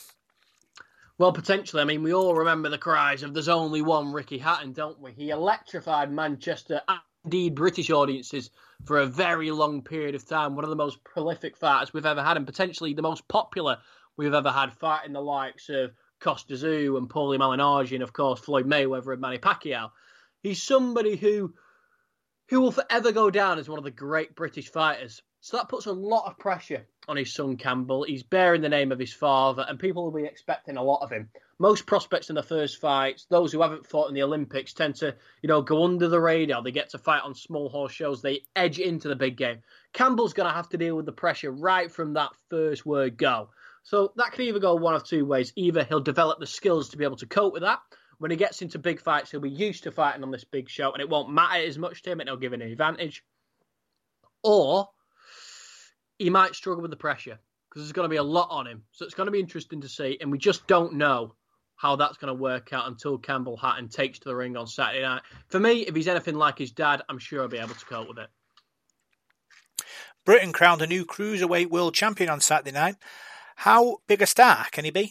Well, 1.18 1.33
potentially. 1.33 1.83
I 1.83 1.85
mean, 1.85 2.04
we 2.04 2.14
all 2.14 2.35
remember 2.35 2.68
the 2.68 2.78
cries 2.78 3.24
of 3.24 3.35
"There's 3.35 3.48
only 3.48 3.83
one 3.83 4.12
Ricky 4.12 4.38
Hatton," 4.38 4.72
don't 4.72 5.00
we? 5.00 5.12
He 5.12 5.31
electrified 5.31 6.12
Manchester, 6.12 6.81
and 6.87 7.00
indeed 7.24 7.57
British 7.57 7.90
audiences, 7.90 8.50
for 8.85 9.00
a 9.00 9.07
very 9.07 9.50
long 9.50 9.83
period 9.83 10.14
of 10.14 10.24
time. 10.24 10.54
One 10.54 10.64
of 10.64 10.70
the 10.70 10.76
most 10.76 11.02
prolific 11.02 11.57
fighters 11.57 11.92
we've 11.92 12.07
ever 12.07 12.22
had, 12.22 12.37
and 12.37 12.46
potentially 12.46 12.94
the 12.94 13.02
most 13.02 13.26
popular 13.26 13.78
we've 14.16 14.33
ever 14.33 14.52
had, 14.52 14.72
fighting 14.74 15.12
the 15.12 15.20
likes 15.20 15.68
of 15.68 15.90
Kostya 16.20 16.57
Tszyu 16.57 16.96
and 16.96 17.09
Paulie 17.09 17.38
Malignaggi 17.38 17.94
and 17.94 18.02
of 18.02 18.12
course 18.12 18.40
Floyd 18.40 18.66
Mayweather 18.66 19.12
and 19.12 19.20
Manny 19.20 19.38
Pacquiao. 19.38 19.90
He's 20.42 20.62
somebody 20.62 21.16
who 21.16 21.54
who 22.48 22.61
will 22.61 22.72
forever 22.72 23.12
go 23.12 23.31
down 23.31 23.59
as 23.59 23.68
one 23.68 23.78
of 23.78 23.85
the 23.85 23.90
great 23.90 24.35
British 24.35 24.70
fighters. 24.70 25.22
So 25.40 25.57
that 25.57 25.68
puts 25.68 25.87
a 25.87 25.92
lot 25.92 26.26
of 26.26 26.38
pressure 26.38 26.87
on 27.07 27.16
his 27.16 27.33
son 27.33 27.57
Campbell. 27.57 28.02
He's 28.02 28.24
bearing 28.24 28.61
the 28.61 28.68
name 28.68 28.90
of 28.90 28.98
his 28.98 29.12
father, 29.12 29.64
and 29.68 29.78
people 29.78 30.02
will 30.02 30.11
be 30.11 30.24
expecting 30.24 30.76
a 30.76 30.83
lot 30.83 31.02
of 31.02 31.11
him. 31.11 31.31
Most 31.61 31.87
prospects 31.87 32.28
in 32.28 32.35
the 32.35 32.42
first 32.42 32.81
fights, 32.81 33.26
those 33.31 33.52
who 33.52 33.62
haven't 33.62 33.87
fought 33.87 34.09
in 34.09 34.14
the 34.14 34.22
Olympics, 34.22 34.72
tend 34.72 34.96
to, 34.96 35.14
you 35.42 35.48
know, 35.48 35.62
go 35.62 35.85
under 35.85 36.09
the 36.09 36.20
radar. 36.20 36.62
They 36.62 36.72
get 36.72 36.90
to 36.90 36.98
fight 36.98 37.22
on 37.22 37.35
small 37.35 37.68
horse 37.68 37.92
shows. 37.92 38.20
They 38.20 38.42
edge 38.57 38.78
into 38.78 39.09
the 39.09 39.16
big 39.16 39.37
game. 39.37 39.62
Campbell's 39.92 40.35
going 40.35 40.48
to 40.48 40.54
have 40.54 40.68
to 40.70 40.78
deal 40.78 40.96
with 40.96 41.07
the 41.07 41.12
pressure 41.12 41.52
right 41.52 41.90
from 41.90 42.14
that 42.14 42.31
first 42.50 42.85
word 42.85 43.16
go. 43.16 43.50
So 43.88 44.12
that 44.16 44.33
can 44.33 44.42
either 44.42 44.59
go 44.59 44.74
one 44.74 44.94
of 44.94 45.03
two 45.03 45.24
ways. 45.24 45.51
Either 45.57 45.83
he'll 45.83 45.98
develop 45.98 46.38
the 46.38 46.46
skills 46.46 46.90
to 46.90 46.98
be 46.98 47.05
able 47.05 47.16
to 47.16 47.27
cope 47.27 47.55
with 47.55 47.62
that. 47.62 47.79
When 48.18 48.31
he 48.31 48.37
gets 48.37 48.61
into 48.61 48.79
big 48.79 49.01
fights, 49.01 49.31
he'll 49.31 49.40
be 49.40 49.48
used 49.48 49.85
to 49.85 49.90
fighting 49.90 50.22
on 50.22 50.31
this 50.31 50.44
big 50.44 50.68
show 50.68 50.92
and 50.92 51.01
it 51.01 51.09
won't 51.09 51.33
matter 51.33 51.64
as 51.64 51.79
much 51.79 52.03
to 52.03 52.11
him 52.11 52.20
and 52.20 52.29
it'll 52.29 52.38
give 52.38 52.53
him 52.53 52.61
an 52.61 52.70
advantage. 52.70 53.24
Or 54.42 54.90
he 56.18 56.29
might 56.29 56.55
struggle 56.55 56.83
with 56.83 56.90
the 56.90 56.98
pressure 56.98 57.38
because 57.70 57.83
there's 57.83 57.92
going 57.92 58.05
to 58.05 58.11
be 58.11 58.18
a 58.18 58.22
lot 58.22 58.48
on 58.51 58.66
him. 58.66 58.83
So 58.92 59.07
it's 59.07 59.14
going 59.14 59.27
to 59.27 59.33
be 59.33 59.40
interesting 59.40 59.81
to 59.81 59.88
see. 59.88 60.18
And 60.20 60.31
we 60.31 60.37
just 60.37 60.66
don't 60.66 60.92
know 60.92 61.35
how 61.77 61.96
that's 61.96 62.18
going 62.18 62.29
to 62.29 62.38
work 62.38 62.74
out 62.74 62.88
until 62.88 63.16
Campbell 63.16 63.57
Hatton 63.57 63.88
takes 63.88 64.18
to 64.18 64.29
the 64.29 64.37
ring 64.37 64.55
on 64.59 64.66
Saturday 64.66 65.01
night. 65.01 65.22
For 65.46 65.59
me, 65.59 65.87
if 65.87 65.96
he's 65.96 66.09
anything 66.09 66.35
like 66.35 66.59
his 66.59 66.72
dad, 66.72 67.01
I'm 67.09 67.18
sure 67.18 67.40
he'll 67.40 67.48
be 67.48 67.57
able 67.57 67.74
to 67.74 67.87
cope 67.87 68.09
with 68.09 68.18
it. 68.18 68.29
Britain 70.27 70.53
crowned 70.53 70.83
a 70.83 70.87
new 70.87 71.07
cruiserweight 71.07 71.70
world 71.70 71.94
champion 71.94 72.29
on 72.29 72.42
Saturday 72.42 72.72
night. 72.72 72.96
How 73.58 73.96
big 74.06 74.22
a 74.22 74.26
star 74.26 74.66
can 74.70 74.84
he 74.84 74.92
be? 74.92 75.10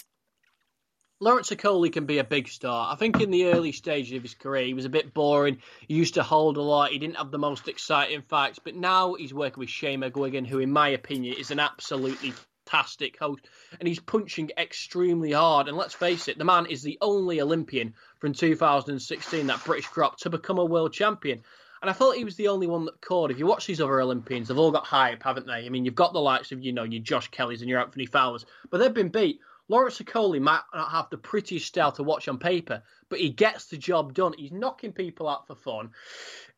Lawrence 1.20 1.50
Okolie 1.50 1.92
can 1.92 2.06
be 2.06 2.20
a 2.20 2.24
big 2.24 2.48
star. 2.48 2.94
I 2.94 2.96
think 2.96 3.20
in 3.20 3.30
the 3.30 3.48
early 3.48 3.74
stages 3.74 4.16
of 4.16 4.24
his 4.24 4.36
career, 4.36 4.64
he 4.64 4.74
was 4.74 4.86
a 4.86 4.90
bit 4.90 5.14
boring. 5.14 5.58
He 5.86 5.96
used 5.96 6.14
to 6.14 6.24
hold 6.24 6.56
a 6.56 6.62
lot. 6.62 6.92
He 6.92 6.98
didn't 6.98 7.18
have 7.18 7.30
the 7.30 7.38
most 7.38 7.68
exciting 7.68 8.22
fights. 8.22 8.58
But 8.64 8.74
now 8.74 9.16
he's 9.16 9.34
working 9.34 9.60
with 9.60 9.70
Shane 9.70 10.00
McGuigan, 10.00 10.48
who, 10.48 10.60
in 10.60 10.72
my 10.72 10.88
opinion, 10.88 11.36
is 11.38 11.52
an 11.52 11.60
absolutely 11.60 12.32
fantastic 12.66 13.20
host. 13.20 13.50
And 13.82 13.88
he's 13.88 14.00
punching 14.00 14.52
extremely 14.58 15.34
hard. 15.34 15.68
And 15.68 15.76
let's 15.76 15.94
face 15.94 16.30
it, 16.30 16.38
the 16.38 16.46
man 16.46 16.68
is 16.68 16.84
the 16.84 16.98
only 17.02 17.42
Olympian 17.42 17.96
from 18.20 18.32
2016, 18.32 19.48
that 19.48 19.66
British 19.66 19.88
crop, 19.88 20.20
to 20.20 20.30
become 20.30 20.58
a 20.58 20.64
world 20.64 20.94
champion. 20.94 21.44
And 21.82 21.90
I 21.90 21.94
thought 21.94 22.16
he 22.16 22.24
was 22.24 22.36
the 22.36 22.48
only 22.48 22.68
one 22.68 22.86
that 22.86 23.02
could. 23.02 23.32
If 23.32 23.40
you 23.40 23.46
watch 23.46 23.68
these 23.68 23.82
other 23.82 24.02
Olympians, 24.02 24.48
they've 24.48 24.58
all 24.58 24.72
got 24.72 24.86
hype, 24.86 25.24
haven't 25.24 25.48
they? 25.48 25.66
I 25.66 25.70
mean, 25.70 25.86
you've 25.86 25.96
got 25.96 26.14
the 26.14 26.20
likes 26.20 26.52
of, 26.52 26.62
you 26.62 26.74
know, 26.74 26.84
your 26.84 27.02
Josh 27.02 27.30
Kellys 27.30 27.62
and 27.62 27.70
your 27.70 27.80
Anthony 27.80 28.06
Fowlers, 28.06 28.46
but 28.70 28.80
they've 28.80 28.94
been 28.94 29.10
beat. 29.10 29.40
Lawrence 29.70 30.00
Okolie 30.00 30.40
might 30.40 30.62
not 30.74 30.92
have 30.92 31.10
the 31.10 31.18
prettiest 31.18 31.68
style 31.68 31.92
to 31.92 32.04
watch 32.04 32.30
on 32.30 32.38
paper, 32.38 32.82
but 33.10 33.20
he 33.20 33.30
gets 33.30 33.66
the 33.66 33.78
job 33.78 34.14
done. 34.14 34.34
He's 34.38 34.52
knocking 34.52 34.94
people 34.94 35.28
out 35.28 35.46
for 35.46 35.56
fun. 35.56 35.90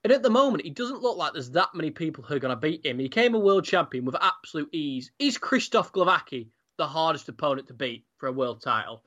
And 0.03 0.13
at 0.13 0.21
the 0.21 0.29
moment, 0.29 0.63
he 0.63 0.69
doesn't 0.69 1.01
look 1.01 1.17
like 1.17 1.33
there's 1.33 1.51
that 1.51 1.73
many 1.73 1.89
people 1.89 2.23
who 2.23 2.35
are 2.35 2.39
going 2.39 2.55
to 2.55 2.59
beat 2.59 2.85
him. 2.85 2.99
He 2.99 3.05
became 3.05 3.33
a 3.33 3.39
world 3.39 3.65
champion 3.65 4.05
with 4.05 4.15
absolute 4.21 4.69
ease. 4.71 5.11
Is 5.17 5.39
Krzysztof 5.39 5.91
Glowacki 5.91 6.49
the 6.77 6.87
hardest 6.87 7.27
opponent 7.29 7.67
to 7.67 7.73
beat 7.73 8.05
for 8.17 8.27
a 8.27 8.31
world 8.31 8.61
title? 8.61 9.03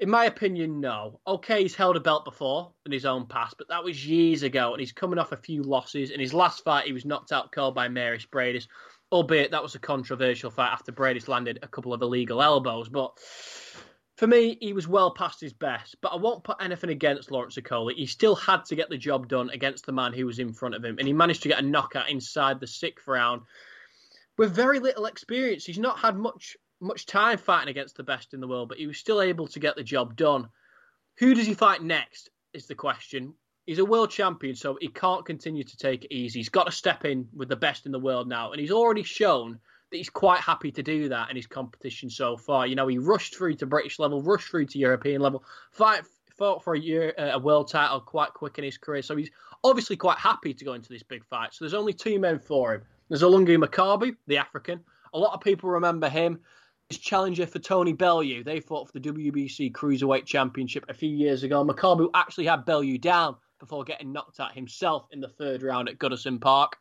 In 0.00 0.10
my 0.10 0.24
opinion, 0.24 0.80
no. 0.80 1.20
Okay, 1.26 1.62
he's 1.62 1.76
held 1.76 1.96
a 1.96 2.00
belt 2.00 2.24
before 2.24 2.72
in 2.84 2.90
his 2.90 3.06
own 3.06 3.26
past, 3.26 3.56
but 3.58 3.68
that 3.68 3.84
was 3.84 4.06
years 4.06 4.42
ago, 4.42 4.72
and 4.72 4.80
he's 4.80 4.92
coming 4.92 5.18
off 5.18 5.32
a 5.32 5.36
few 5.36 5.62
losses. 5.62 6.10
In 6.10 6.18
his 6.18 6.34
last 6.34 6.64
fight, 6.64 6.86
he 6.86 6.92
was 6.92 7.04
knocked 7.04 7.30
out 7.30 7.52
cold 7.52 7.74
by 7.74 7.88
Maris 7.88 8.26
Briedis, 8.26 8.66
albeit 9.12 9.52
that 9.52 9.62
was 9.62 9.76
a 9.76 9.78
controversial 9.78 10.50
fight 10.50 10.72
after 10.72 10.90
Briedis 10.90 11.28
landed 11.28 11.60
a 11.62 11.68
couple 11.68 11.94
of 11.94 12.02
illegal 12.02 12.42
elbows. 12.42 12.88
But 12.88 13.20
for 14.16 14.26
me, 14.26 14.58
he 14.60 14.72
was 14.72 14.88
well 14.88 15.12
past 15.12 15.40
his 15.40 15.52
best. 15.52 15.96
But 16.00 16.12
I 16.12 16.16
won't 16.16 16.42
put 16.42 16.56
anything 16.60 16.90
against 16.90 17.30
Lawrence 17.30 17.56
Okolie. 17.56 17.94
He 17.94 18.06
still 18.06 18.34
had 18.34 18.64
to 18.66 18.74
get 18.74 18.90
the 18.90 18.98
job 18.98 19.28
done 19.28 19.50
against 19.50 19.86
the 19.86 19.92
man 19.92 20.12
who 20.12 20.26
was 20.26 20.40
in 20.40 20.52
front 20.52 20.74
of 20.74 20.84
him, 20.84 20.98
and 20.98 21.06
he 21.06 21.12
managed 21.12 21.42
to 21.44 21.48
get 21.48 21.62
a 21.62 21.66
knockout 21.66 22.10
inside 22.10 22.58
the 22.58 22.66
sixth 22.66 23.06
round 23.06 23.42
with 24.36 24.52
very 24.52 24.80
little 24.80 25.06
experience. 25.06 25.64
He's 25.64 25.78
not 25.78 26.00
had 26.00 26.16
much 26.16 26.56
much 26.80 27.06
time 27.06 27.38
fighting 27.38 27.68
against 27.68 27.96
the 27.96 28.02
best 28.02 28.34
in 28.34 28.40
the 28.40 28.48
world, 28.48 28.68
but 28.68 28.78
he 28.78 28.86
was 28.86 28.98
still 28.98 29.20
able 29.20 29.46
to 29.48 29.60
get 29.60 29.76
the 29.76 29.82
job 29.82 30.16
done. 30.16 30.48
Who 31.18 31.34
does 31.34 31.46
he 31.46 31.54
fight 31.54 31.82
next? 31.82 32.30
Is 32.52 32.66
the 32.66 32.74
question. 32.74 33.34
He's 33.66 33.78
a 33.78 33.84
world 33.84 34.10
champion, 34.10 34.54
so 34.54 34.76
he 34.80 34.88
can't 34.88 35.24
continue 35.24 35.64
to 35.64 35.76
take 35.76 36.04
it 36.04 36.14
easy. 36.14 36.38
He's 36.38 36.50
got 36.50 36.64
to 36.64 36.72
step 36.72 37.04
in 37.04 37.28
with 37.34 37.48
the 37.48 37.56
best 37.56 37.86
in 37.86 37.92
the 37.92 37.98
world 37.98 38.28
now, 38.28 38.52
and 38.52 38.60
he's 38.60 38.70
already 38.70 39.02
shown 39.02 39.58
that 39.90 39.96
he's 39.96 40.10
quite 40.10 40.40
happy 40.40 40.70
to 40.72 40.82
do 40.82 41.08
that 41.08 41.30
in 41.30 41.36
his 41.36 41.46
competition 41.46 42.10
so 42.10 42.36
far. 42.36 42.66
You 42.66 42.74
know, 42.74 42.86
he 42.86 42.98
rushed 42.98 43.36
through 43.36 43.54
to 43.54 43.66
British 43.66 43.98
level, 43.98 44.22
rushed 44.22 44.48
through 44.48 44.66
to 44.66 44.78
European 44.78 45.20
level, 45.20 45.44
fight, 45.72 46.02
fought 46.36 46.62
for 46.64 46.74
a 46.74 46.78
year 46.78 47.14
uh, 47.18 47.30
a 47.32 47.38
world 47.38 47.70
title 47.70 48.00
quite 48.00 48.32
quick 48.34 48.58
in 48.58 48.64
his 48.64 48.76
career. 48.76 49.02
So 49.02 49.16
he's 49.16 49.30
obviously 49.62 49.96
quite 49.96 50.18
happy 50.18 50.52
to 50.52 50.64
go 50.64 50.74
into 50.74 50.88
this 50.88 51.02
big 51.02 51.24
fight. 51.24 51.54
So 51.54 51.64
there's 51.64 51.74
only 51.74 51.92
two 51.92 52.18
men 52.18 52.38
for 52.38 52.74
him. 52.74 52.82
There's 53.08 53.22
Ilunga 53.22 53.62
Makabu, 53.62 54.16
the 54.26 54.38
African. 54.38 54.80
A 55.12 55.18
lot 55.18 55.34
of 55.34 55.40
people 55.40 55.70
remember 55.70 56.08
him 56.08 56.40
challenger 56.98 57.46
for 57.46 57.58
Tony 57.58 57.92
Bellew. 57.92 58.42
They 58.42 58.60
fought 58.60 58.86
for 58.86 58.98
the 58.98 59.12
WBC 59.12 59.72
Cruiserweight 59.72 60.26
Championship 60.26 60.84
a 60.88 60.94
few 60.94 61.10
years 61.10 61.42
ago. 61.42 61.64
Makabu 61.64 62.10
actually 62.14 62.46
had 62.46 62.64
Bellew 62.64 62.98
down 62.98 63.36
before 63.60 63.84
getting 63.84 64.12
knocked 64.12 64.40
out 64.40 64.52
himself 64.52 65.06
in 65.10 65.20
the 65.20 65.28
third 65.28 65.62
round 65.62 65.88
at 65.88 65.98
Goodison 65.98 66.40
Park. 66.40 66.76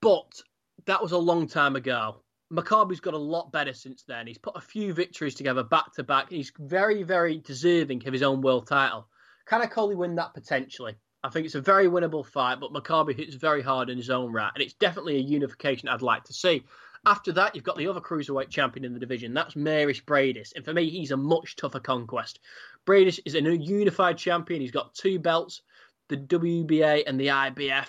But 0.00 0.42
that 0.86 1.02
was 1.02 1.12
a 1.12 1.18
long 1.18 1.46
time 1.48 1.76
ago. 1.76 2.22
Makabu's 2.52 3.00
got 3.00 3.14
a 3.14 3.18
lot 3.18 3.52
better 3.52 3.74
since 3.74 4.04
then. 4.04 4.26
He's 4.26 4.38
put 4.38 4.56
a 4.56 4.60
few 4.60 4.92
victories 4.94 5.34
together 5.34 5.62
back 5.62 5.92
to 5.94 6.02
back. 6.02 6.30
He's 6.30 6.52
very, 6.58 7.02
very 7.02 7.38
deserving 7.38 8.06
of 8.06 8.12
his 8.12 8.22
own 8.22 8.40
world 8.40 8.66
title. 8.66 9.06
Can 9.46 9.60
Okolie 9.60 9.96
win 9.96 10.14
that 10.16 10.34
potentially? 10.34 10.96
I 11.22 11.30
think 11.30 11.46
it's 11.46 11.56
a 11.56 11.60
very 11.60 11.88
winnable 11.88 12.24
fight, 12.24 12.60
but 12.60 12.72
Makabu 12.72 13.14
hits 13.14 13.34
very 13.34 13.60
hard 13.60 13.90
in 13.90 13.96
his 13.96 14.08
own 14.08 14.32
right, 14.32 14.52
and 14.54 14.62
it's 14.62 14.74
definitely 14.74 15.16
a 15.16 15.20
unification 15.20 15.88
I'd 15.88 16.00
like 16.00 16.24
to 16.24 16.32
see. 16.32 16.64
After 17.06 17.32
that, 17.32 17.54
you've 17.54 17.64
got 17.64 17.76
the 17.76 17.88
other 17.88 18.00
cruiserweight 18.00 18.50
champion 18.50 18.84
in 18.84 18.92
the 18.92 19.00
division. 19.00 19.34
That's 19.34 19.54
Mairis 19.54 20.04
Briedis. 20.04 20.52
And 20.54 20.64
for 20.64 20.72
me, 20.72 20.90
he's 20.90 21.10
a 21.10 21.16
much 21.16 21.56
tougher 21.56 21.80
conquest. 21.80 22.40
Briedis 22.86 23.20
is 23.24 23.34
a 23.34 23.40
new 23.40 23.52
unified 23.52 24.18
champion. 24.18 24.60
He's 24.60 24.70
got 24.70 24.94
two 24.94 25.18
belts, 25.18 25.62
the 26.08 26.16
WBA 26.16 27.04
and 27.06 27.18
the 27.18 27.28
IBF. 27.28 27.88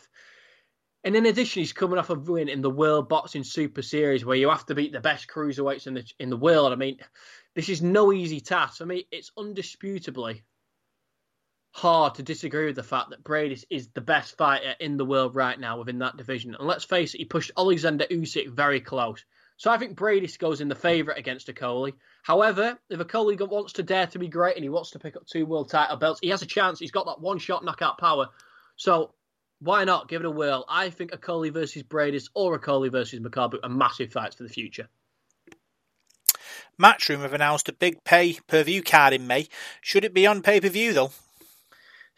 And 1.03 1.15
in 1.15 1.25
addition, 1.25 1.61
he's 1.61 1.73
coming 1.73 1.97
off 1.97 2.09
a 2.09 2.15
win 2.15 2.49
in 2.49 2.61
the 2.61 2.69
World 2.69 3.07
Boxing 3.07 3.43
Super 3.43 3.81
Series 3.81 4.25
where 4.25 4.35
you 4.35 4.49
have 4.49 4.65
to 4.65 4.75
beat 4.75 4.91
the 4.91 4.99
best 4.99 5.27
cruiserweights 5.27 5.87
in 5.87 5.93
the 5.93 6.03
in 6.19 6.29
the 6.29 6.37
world. 6.37 6.73
I 6.73 6.75
mean, 6.75 6.97
this 7.55 7.69
is 7.69 7.81
no 7.81 8.11
easy 8.11 8.41
task. 8.41 8.77
For 8.77 8.85
me, 8.85 9.07
it's 9.11 9.31
undisputably 9.37 10.41
hard 11.71 12.15
to 12.15 12.23
disagree 12.23 12.65
with 12.65 12.75
the 12.75 12.83
fact 12.83 13.11
that 13.11 13.23
Briedis 13.23 13.63
is 13.69 13.89
the 13.89 14.01
best 14.01 14.37
fighter 14.37 14.75
in 14.79 14.97
the 14.97 15.05
world 15.05 15.35
right 15.35 15.59
now 15.59 15.77
within 15.77 15.99
that 15.99 16.17
division. 16.17 16.55
And 16.55 16.67
let's 16.67 16.83
face 16.83 17.13
it, 17.13 17.19
he 17.19 17.25
pushed 17.25 17.51
Alexander 17.57 18.05
Usyk 18.05 18.49
very 18.49 18.81
close. 18.81 19.23
So 19.57 19.69
I 19.69 19.77
think 19.77 19.97
Briedis 19.97 20.39
goes 20.39 20.61
in 20.61 20.69
the 20.69 20.75
favourite 20.75 21.19
against 21.19 21.47
Okolie. 21.47 21.93
However, 22.23 22.79
if 22.89 22.99
Okolie 22.99 23.39
wants 23.47 23.73
to 23.73 23.83
dare 23.83 24.07
to 24.07 24.19
be 24.19 24.29
great 24.29 24.55
and 24.55 24.63
he 24.63 24.69
wants 24.69 24.91
to 24.91 24.99
pick 24.99 25.15
up 25.15 25.27
two 25.27 25.45
world 25.45 25.69
title 25.69 25.97
belts, 25.97 26.21
he 26.21 26.29
has 26.29 26.41
a 26.41 26.45
chance. 26.47 26.79
He's 26.79 26.91
got 26.91 27.05
that 27.07 27.19
one 27.19 27.39
shot 27.39 27.65
knockout 27.65 27.97
power. 27.97 28.29
So 28.77 29.13
why 29.59 29.83
not 29.83 30.07
give 30.07 30.21
it 30.21 30.27
a 30.27 30.31
whirl? 30.31 30.63
I 30.69 30.89
think 30.89 31.11
Okolie 31.11 31.53
versus 31.53 31.83
Briedis 31.83 32.29
or 32.33 32.57
Okolie 32.57 32.91
versus 32.91 33.19
Makabu 33.19 33.59
are 33.61 33.69
massive 33.69 34.13
fights 34.13 34.37
for 34.37 34.43
the 34.43 34.49
future. 34.49 34.87
Matchroom 36.81 37.19
have 37.19 37.33
announced 37.33 37.67
a 37.67 37.73
big 37.73 38.01
pay 38.05 38.37
per 38.47 38.63
view 38.63 38.81
card 38.81 39.13
in 39.13 39.27
May. 39.27 39.49
Should 39.81 40.05
it 40.05 40.13
be 40.13 40.25
on 40.25 40.41
pay 40.41 40.61
per 40.61 40.69
view 40.69 40.93
though? 40.93 41.11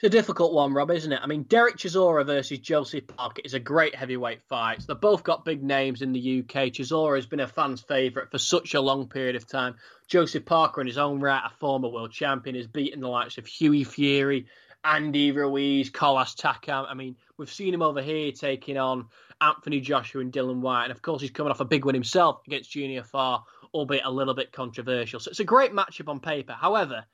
It's 0.02 0.16
a 0.16 0.18
difficult 0.18 0.52
one, 0.52 0.74
Rob, 0.74 0.90
isn't 0.90 1.12
it? 1.12 1.20
I 1.22 1.28
mean, 1.28 1.44
Derek 1.44 1.78
Chisora 1.78 2.26
versus 2.26 2.58
Joseph 2.58 3.06
Parker 3.06 3.44
is 3.46 3.54
a 3.54 3.60
great 3.60 3.94
heavyweight 3.94 4.42
fight. 4.42 4.84
They've 4.88 5.00
both 5.00 5.22
got 5.22 5.46
big 5.46 5.62
names 5.62 6.02
in 6.02 6.12
the 6.12 6.40
UK. 6.40 6.72
Chisora 6.72 7.18
has 7.18 7.28
been 7.28 7.40
a 7.40 7.46
fan's 7.46 7.82
favourite 7.82 8.32
for 8.32 8.40
such 8.40 8.74
a 8.74 8.82
long 8.82 9.08
period 9.08 9.36
of 9.36 9.46
time. 9.46 9.76
Joseph 10.08 10.44
Parker, 10.44 10.82
in 10.82 10.88
his 10.88 10.98
own 10.98 11.22
right, 11.22 11.44
a 11.46 11.52
former 11.60 11.88
world 11.88 12.12
champion, 12.12 12.56
has 12.56 12.66
beaten 12.66 13.00
the 13.00 13.10
likes 13.10 13.38
of 13.38 13.46
Hughie 13.46 13.84
Fury, 13.84 14.48
Andy 14.84 15.34
Ruiz, 15.34 15.92
Carlos 15.92 16.34
Takam. 16.34 16.88
I 16.90 16.96
mean, 16.96 17.16
we've 17.38 17.54
seen 17.54 17.72
him 17.72 17.84
over 17.84 18.02
here 18.02 18.32
taking 18.32 18.80
on 18.80 19.06
Anthony 19.40 19.82
Joshua 19.82 20.22
and 20.22 20.34
Dillian 20.34 20.62
Whyte. 20.62 20.86
And 20.86 20.92
of 20.92 21.04
course, 21.04 21.22
he's 21.22 21.30
coming 21.30 21.52
off 21.52 21.60
a 21.60 21.66
big 21.66 21.86
win 21.86 21.94
himself 21.94 22.42
against 22.48 22.72
Junior 22.72 23.04
Fa, 23.04 23.42
albeit 23.72 24.06
a 24.06 24.10
little 24.10 24.34
bit 24.34 24.52
controversial. 24.52 25.20
So 25.20 25.30
it's 25.30 25.42
a 25.42 25.44
great 25.44 25.74
matchup 25.74 26.10
on 26.10 26.20
paper. 26.20 26.54
However, 26.54 27.06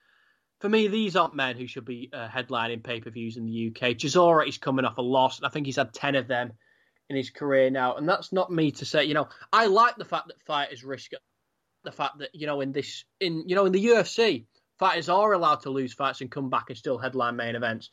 for 0.60 0.70
me, 0.70 0.88
these 0.88 1.16
aren't 1.16 1.36
men 1.36 1.56
who 1.56 1.68
should 1.68 1.86
be 1.86 2.10
uh, 2.12 2.28
headlining 2.28 2.84
pay 2.84 3.00
per 3.00 3.10
views 3.10 3.38
in 3.38 3.46
the 3.46 3.68
UK. 3.68 3.92
Chisora 3.92 4.48
is 4.48 4.58
coming 4.58 4.86
off 4.86 4.98
a 4.98 5.02
loss, 5.02 5.38
and 5.38 5.46
I 5.46 5.50
think 5.50 5.66
he's 5.66 5.76
had 5.76 5.94
10 5.94 6.16
of 6.16 6.28
them 6.28 6.54
in 7.10 7.16
his 7.16 7.30
career 7.30 7.70
now. 7.70 7.96
And 7.96 8.10
that's 8.10 8.34
not 8.34 8.52
me 8.52 8.72
to 8.72 8.86
say, 8.86 9.06
you 9.06 9.14
know, 9.14 9.30
I 9.54 9.68
like 9.68 9.98
the 9.98 10.06
fact 10.06 10.28
that 10.28 10.42
fighters 10.42 10.84
risk. 10.84 11.12
The 11.84 11.92
fact 11.92 12.20
that, 12.20 12.34
you 12.34 12.48
know, 12.48 12.62
in 12.62 12.72
this, 12.72 13.06
in, 13.20 13.48
you 13.48 13.56
know, 13.56 13.66
in 13.66 13.72
the 13.72 13.86
UFC, 13.86 14.46
fighters 14.80 15.10
are 15.10 15.32
allowed 15.32 15.62
to 15.62 15.70
lose 15.70 15.94
fights 15.94 16.22
and 16.22 16.32
come 16.32 16.50
back 16.50 16.66
and 16.70 16.78
still 16.78 16.98
headline 16.98 17.36
main 17.36 17.56
events. 17.56 17.92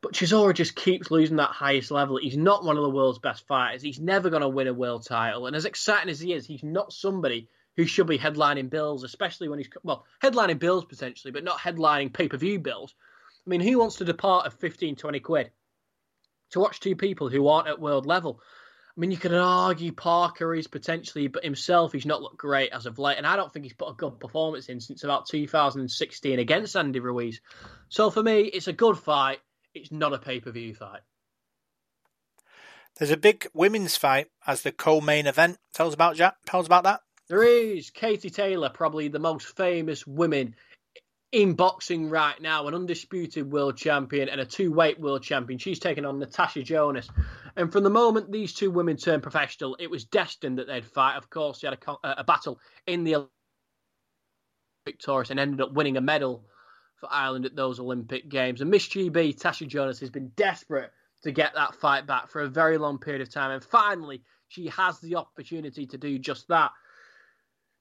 But 0.00 0.12
Chisora 0.12 0.54
just 0.54 0.76
keeps 0.76 1.10
losing 1.10 1.36
that 1.36 1.50
highest 1.50 1.90
level. 1.90 2.18
He's 2.18 2.36
not 2.36 2.64
one 2.64 2.76
of 2.76 2.82
the 2.82 2.90
world's 2.90 3.18
best 3.18 3.46
fighters. 3.46 3.82
He's 3.82 3.98
never 3.98 4.30
going 4.30 4.42
to 4.42 4.48
win 4.48 4.68
a 4.68 4.72
world 4.72 5.04
title. 5.04 5.46
And 5.46 5.56
as 5.56 5.64
exciting 5.64 6.08
as 6.10 6.20
he 6.20 6.32
is, 6.32 6.46
he's 6.46 6.62
not 6.62 6.92
somebody 6.92 7.48
who 7.76 7.86
should 7.86 8.06
be 8.06 8.18
headlining 8.18 8.70
bills, 8.70 9.04
especially 9.04 9.48
when 9.48 9.58
he's 9.58 9.68
well 9.82 10.04
headlining 10.22 10.58
bills 10.58 10.84
potentially, 10.84 11.32
but 11.32 11.44
not 11.44 11.58
headlining 11.58 12.12
pay 12.12 12.28
per 12.28 12.36
view 12.36 12.58
bills. 12.58 12.94
I 13.46 13.50
mean, 13.50 13.60
who 13.60 13.78
wants 13.78 13.96
to 13.96 14.04
depart 14.04 14.46
of 14.46 14.54
15, 14.54 14.96
20 14.96 15.20
quid 15.20 15.50
to 16.50 16.60
watch 16.60 16.80
two 16.80 16.96
people 16.96 17.28
who 17.28 17.48
aren't 17.48 17.68
at 17.68 17.80
world 17.80 18.06
level? 18.06 18.40
I 18.96 19.00
mean, 19.00 19.10
you 19.10 19.18
could 19.18 19.34
argue 19.34 19.92
Parker 19.92 20.54
is 20.54 20.66
potentially, 20.66 21.26
but 21.26 21.44
himself, 21.44 21.92
he's 21.92 22.06
not 22.06 22.22
looked 22.22 22.38
great 22.38 22.72
as 22.72 22.86
of 22.86 22.98
late. 22.98 23.18
And 23.18 23.26
I 23.26 23.36
don't 23.36 23.52
think 23.52 23.66
he's 23.66 23.74
put 23.74 23.90
a 23.90 23.94
good 23.94 24.18
performance 24.18 24.70
in 24.70 24.80
since 24.80 25.04
about 25.04 25.26
2016 25.26 26.38
against 26.38 26.76
Andy 26.76 27.00
Ruiz. 27.00 27.42
So 27.90 28.10
for 28.10 28.22
me, 28.22 28.44
it's 28.44 28.68
a 28.68 28.72
good 28.72 28.96
fight. 28.96 29.40
It's 29.74 29.92
not 29.92 30.14
a 30.14 30.18
pay 30.18 30.40
per 30.40 30.50
view 30.50 30.74
fight. 30.74 31.00
There's 32.98 33.10
a 33.10 33.18
big 33.18 33.46
women's 33.52 33.98
fight 33.98 34.28
as 34.46 34.62
the 34.62 34.72
co 34.72 35.02
main 35.02 35.26
event. 35.26 35.58
Tell 35.74 35.88
us 35.88 35.94
about 35.94 36.16
Jack. 36.16 36.36
Tell 36.46 36.60
us 36.60 36.66
about 36.66 36.84
that. 36.84 37.00
There 37.28 37.42
is 37.42 37.90
Katie 37.90 38.30
Taylor, 38.30 38.68
probably 38.68 39.08
the 39.08 39.18
most 39.18 39.56
famous 39.56 40.06
woman 40.06 40.54
in 41.32 41.54
boxing 41.54 42.08
right 42.08 42.40
now, 42.40 42.68
an 42.68 42.74
undisputed 42.74 43.50
world 43.50 43.76
champion 43.76 44.28
and 44.28 44.40
a 44.40 44.46
two 44.46 44.72
weight 44.72 45.00
world 45.00 45.22
champion. 45.22 45.58
She's 45.58 45.80
taken 45.80 46.04
on 46.04 46.20
Natasha 46.20 46.62
Jonas. 46.62 47.08
And 47.56 47.72
from 47.72 47.82
the 47.82 47.90
moment 47.90 48.30
these 48.30 48.54
two 48.54 48.70
women 48.70 48.96
turned 48.96 49.24
professional, 49.24 49.76
it 49.80 49.90
was 49.90 50.04
destined 50.04 50.58
that 50.58 50.68
they'd 50.68 50.86
fight. 50.86 51.16
Of 51.16 51.28
course, 51.28 51.58
she 51.58 51.66
had 51.66 51.78
a, 51.86 52.20
a 52.20 52.24
battle 52.24 52.60
in 52.86 53.02
the 53.02 53.28
victorious 54.86 55.30
and 55.30 55.40
ended 55.40 55.60
up 55.60 55.72
winning 55.72 55.96
a 55.96 56.00
medal 56.00 56.44
for 57.00 57.08
Ireland 57.10 57.44
at 57.44 57.56
those 57.56 57.80
Olympic 57.80 58.28
Games. 58.28 58.60
And 58.60 58.70
Miss 58.70 58.86
GB, 58.86 59.38
Tasha 59.38 59.66
Jonas, 59.66 59.98
has 60.00 60.10
been 60.10 60.28
desperate 60.36 60.92
to 61.24 61.32
get 61.32 61.54
that 61.54 61.74
fight 61.74 62.06
back 62.06 62.30
for 62.30 62.42
a 62.42 62.48
very 62.48 62.78
long 62.78 62.98
period 62.98 63.20
of 63.20 63.30
time. 63.30 63.50
And 63.50 63.64
finally, 63.64 64.22
she 64.48 64.68
has 64.68 65.00
the 65.00 65.16
opportunity 65.16 65.86
to 65.86 65.98
do 65.98 66.18
just 66.18 66.46
that. 66.48 66.70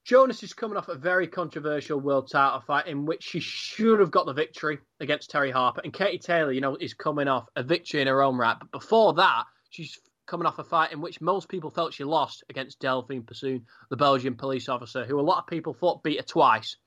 Jonas 0.05 0.43
is 0.43 0.53
coming 0.53 0.77
off 0.77 0.87
a 0.87 0.93
very 0.93 1.27
controversial 1.27 1.99
world 1.99 2.29
title 2.31 2.61
fight 2.61 2.85
in 2.85 3.07
which 3.07 3.23
she 3.23 3.39
should 3.39 3.99
have 3.99 4.11
got 4.11 4.27
the 4.27 4.33
victory 4.33 4.77
against 4.99 5.31
Terri 5.31 5.51
Harper. 5.51 5.81
And 5.83 5.91
Katie 5.91 6.19
Taylor, 6.19 6.51
you 6.51 6.61
know, 6.61 6.77
is 6.79 6.93
coming 6.93 7.27
off 7.27 7.47
a 7.55 7.63
victory 7.63 8.01
in 8.01 8.07
her 8.07 8.21
own 8.21 8.37
right. 8.37 8.55
But 8.59 8.69
before 8.69 9.15
that, 9.15 9.45
she's 9.71 9.99
coming 10.27 10.45
off 10.45 10.59
a 10.59 10.63
fight 10.63 10.91
in 10.91 11.01
which 11.01 11.21
most 11.21 11.49
people 11.49 11.71
felt 11.71 11.95
she 11.95 12.03
lost 12.03 12.43
against 12.51 12.79
Delphine 12.79 13.23
Persoon, 13.23 13.65
the 13.89 13.97
Belgian 13.97 14.35
police 14.35 14.69
officer, 14.69 15.05
who 15.05 15.19
a 15.19 15.21
lot 15.21 15.39
of 15.39 15.47
people 15.47 15.73
thought 15.73 16.03
beat 16.03 16.19
her 16.19 16.23
twice. 16.23 16.77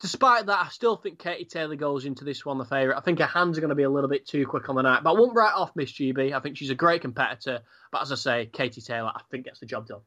Despite 0.00 0.46
that, 0.46 0.66
I 0.66 0.68
still 0.70 0.96
think 0.96 1.20
Katie 1.20 1.44
Taylor 1.44 1.76
goes 1.76 2.06
into 2.06 2.24
this 2.24 2.44
one 2.44 2.58
the 2.58 2.64
favourite. 2.64 2.98
I 2.98 3.02
think 3.02 3.20
her 3.20 3.26
hands 3.26 3.56
are 3.56 3.60
going 3.60 3.68
to 3.68 3.76
be 3.76 3.84
a 3.84 3.90
little 3.90 4.10
bit 4.10 4.26
too 4.26 4.48
quick 4.48 4.68
on 4.68 4.74
the 4.74 4.82
night. 4.82 5.04
But 5.04 5.10
I 5.10 5.18
won't 5.20 5.36
write 5.36 5.54
off 5.54 5.76
Miss 5.76 5.92
GB. 5.92 6.32
I 6.32 6.40
think 6.40 6.56
she's 6.56 6.70
a 6.70 6.74
great 6.74 7.02
competitor. 7.02 7.60
But 7.92 8.02
as 8.02 8.10
I 8.10 8.16
say, 8.16 8.50
Katie 8.52 8.80
Taylor, 8.80 9.12
I 9.14 9.20
think 9.30 9.44
gets 9.44 9.60
the 9.60 9.66
job 9.66 9.86
done. 9.86 10.00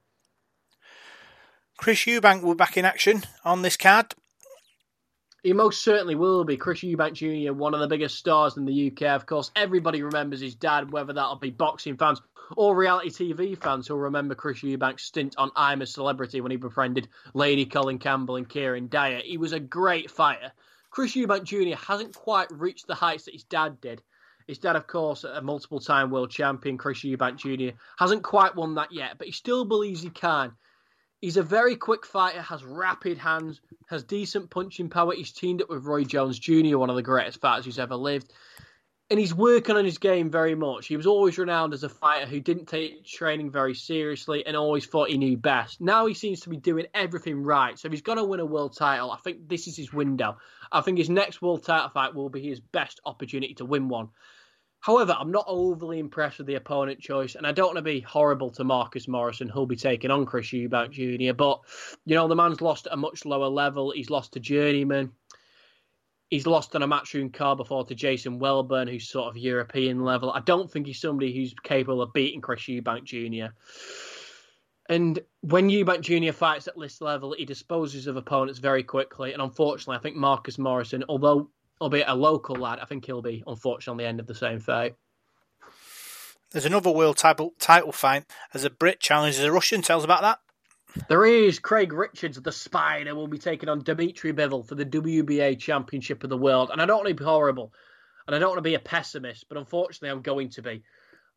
Chris 1.77 2.05
Eubank 2.05 2.41
will 2.41 2.53
be 2.53 2.57
back 2.57 2.77
in 2.77 2.85
action 2.85 3.23
on 3.43 3.61
this 3.61 3.77
card. 3.77 4.13
He 5.43 5.53
most 5.53 5.83
certainly 5.83 6.15
will 6.15 6.43
be. 6.43 6.57
Chris 6.57 6.79
Eubank 6.79 7.13
Jr., 7.13 7.53
one 7.53 7.75
of 7.75 7.79
the 7.79 7.87
biggest 7.87 8.17
stars 8.17 8.57
in 8.57 8.65
the 8.65 8.91
UK. 8.91 9.03
Of 9.09 9.27
course, 9.27 9.51
everybody 9.55 10.01
remembers 10.01 10.41
his 10.41 10.55
dad, 10.55 10.91
whether 10.91 11.13
that'll 11.13 11.35
be 11.35 11.51
boxing 11.51 11.97
fans 11.97 12.19
or 12.57 12.75
reality 12.75 13.09
TV 13.11 13.61
fans 13.61 13.87
who'll 13.87 13.99
remember 13.99 14.35
Chris 14.35 14.61
Eubank's 14.61 15.03
stint 15.03 15.35
on 15.37 15.51
I'm 15.55 15.81
a 15.81 15.85
Celebrity 15.85 16.41
when 16.41 16.51
he 16.51 16.57
befriended 16.57 17.09
Lady 17.33 17.65
Colin 17.65 17.99
Campbell 17.99 18.37
and 18.37 18.49
Kieran 18.49 18.87
Dyer. 18.87 19.21
He 19.23 19.37
was 19.37 19.53
a 19.53 19.59
great 19.59 20.09
fighter. 20.09 20.51
Chris 20.89 21.13
Eubank 21.13 21.43
Jr. 21.43 21.75
hasn't 21.75 22.15
quite 22.15 22.49
reached 22.51 22.87
the 22.87 22.95
heights 22.95 23.25
that 23.25 23.33
his 23.33 23.43
dad 23.43 23.79
did. 23.81 24.01
His 24.47 24.59
dad, 24.59 24.75
of 24.75 24.87
course, 24.87 25.23
a 25.23 25.41
multiple 25.41 25.79
time 25.79 26.11
world 26.11 26.29
champion, 26.31 26.77
Chris 26.77 26.99
Eubank 26.99 27.37
Jr., 27.37 27.75
hasn't 27.97 28.23
quite 28.23 28.55
won 28.55 28.75
that 28.75 28.91
yet, 28.91 29.17
but 29.17 29.27
he 29.27 29.33
still 29.33 29.65
believes 29.65 30.01
he 30.01 30.09
can. 30.09 30.53
He's 31.25 31.37
a 31.37 31.41
very 31.41 31.75
quick 31.75 32.05
fighter, 32.05 32.43
has 32.43 32.63
rapid 32.63 33.17
hands, 33.17 33.59
has 33.87 34.03
decent 34.03 34.51
punching 34.51 34.89
power. 34.89 35.11
He's 35.15 35.31
teamed 35.31 35.63
up 35.63 35.71
with 35.71 35.83
Roy 35.83 36.03
Jones 36.03 36.37
Jr., 36.37 36.77
one 36.77 36.91
of 36.91 36.95
the 36.95 37.01
greatest 37.01 37.41
fighters 37.41 37.65
who's 37.65 37.79
ever 37.79 37.95
lived. 37.95 38.31
And 39.09 39.19
he's 39.19 39.33
working 39.33 39.75
on 39.75 39.85
his 39.85 39.97
game 39.97 40.29
very 40.29 40.53
much. 40.53 40.85
He 40.85 40.95
was 40.95 41.07
always 41.07 41.39
renowned 41.39 41.73
as 41.73 41.81
a 41.81 41.89
fighter 41.89 42.27
who 42.27 42.39
didn't 42.39 42.67
take 42.67 43.05
training 43.05 43.49
very 43.49 43.73
seriously 43.73 44.45
and 44.45 44.55
always 44.55 44.85
thought 44.85 45.09
he 45.09 45.17
knew 45.17 45.35
best. 45.35 45.81
Now 45.81 46.05
he 46.05 46.13
seems 46.13 46.41
to 46.41 46.49
be 46.49 46.57
doing 46.57 46.85
everything 46.93 47.41
right. 47.41 47.79
So 47.79 47.87
if 47.87 47.91
he's 47.91 48.03
going 48.03 48.19
to 48.19 48.23
win 48.23 48.39
a 48.39 48.45
world 48.45 48.77
title, 48.77 49.09
I 49.09 49.17
think 49.17 49.49
this 49.49 49.67
is 49.67 49.75
his 49.75 49.91
window. 49.91 50.37
I 50.71 50.81
think 50.81 50.99
his 50.99 51.09
next 51.09 51.41
world 51.41 51.63
title 51.63 51.89
fight 51.89 52.13
will 52.13 52.29
be 52.29 52.47
his 52.47 52.59
best 52.59 53.01
opportunity 53.03 53.55
to 53.55 53.65
win 53.65 53.89
one. 53.89 54.09
However, 54.85 55.15
I'm 55.19 55.31
not 55.31 55.45
overly 55.47 55.97
impressed 55.97 56.37
with 56.37 56.45
the 56.45 56.53
opponent 56.53 56.99
choice, 56.99 57.33
and 57.33 57.47
I 57.47 57.51
don't 57.51 57.69
want 57.69 57.77
to 57.77 57.81
be 57.81 58.01
horrible 58.01 58.51
to 58.51 58.63
Marcus 58.63 59.07
Morrison, 59.07 59.49
who'll 59.49 59.65
be 59.65 59.75
taking 59.75 60.11
on 60.11 60.27
Chris 60.27 60.49
Eubank 60.49 60.91
Jr. 60.91 61.33
But, 61.33 61.61
you 62.05 62.13
know, 62.13 62.27
the 62.27 62.35
man's 62.35 62.61
lost 62.61 62.85
at 62.85 62.93
a 62.93 62.95
much 62.95 63.25
lower 63.25 63.47
level. 63.47 63.89
He's 63.89 64.11
lost 64.11 64.33
to 64.33 64.39
Journeyman. 64.39 65.11
He's 66.29 66.45
lost 66.45 66.75
on 66.75 66.83
a 66.83 66.87
matchroom 66.87 67.33
car 67.33 67.55
before 67.55 67.83
to 67.85 67.95
Jason 67.95 68.39
Welburn, 68.39 68.87
who's 68.87 69.09
sort 69.09 69.27
of 69.27 69.37
European 69.37 70.03
level. 70.03 70.31
I 70.31 70.41
don't 70.41 70.69
think 70.69 70.85
he's 70.85 71.01
somebody 71.01 71.33
who's 71.35 71.55
capable 71.63 72.03
of 72.03 72.13
beating 72.13 72.41
Chris 72.41 72.61
Eubank 72.61 73.05
Jr. 73.05 73.55
And 74.87 75.19
when 75.41 75.71
Eubank 75.71 76.01
Jr. 76.01 76.31
fights 76.31 76.67
at 76.67 76.79
this 76.79 77.01
level, 77.01 77.33
he 77.35 77.45
disposes 77.45 78.05
of 78.05 78.17
opponents 78.17 78.59
very 78.59 78.83
quickly. 78.83 79.33
And 79.33 79.41
unfortunately, 79.41 79.95
I 79.97 80.01
think 80.01 80.15
Marcus 80.15 80.59
Morrison, 80.59 81.03
although 81.09 81.49
albeit 81.81 82.07
a 82.07 82.15
local 82.15 82.55
lad, 82.55 82.79
I 82.79 82.85
think 82.85 83.05
he'll 83.05 83.21
be 83.21 83.43
unfortunately 83.45 83.91
on 83.91 83.97
the 83.97 84.09
end 84.09 84.19
of 84.19 84.27
the 84.27 84.35
same 84.35 84.59
fate. 84.59 84.93
There's 86.51 86.65
another 86.65 86.91
world 86.91 87.17
title 87.17 87.53
title 87.59 87.91
fight 87.91 88.25
as 88.53 88.63
a 88.63 88.69
Brit 88.69 88.99
challenges 88.99 89.43
a 89.43 89.51
Russian. 89.51 89.81
Tell 89.81 89.97
us 89.97 90.05
about 90.05 90.21
that. 90.21 90.39
There 91.09 91.25
is 91.25 91.59
Craig 91.59 91.91
Richards, 91.91 92.39
the 92.41 92.53
Spider, 92.53 93.13
will 93.13 93.27
be 93.27 93.37
taking 93.37 93.67
on 93.67 93.83
Dimitri 93.83 94.31
Bivol 94.31 94.65
for 94.65 94.75
the 94.75 94.85
WBA 94.85 95.59
Championship 95.59 96.23
of 96.23 96.29
the 96.29 96.37
World. 96.37 96.69
And 96.71 96.81
I 96.81 96.85
don't 96.85 96.99
want 96.99 97.09
to 97.09 97.13
be 97.13 97.23
horrible, 97.25 97.73
and 98.25 98.35
I 98.35 98.39
don't 98.39 98.49
want 98.49 98.59
to 98.59 98.69
be 98.69 98.75
a 98.75 98.79
pessimist, 98.79 99.49
but 99.49 99.57
unfortunately, 99.57 100.09
I'm 100.09 100.21
going 100.21 100.49
to 100.51 100.61
be 100.61 100.83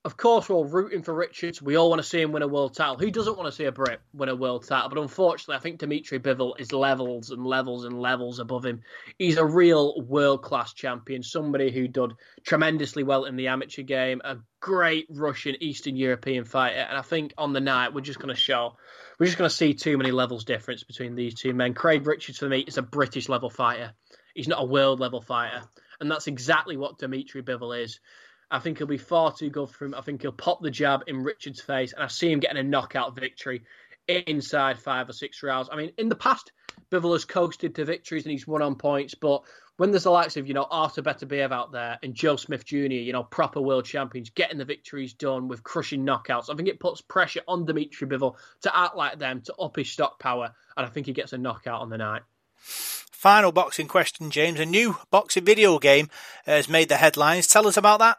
of 0.04 0.16
course, 0.16 0.48
we're 0.48 0.56
all 0.56 0.64
rooting 0.64 1.02
for 1.02 1.12
Richards. 1.12 1.60
We 1.60 1.76
all 1.76 1.90
want 1.90 2.00
to 2.00 2.08
see 2.08 2.20
him 2.20 2.30
win 2.30 2.42
a 2.42 2.48
world 2.48 2.74
title. 2.74 2.96
Who 2.96 3.10
doesn't 3.10 3.36
want 3.36 3.48
to 3.48 3.52
see 3.52 3.64
a 3.64 3.72
Brit 3.72 4.00
win 4.14 4.28
a 4.28 4.36
world 4.36 4.66
title? 4.66 4.88
But 4.88 4.98
unfortunately, 4.98 5.56
I 5.56 5.58
think 5.58 5.80
Dimitri 5.80 6.20
Bivol 6.20 6.58
is 6.60 6.72
levels 6.72 7.30
and 7.30 7.44
levels 7.44 7.84
and 7.84 8.00
levels 8.00 8.38
above 8.38 8.64
him. 8.64 8.82
He's 9.18 9.38
a 9.38 9.44
real 9.44 10.00
world 10.00 10.42
class 10.42 10.72
champion, 10.72 11.24
somebody 11.24 11.72
who 11.72 11.88
did 11.88 12.12
tremendously 12.44 13.02
well 13.02 13.24
in 13.24 13.34
the 13.34 13.48
amateur 13.48 13.82
game, 13.82 14.20
a 14.24 14.36
great 14.60 15.06
Russian 15.10 15.56
Eastern 15.60 15.96
European 15.96 16.44
fighter. 16.44 16.78
And 16.78 16.96
I 16.96 17.02
think 17.02 17.34
on 17.36 17.52
the 17.52 17.60
night, 17.60 17.92
we're 17.92 18.00
just 18.00 18.20
going 18.20 18.34
to 18.34 18.40
show, 18.40 18.76
we're 19.18 19.26
just 19.26 19.38
going 19.38 19.50
to 19.50 19.54
see 19.54 19.74
too 19.74 19.98
many 19.98 20.12
levels 20.12 20.44
difference 20.44 20.84
between 20.84 21.16
these 21.16 21.34
two 21.34 21.52
men. 21.52 21.74
Craig 21.74 22.06
Richards, 22.06 22.38
for 22.38 22.48
me, 22.48 22.60
is 22.60 22.78
a 22.78 22.82
British 22.82 23.28
level 23.28 23.50
fighter, 23.50 23.94
he's 24.32 24.48
not 24.48 24.62
a 24.62 24.66
world 24.66 25.00
level 25.00 25.20
fighter. 25.20 25.62
And 26.00 26.08
that's 26.08 26.28
exactly 26.28 26.76
what 26.76 26.98
Dimitri 26.98 27.42
Bivol 27.42 27.82
is. 27.82 27.98
I 28.50 28.58
think 28.60 28.78
he'll 28.78 28.86
be 28.86 28.98
far 28.98 29.32
too 29.32 29.50
good 29.50 29.70
for 29.70 29.84
him. 29.84 29.94
I 29.94 30.00
think 30.00 30.22
he'll 30.22 30.32
pop 30.32 30.62
the 30.62 30.70
jab 30.70 31.04
in 31.06 31.22
Richard's 31.22 31.60
face, 31.60 31.92
and 31.92 32.02
I 32.02 32.08
see 32.08 32.30
him 32.30 32.40
getting 32.40 32.58
a 32.58 32.62
knockout 32.62 33.14
victory 33.14 33.62
inside 34.08 34.78
five 34.78 35.08
or 35.08 35.12
six 35.12 35.42
rounds. 35.42 35.68
I 35.70 35.76
mean, 35.76 35.92
in 35.98 36.08
the 36.08 36.16
past, 36.16 36.52
Bivol 36.90 37.12
has 37.12 37.24
coasted 37.26 37.74
to 37.74 37.84
victories 37.84 38.24
and 38.24 38.32
he's 38.32 38.46
won 38.46 38.62
on 38.62 38.76
points, 38.76 39.14
but 39.14 39.42
when 39.76 39.90
there's 39.90 40.04
the 40.04 40.10
likes 40.10 40.36
of, 40.36 40.48
you 40.48 40.54
know, 40.54 40.66
Artur 40.68 41.02
Beterbiev 41.02 41.52
out 41.52 41.72
there 41.72 41.98
and 42.02 42.14
Joe 42.14 42.36
Smith 42.36 42.64
Jr., 42.64 42.76
you 42.76 43.12
know, 43.12 43.22
proper 43.22 43.60
world 43.60 43.84
champions, 43.84 44.30
getting 44.30 44.58
the 44.58 44.64
victories 44.64 45.12
done 45.12 45.46
with 45.46 45.62
crushing 45.62 46.04
knockouts, 46.04 46.50
I 46.50 46.56
think 46.56 46.68
it 46.68 46.80
puts 46.80 47.00
pressure 47.00 47.42
on 47.46 47.64
Dimitri 47.64 48.08
Bivol 48.08 48.36
to 48.62 48.76
act 48.76 48.96
like 48.96 49.18
them, 49.18 49.42
to 49.42 49.54
up 49.56 49.76
his 49.76 49.90
stock 49.90 50.18
power, 50.18 50.52
and 50.76 50.86
I 50.86 50.88
think 50.88 51.06
he 51.06 51.12
gets 51.12 51.32
a 51.32 51.38
knockout 51.38 51.82
on 51.82 51.90
the 51.90 51.98
night. 51.98 52.22
Final 52.56 53.52
boxing 53.52 53.88
question, 53.88 54.30
James. 54.30 54.58
A 54.58 54.66
new 54.66 54.96
boxing 55.10 55.44
video 55.44 55.78
game 55.78 56.08
has 56.44 56.68
made 56.68 56.88
the 56.88 56.96
headlines. 56.96 57.46
Tell 57.46 57.66
us 57.66 57.76
about 57.76 57.98
that. 57.98 58.18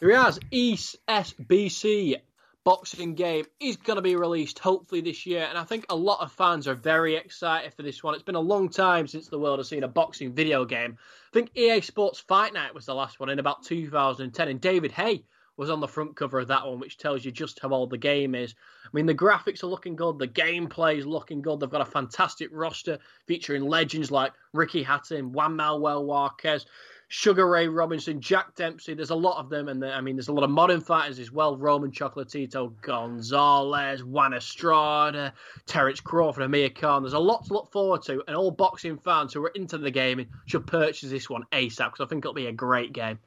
Here 0.00 0.10
he 0.10 0.14
has 0.14 0.38
East 0.52 0.96
SBC 1.08 2.20
boxing 2.62 3.14
game 3.14 3.46
is 3.58 3.76
going 3.76 3.96
to 3.96 4.02
be 4.02 4.14
released 4.14 4.60
hopefully 4.60 5.00
this 5.00 5.26
year, 5.26 5.44
and 5.48 5.58
I 5.58 5.64
think 5.64 5.86
a 5.88 5.96
lot 5.96 6.20
of 6.20 6.30
fans 6.30 6.68
are 6.68 6.74
very 6.74 7.16
excited 7.16 7.74
for 7.74 7.82
this 7.82 8.00
one. 8.00 8.14
It's 8.14 8.22
been 8.22 8.36
a 8.36 8.40
long 8.40 8.68
time 8.68 9.08
since 9.08 9.26
the 9.26 9.40
world 9.40 9.58
has 9.58 9.68
seen 9.68 9.82
a 9.82 9.88
boxing 9.88 10.34
video 10.34 10.64
game. 10.64 10.98
I 11.00 11.32
think 11.32 11.50
EA 11.56 11.80
Sports 11.80 12.20
Fight 12.20 12.52
Night 12.52 12.74
was 12.74 12.86
the 12.86 12.94
last 12.94 13.18
one 13.18 13.28
in 13.28 13.40
about 13.40 13.64
2010, 13.64 14.48
and 14.48 14.60
David 14.60 14.92
Haye 14.92 15.24
was 15.56 15.68
on 15.68 15.80
the 15.80 15.88
front 15.88 16.14
cover 16.14 16.38
of 16.38 16.46
that 16.48 16.64
one, 16.64 16.78
which 16.78 16.96
tells 16.96 17.24
you 17.24 17.32
just 17.32 17.58
how 17.58 17.70
old 17.70 17.90
the 17.90 17.98
game 17.98 18.36
is. 18.36 18.54
I 18.84 18.90
mean, 18.92 19.06
the 19.06 19.14
graphics 19.14 19.64
are 19.64 19.68
looking 19.68 19.96
good, 19.96 20.20
the 20.20 20.28
gameplay 20.28 20.98
is 20.98 21.06
looking 21.06 21.42
good. 21.42 21.58
They've 21.58 21.68
got 21.68 21.80
a 21.80 21.90
fantastic 21.90 22.50
roster 22.52 22.98
featuring 23.26 23.62
legends 23.62 24.12
like 24.12 24.32
Ricky 24.52 24.84
Hatton, 24.84 25.32
Juan 25.32 25.56
Manuel 25.56 26.06
Marquez. 26.06 26.66
Sugar 27.10 27.48
Ray 27.48 27.68
Robinson, 27.68 28.20
Jack 28.20 28.54
Dempsey. 28.54 28.92
There's 28.92 29.10
a 29.10 29.14
lot 29.14 29.38
of 29.38 29.48
them, 29.48 29.68
and 29.68 29.82
I 29.82 30.00
mean, 30.02 30.16
there's 30.16 30.28
a 30.28 30.32
lot 30.32 30.44
of 30.44 30.50
modern 30.50 30.82
fighters 30.82 31.18
as 31.18 31.32
well. 31.32 31.56
Roman 31.56 31.90
Chocolatito, 31.90 32.72
Gonzalez, 32.82 34.04
Juan 34.04 34.34
Estrada, 34.34 35.32
Terence 35.66 36.00
Crawford, 36.00 36.44
Amir 36.44 36.68
Khan. 36.68 37.02
There's 37.02 37.14
a 37.14 37.18
lot 37.18 37.46
to 37.46 37.54
look 37.54 37.72
forward 37.72 38.02
to, 38.02 38.22
and 38.26 38.36
all 38.36 38.50
boxing 38.50 38.98
fans 38.98 39.32
who 39.32 39.42
are 39.44 39.52
into 39.54 39.78
the 39.78 39.90
game 39.90 40.26
should 40.44 40.66
purchase 40.66 41.08
this 41.10 41.30
one 41.30 41.44
ASAP 41.50 41.92
because 41.92 42.04
I 42.04 42.06
think 42.06 42.24
it'll 42.24 42.34
be 42.34 42.46
a 42.46 42.52
great 42.52 42.92
game. 42.92 43.18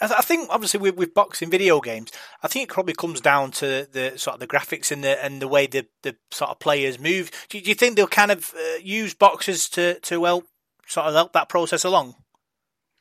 I 0.00 0.22
think 0.22 0.48
obviously 0.50 0.80
with, 0.80 0.96
with 0.96 1.14
boxing 1.14 1.50
video 1.50 1.80
games, 1.80 2.10
I 2.42 2.48
think 2.48 2.64
it 2.64 2.74
probably 2.74 2.94
comes 2.94 3.20
down 3.20 3.52
to 3.52 3.86
the 3.90 4.14
sort 4.16 4.34
of 4.34 4.40
the 4.40 4.46
graphics 4.46 4.90
and 4.90 5.04
the 5.04 5.24
and 5.24 5.40
the 5.40 5.48
way 5.48 5.66
the, 5.66 5.86
the 6.02 6.16
sort 6.32 6.50
of 6.50 6.58
players 6.58 6.98
move. 6.98 7.30
Do, 7.48 7.60
do 7.60 7.68
you 7.68 7.74
think 7.74 7.96
they'll 7.96 8.08
kind 8.08 8.32
of 8.32 8.52
uh, 8.54 8.78
use 8.82 9.14
boxers 9.14 9.68
to 9.70 10.00
to 10.00 10.24
help 10.24 10.46
sort 10.86 11.06
of 11.06 11.14
help 11.14 11.32
that 11.32 11.48
process 11.48 11.84
along? 11.84 12.14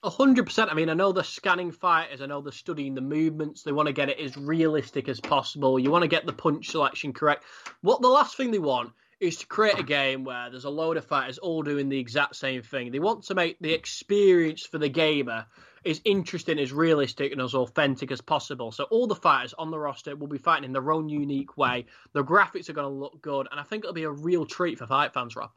Hundred 0.03 0.45
percent. 0.45 0.69
I 0.69 0.73
mean, 0.73 0.89
I 0.89 0.95
know 0.95 1.13
they're 1.13 1.23
scanning 1.23 1.71
fighters. 1.71 2.21
I 2.21 2.25
know 2.25 2.41
they're 2.41 2.51
studying 2.51 2.93
the 2.93 3.01
movements. 3.01 3.63
They 3.63 3.71
want 3.71 3.88
to 3.88 3.93
get 3.93 4.09
it 4.09 4.19
as 4.19 4.36
realistic 4.36 5.07
as 5.07 5.21
possible. 5.21 5.79
You 5.79 5.91
want 5.91 6.01
to 6.01 6.09
get 6.09 6.25
the 6.25 6.34
punch 6.34 6.71
selection 6.71 7.13
correct. 7.13 7.45
What 7.81 8.01
the 8.01 8.09
last 8.09 8.36
thing 8.36 8.51
they 8.51 8.59
want 8.59 8.91
is 9.21 9.38
to 9.38 9.47
create 9.47 9.79
a 9.79 9.84
game 9.84 10.25
where 10.25 10.49
there's 10.49 10.65
a 10.65 10.69
load 10.69 10.97
of 10.97 11.05
fighters 11.05 11.38
all 11.38 11.63
doing 11.63 11.88
the 11.88 11.99
exact 11.99 12.36
same 12.36 12.61
thing. 12.61 12.91
They 12.91 12.99
want 12.99 13.23
to 13.25 13.36
make 13.36 13.57
the 13.59 13.71
experience 13.71 14.65
for 14.65 14.77
the 14.77 14.89
gamer 14.89 15.45
as 15.86 16.01
interesting, 16.03 16.59
as 16.59 16.73
realistic, 16.73 17.31
and 17.31 17.39
as 17.39 17.53
authentic 17.53 18.11
as 18.11 18.19
possible. 18.19 18.73
So 18.73 18.84
all 18.86 19.07
the 19.07 19.15
fighters 19.15 19.53
on 19.57 19.71
the 19.71 19.79
roster 19.79 20.17
will 20.17 20.27
be 20.27 20.38
fighting 20.38 20.65
in 20.65 20.73
their 20.73 20.91
own 20.91 21.07
unique 21.07 21.57
way. 21.57 21.86
The 22.11 22.23
graphics 22.23 22.69
are 22.69 22.73
going 22.73 22.89
to 22.89 22.93
look 22.93 23.21
good, 23.21 23.47
and 23.49 23.59
I 23.59 23.63
think 23.63 23.86
it'll 23.86 23.93
be 23.93 24.03
a 24.03 24.11
real 24.11 24.45
treat 24.45 24.77
for 24.77 24.88
fight 24.88 25.13
fans, 25.13 25.36
Rob. 25.36 25.51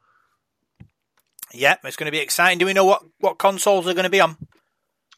Yeah, 1.53 1.77
it's 1.85 1.97
going 1.97 2.07
to 2.07 2.13
be 2.13 2.19
exciting. 2.19 2.59
Do 2.59 2.67
we 2.67 2.73
know 2.73 2.85
what, 2.85 3.03
what 3.21 3.39
consoles 3.39 3.87
are 3.87 3.95
going 3.95 4.05
to 4.05 4.11
be 4.11 4.21
on? 4.21 4.37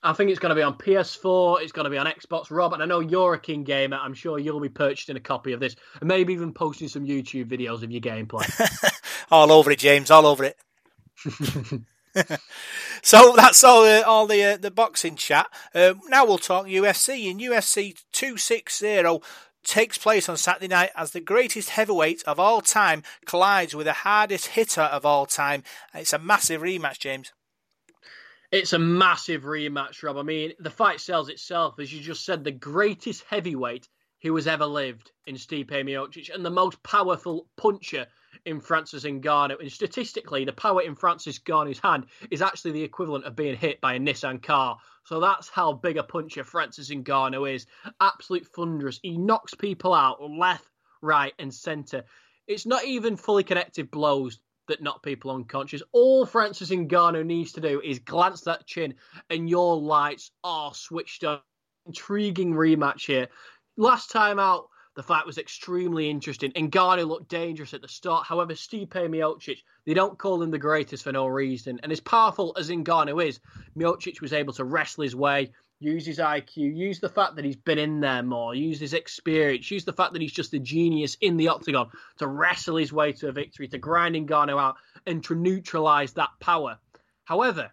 I 0.03 0.13
think 0.13 0.31
it's 0.31 0.39
going 0.39 0.51
to 0.51 0.55
be 0.55 0.63
on 0.63 0.75
PS4. 0.75 1.63
It's 1.63 1.73
going 1.73 1.85
to 1.85 1.91
be 1.91 1.99
on 1.99 2.07
Xbox. 2.07 2.51
Rob, 2.51 2.73
and 2.73 2.83
I 2.83 2.87
know 2.87 3.01
you're 3.01 3.35
a 3.35 3.39
king 3.39 3.65
gamer. 3.65 3.97
I'm 3.97 4.15
sure 4.15 4.39
you'll 4.39 4.61
be 4.61 4.69
purchasing 4.69 5.17
a 5.17 5.21
copy 5.21 5.53
of 5.53 5.61
this, 5.61 5.75
and 6.01 6.07
maybe 6.07 6.33
even 6.33 6.53
posting 6.53 6.89
some 6.89 7.05
YouTube 7.05 7.47
videos 7.47 7.83
of 7.83 7.91
your 7.91 8.01
gameplay. 8.01 8.49
all 9.31 9.51
over 9.51 9.73
it, 9.73 9.81
James. 9.81 10.11
All 10.11 10.27
over 10.27 10.45
it. 10.45 10.57
so 13.03 13.35
that's 13.35 13.65
all. 13.65 13.83
Uh, 13.85 14.03
all 14.03 14.27
the 14.29 14.43
uh, 14.43 14.57
the 14.57 14.71
boxing 14.71 15.17
chat. 15.17 15.49
Uh, 15.75 15.95
now 16.09 16.25
we'll 16.25 16.39
talk 16.39 16.67
UFC. 16.67 17.29
In 17.29 17.39
UFC 17.39 18.01
two 18.13 18.37
six 18.37 18.79
zero, 18.79 19.21
takes 19.69 19.99
place 19.99 20.29
on 20.29 20.37
Saturday 20.37 20.69
night 20.69 20.91
as 20.97 21.11
the 21.11 21.21
greatest 21.21 21.71
heavyweight 21.71 22.23
of 22.27 22.41
all 22.41 22.61
time 22.61 23.03
collides 23.27 23.75
with 23.75 23.87
the 23.87 23.93
hardest 23.93 24.47
hitter 24.47 24.83
of 24.83 25.05
all 25.05 25.27
time. 25.27 25.63
It's 25.95 26.13
a 26.13 26.19
massive 26.19 26.63
rematch, 26.63 26.99
James. 26.99 27.33
It's 28.51 28.73
a 28.73 28.79
massive 28.79 29.43
rematch, 29.43 30.03
Rob. 30.03 30.17
I 30.17 30.23
mean, 30.23 30.55
the 30.59 30.71
fight 30.71 31.01
sells 31.01 31.29
itself. 31.29 31.79
As 31.79 31.93
you 31.93 32.01
just 32.01 32.25
said, 32.25 32.45
the 32.45 32.51
greatest 32.51 33.25
heavyweight 33.29 33.87
who 34.23 34.35
has 34.37 34.47
ever 34.47 34.65
lived 34.65 35.13
in 35.27 35.37
Stipe 35.37 35.71
Miocic 35.71 36.35
and 36.35 36.45
the 36.45 36.51
most 36.51 36.83
powerful 36.83 37.47
puncher 37.57 38.07
in 38.47 38.61
Francis 38.61 39.05
Ngannou. 39.05 39.61
And 39.61 39.71
statistically, 39.71 40.45
the 40.45 40.53
power 40.53 40.81
in 40.81 40.95
Francis 40.95 41.39
Ngannou's 41.41 41.79
hand 41.79 42.07
is 42.31 42.41
actually 42.41 42.73
the 42.73 42.83
equivalent 42.83 43.27
of 43.27 43.37
being 43.37 43.57
hit 43.57 43.81
by 43.83 43.95
a 43.95 43.99
Nissan 43.99 44.43
car. 44.43 44.79
So 45.09 45.21
that's 45.21 45.49
how 45.49 45.73
big 45.73 45.97
a 45.97 46.03
puncher 46.03 46.45
Francis 46.45 46.91
Ngannou 46.91 47.55
is. 47.55 47.65
Absolute 47.99 48.47
thunderous. 48.47 49.01
He 49.03 49.17
knocks 49.17 49.55
people 49.55 49.95
out 49.95 50.23
left, 50.23 50.69
right, 51.01 51.33
and 51.39 51.53
centre. 51.53 52.05
It's 52.47 52.67
not 52.67 52.85
even 52.85 53.17
fully 53.17 53.43
connected 53.43 53.91
blows 53.91 54.39
that 54.67 54.83
knock 54.83 55.03
people 55.03 55.31
unconscious. 55.31 55.83
All 55.93 56.27
Francis 56.27 56.69
Ngannou 56.69 57.25
needs 57.25 57.53
to 57.53 57.63
do 57.63 57.81
is 57.81 58.01
glance 58.01 58.43
that 58.43 58.67
chin, 58.67 58.97
and 59.31 59.49
your 59.49 59.81
lights 59.81 60.31
are 60.45 60.75
switched 60.75 61.25
on. 61.25 61.41
Intriguing 61.87 62.53
rematch 62.53 63.07
here. 63.07 63.29
Last 63.79 64.11
time 64.11 64.39
out, 64.39 64.69
the 64.99 65.03
fight 65.05 65.25
was 65.25 65.39
extremely 65.39 66.11
interesting. 66.11 66.51
Ngannou 66.51 67.07
looked 67.07 67.29
dangerous 67.29 67.73
at 67.73 67.81
the 67.81 67.87
start. 67.87 68.27
However, 68.27 68.55
Stipe 68.55 68.89
Miocic, 68.89 69.59
they 69.87 69.95
don't 69.95 70.19
call 70.19 70.43
him 70.43 70.51
the 70.51 70.59
greatest 70.59 71.05
for 71.05 71.13
no 71.13 71.29
reason. 71.29 71.79
And 71.85 71.93
as 71.93 72.01
powerful 72.01 72.53
as 72.59 72.69
Ngannou 72.69 73.25
is, 73.25 73.39
Miocic 73.77 74.21
was 74.21 74.33
able 74.33 74.55
to 74.55 74.65
wrestle 74.65 75.05
his 75.05 75.15
way, 75.15 75.53
use 75.79 76.05
his 76.05 76.19
IQ, 76.19 76.77
use 76.77 76.99
the 76.99 77.09
fact 77.09 77.37
that 77.37 77.45
he's 77.45 77.55
been 77.55 77.79
in 77.79 78.01
there 78.01 78.25
more, 78.25 78.57
use 78.57 78.81
his 78.81 78.93
experience, 78.93 79.71
use 79.71 79.85
the 79.85 79.93
fact 79.93 80.15
that 80.15 80.21
he's 80.21 80.33
just 80.33 80.53
a 80.53 80.59
genius 80.59 81.17
in 81.21 81.37
the 81.37 81.47
octagon 81.47 81.91
to 82.17 82.27
wrestle 82.27 82.75
his 82.75 82.93
way 82.93 83.13
to 83.13 83.29
a 83.29 83.33
victory, 83.33 83.69
to 83.69 83.79
grind 83.79 84.17
Ngannou 84.17 84.61
out, 84.61 84.75
and 85.07 85.23
to 85.23 85.37
neutralise 85.37 86.15
that 86.15 86.31
power. 86.41 86.77
However, 87.25 87.71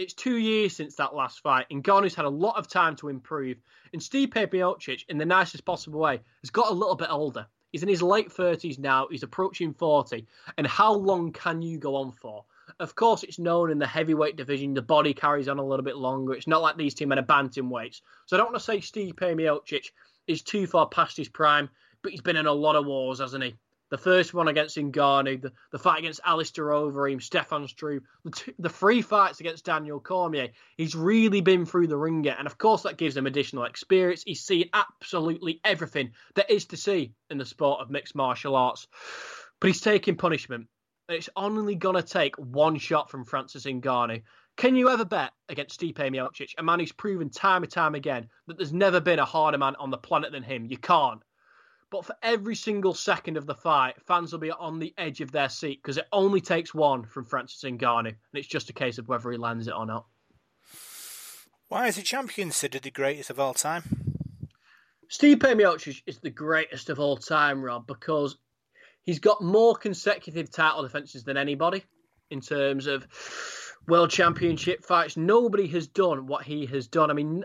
it's 0.00 0.14
two 0.14 0.36
years 0.36 0.74
since 0.74 0.96
that 0.96 1.14
last 1.14 1.40
fight, 1.40 1.66
and 1.70 1.84
Ngannou's 1.84 2.14
had 2.14 2.24
a 2.24 2.30
lot 2.30 2.56
of 2.56 2.66
time 2.66 2.96
to 2.96 3.08
improve. 3.08 3.58
And 3.92 4.00
Stipe 4.00 4.32
Miocic, 4.32 5.04
in 5.10 5.18
the 5.18 5.26
nicest 5.26 5.66
possible 5.66 6.00
way, 6.00 6.20
has 6.40 6.48
got 6.48 6.70
a 6.70 6.74
little 6.74 6.94
bit 6.94 7.10
older. 7.10 7.46
He's 7.70 7.82
in 7.82 7.88
his 7.88 8.00
late 8.00 8.30
30s 8.30 8.78
now. 8.78 9.08
He's 9.10 9.22
approaching 9.22 9.74
40. 9.74 10.26
And 10.56 10.66
how 10.66 10.94
long 10.94 11.32
can 11.32 11.60
you 11.60 11.76
go 11.76 11.96
on 11.96 12.12
for? 12.12 12.46
Of 12.78 12.94
course, 12.94 13.24
it's 13.24 13.38
known 13.38 13.70
in 13.70 13.78
the 13.78 13.86
heavyweight 13.86 14.36
division, 14.36 14.72
the 14.72 14.80
body 14.80 15.12
carries 15.12 15.48
on 15.48 15.58
a 15.58 15.64
little 15.64 15.84
bit 15.84 15.96
longer. 15.96 16.32
It's 16.32 16.46
not 16.46 16.62
like 16.62 16.78
these 16.78 16.94
two 16.94 17.06
men 17.06 17.18
are 17.18 17.22
bantam 17.22 17.68
weights. 17.68 18.00
So 18.24 18.36
I 18.36 18.38
don't 18.38 18.52
want 18.52 18.58
to 18.58 18.64
say 18.64 18.78
Stipe 18.78 19.16
Miocic 19.16 19.90
is 20.26 20.40
too 20.40 20.66
far 20.66 20.88
past 20.88 21.18
his 21.18 21.28
prime, 21.28 21.68
but 22.00 22.12
he's 22.12 22.22
been 22.22 22.36
in 22.36 22.46
a 22.46 22.52
lot 22.52 22.76
of 22.76 22.86
wars, 22.86 23.20
hasn't 23.20 23.44
he? 23.44 23.56
The 23.90 23.98
first 23.98 24.32
one 24.32 24.46
against 24.46 24.76
Ngannou, 24.76 25.42
the, 25.42 25.52
the 25.72 25.78
fight 25.78 25.98
against 25.98 26.20
Alistair 26.24 26.66
Overeem, 26.66 27.20
Stefan 27.20 27.66
Struve, 27.66 28.04
the, 28.24 28.30
two, 28.30 28.54
the 28.58 28.68
three 28.68 29.02
fights 29.02 29.40
against 29.40 29.64
Daniel 29.64 29.98
Cormier. 29.98 30.50
He's 30.76 30.94
really 30.94 31.40
been 31.40 31.66
through 31.66 31.88
the 31.88 31.96
ringer, 31.96 32.34
and 32.38 32.46
of 32.46 32.56
course 32.56 32.82
that 32.82 32.96
gives 32.96 33.16
him 33.16 33.26
additional 33.26 33.64
experience. 33.64 34.22
He's 34.24 34.42
seen 34.42 34.70
absolutely 34.72 35.60
everything 35.64 36.12
there 36.34 36.46
is 36.48 36.66
to 36.66 36.76
see 36.76 37.14
in 37.30 37.38
the 37.38 37.44
sport 37.44 37.80
of 37.80 37.90
mixed 37.90 38.14
martial 38.14 38.54
arts, 38.54 38.86
but 39.60 39.66
he's 39.66 39.80
taking 39.80 40.16
punishment. 40.16 40.68
It's 41.08 41.28
only 41.34 41.74
going 41.74 41.96
to 41.96 42.02
take 42.02 42.36
one 42.36 42.78
shot 42.78 43.10
from 43.10 43.24
Francis 43.24 43.64
Ngannou. 43.64 44.22
Can 44.56 44.76
you 44.76 44.90
ever 44.90 45.04
bet 45.04 45.32
against 45.48 45.80
Stipe 45.80 45.96
Miocic, 45.96 46.50
a 46.58 46.62
man 46.62 46.78
who's 46.78 46.92
proven 46.92 47.30
time 47.30 47.64
and 47.64 47.72
time 47.72 47.96
again 47.96 48.28
that 48.46 48.56
there's 48.56 48.72
never 48.72 49.00
been 49.00 49.18
a 49.18 49.24
harder 49.24 49.58
man 49.58 49.74
on 49.76 49.90
the 49.90 49.98
planet 49.98 50.30
than 50.30 50.44
him? 50.44 50.66
You 50.66 50.78
can't. 50.78 51.20
But 51.90 52.04
for 52.04 52.14
every 52.22 52.54
single 52.54 52.94
second 52.94 53.36
of 53.36 53.46
the 53.46 53.54
fight, 53.54 54.00
fans 54.06 54.32
will 54.32 54.38
be 54.38 54.52
on 54.52 54.78
the 54.78 54.94
edge 54.96 55.20
of 55.20 55.32
their 55.32 55.48
seat 55.48 55.80
because 55.82 55.96
it 55.96 56.06
only 56.12 56.40
takes 56.40 56.72
one 56.72 57.04
from 57.04 57.24
Francis 57.24 57.62
Ngannou, 57.62 58.06
and 58.06 58.16
it's 58.32 58.46
just 58.46 58.70
a 58.70 58.72
case 58.72 58.98
of 58.98 59.08
whether 59.08 59.30
he 59.30 59.38
lands 59.38 59.66
it 59.66 59.74
or 59.74 59.86
not. 59.86 60.06
Why 61.68 61.88
is 61.88 61.96
the 61.96 62.02
champion 62.02 62.48
considered 62.48 62.82
the 62.82 62.90
greatest 62.90 63.30
of 63.30 63.40
all 63.40 63.54
time? 63.54 63.82
Stipe 65.10 65.40
Miocic 65.40 66.02
is 66.06 66.18
the 66.18 66.30
greatest 66.30 66.90
of 66.90 67.00
all 67.00 67.16
time, 67.16 67.62
Rob, 67.62 67.88
because 67.88 68.36
he's 69.02 69.18
got 69.18 69.42
more 69.42 69.74
consecutive 69.74 70.50
title 70.50 70.82
defenses 70.82 71.24
than 71.24 71.36
anybody 71.36 71.84
in 72.30 72.40
terms 72.40 72.86
of 72.86 73.06
world 73.88 74.10
championship 74.10 74.84
fights. 74.84 75.16
Nobody 75.16 75.66
has 75.68 75.88
done 75.88 76.28
what 76.28 76.44
he 76.44 76.66
has 76.66 76.86
done. 76.86 77.10
I 77.10 77.14
mean, 77.14 77.44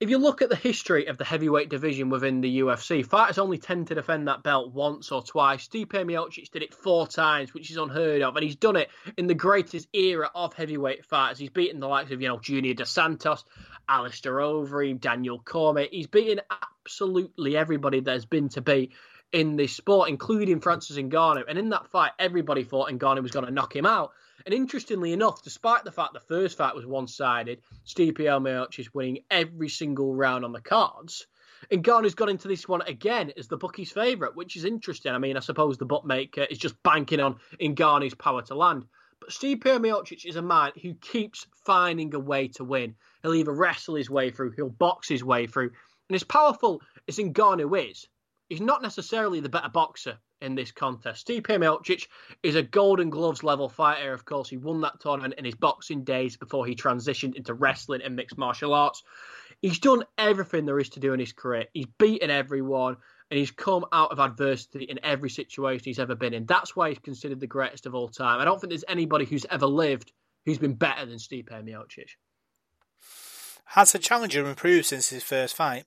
if 0.00 0.10
you 0.10 0.18
look 0.18 0.42
at 0.42 0.48
the 0.48 0.56
history 0.56 1.06
of 1.06 1.18
the 1.18 1.24
heavyweight 1.24 1.68
division 1.68 2.08
within 2.08 2.40
the 2.40 2.60
UFC, 2.60 3.04
fighters 3.04 3.38
only 3.38 3.58
tend 3.58 3.88
to 3.88 3.96
defend 3.96 4.28
that 4.28 4.44
belt 4.44 4.72
once 4.72 5.10
or 5.10 5.22
twice. 5.22 5.66
Stipe 5.66 5.88
Miocic 5.88 6.50
did 6.52 6.62
it 6.62 6.72
four 6.72 7.08
times, 7.08 7.52
which 7.52 7.70
is 7.70 7.76
unheard 7.76 8.22
of, 8.22 8.36
and 8.36 8.44
he's 8.44 8.54
done 8.54 8.76
it 8.76 8.90
in 9.16 9.26
the 9.26 9.34
greatest 9.34 9.88
era 9.92 10.30
of 10.34 10.54
heavyweight 10.54 11.04
fighters. 11.04 11.38
He's 11.38 11.50
beaten 11.50 11.80
the 11.80 11.88
likes 11.88 12.12
of, 12.12 12.22
you 12.22 12.28
know, 12.28 12.38
Junior 12.38 12.74
Dos 12.74 12.90
Santos, 12.90 13.44
Alistair 13.88 14.34
Overeem, 14.34 15.00
Daniel 15.00 15.40
Cormier. 15.40 15.88
He's 15.90 16.06
beaten 16.06 16.40
absolutely 16.84 17.56
everybody 17.56 17.98
there's 17.98 18.26
been 18.26 18.50
to 18.50 18.60
be 18.60 18.90
in 19.32 19.56
this 19.56 19.74
sport, 19.74 20.08
including 20.08 20.60
Francis 20.60 20.96
Ngannou. 20.96 21.42
And 21.48 21.58
in 21.58 21.70
that 21.70 21.88
fight, 21.88 22.12
everybody 22.20 22.62
thought 22.62 22.88
Ngannou 22.90 23.22
was 23.22 23.32
going 23.32 23.46
to 23.46 23.50
knock 23.50 23.74
him 23.74 23.84
out. 23.84 24.12
And 24.44 24.54
interestingly 24.54 25.12
enough, 25.12 25.42
despite 25.42 25.84
the 25.84 25.92
fact 25.92 26.14
the 26.14 26.20
first 26.20 26.56
fight 26.56 26.74
was 26.74 26.86
one-sided, 26.86 27.60
Stipe 27.86 28.18
Miocic 28.18 28.78
is 28.78 28.94
winning 28.94 29.24
every 29.30 29.68
single 29.68 30.14
round 30.14 30.44
on 30.44 30.52
the 30.52 30.60
cards. 30.60 31.26
Ngannou's 31.70 32.14
got 32.14 32.28
into 32.28 32.46
this 32.48 32.68
one 32.68 32.82
again 32.82 33.32
as 33.36 33.48
the 33.48 33.58
bookie's 33.58 33.90
favourite, 33.90 34.36
which 34.36 34.56
is 34.56 34.64
interesting. 34.64 35.12
I 35.12 35.18
mean, 35.18 35.36
I 35.36 35.40
suppose 35.40 35.76
the 35.76 35.86
bookmaker 35.86 36.42
is 36.42 36.58
just 36.58 36.80
banking 36.82 37.20
on 37.20 37.40
Ngannou's 37.60 38.14
power 38.14 38.42
to 38.42 38.54
land. 38.54 38.84
But 39.20 39.30
Stipe 39.30 39.64
Miocic 39.64 40.24
is 40.24 40.36
a 40.36 40.42
man 40.42 40.72
who 40.80 40.94
keeps 40.94 41.46
finding 41.66 42.14
a 42.14 42.20
way 42.20 42.48
to 42.48 42.64
win. 42.64 42.94
He'll 43.22 43.34
either 43.34 43.52
wrestle 43.52 43.96
his 43.96 44.08
way 44.08 44.30
through, 44.30 44.52
he'll 44.52 44.68
box 44.68 45.08
his 45.08 45.24
way 45.24 45.48
through. 45.48 45.72
And 46.08 46.14
as 46.14 46.22
powerful 46.22 46.80
as 47.08 47.18
Ngannou 47.18 47.90
is, 47.90 48.06
he's 48.48 48.60
not 48.60 48.82
necessarily 48.82 49.40
the 49.40 49.48
better 49.48 49.68
boxer 49.68 50.18
in 50.40 50.54
this 50.54 50.72
contest. 50.72 51.26
Stipe 51.26 51.42
Miocic 51.42 52.06
is 52.42 52.54
a 52.54 52.62
Golden 52.62 53.10
Gloves 53.10 53.42
level 53.42 53.68
fighter. 53.68 54.12
Of 54.12 54.24
course, 54.24 54.48
he 54.48 54.56
won 54.56 54.80
that 54.82 55.00
tournament 55.00 55.34
in 55.38 55.44
his 55.44 55.54
boxing 55.54 56.04
days 56.04 56.36
before 56.36 56.66
he 56.66 56.74
transitioned 56.74 57.34
into 57.34 57.54
wrestling 57.54 58.02
and 58.02 58.16
mixed 58.16 58.38
martial 58.38 58.74
arts. 58.74 59.02
He's 59.60 59.78
done 59.78 60.04
everything 60.16 60.66
there 60.66 60.78
is 60.78 60.90
to 60.90 61.00
do 61.00 61.12
in 61.12 61.20
his 61.20 61.32
career. 61.32 61.66
He's 61.72 61.86
beaten 61.98 62.30
everyone 62.30 62.96
and 63.30 63.38
he's 63.38 63.50
come 63.50 63.84
out 63.92 64.12
of 64.12 64.20
adversity 64.20 64.84
in 64.84 65.00
every 65.02 65.30
situation 65.30 65.84
he's 65.84 65.98
ever 65.98 66.14
been 66.14 66.34
in. 66.34 66.46
That's 66.46 66.74
why 66.74 66.90
he's 66.90 66.98
considered 66.98 67.40
the 67.40 67.46
greatest 67.46 67.86
of 67.86 67.94
all 67.94 68.08
time. 68.08 68.40
I 68.40 68.44
don't 68.44 68.60
think 68.60 68.70
there's 68.70 68.84
anybody 68.88 69.24
who's 69.24 69.46
ever 69.50 69.66
lived 69.66 70.12
who's 70.46 70.58
been 70.58 70.74
better 70.74 71.04
than 71.04 71.18
Stipe 71.18 71.50
Miocic. 71.50 72.10
Has 73.72 73.92
the 73.92 73.98
challenger 73.98 74.46
improved 74.48 74.86
since 74.86 75.10
his 75.10 75.22
first 75.22 75.54
fight? 75.54 75.84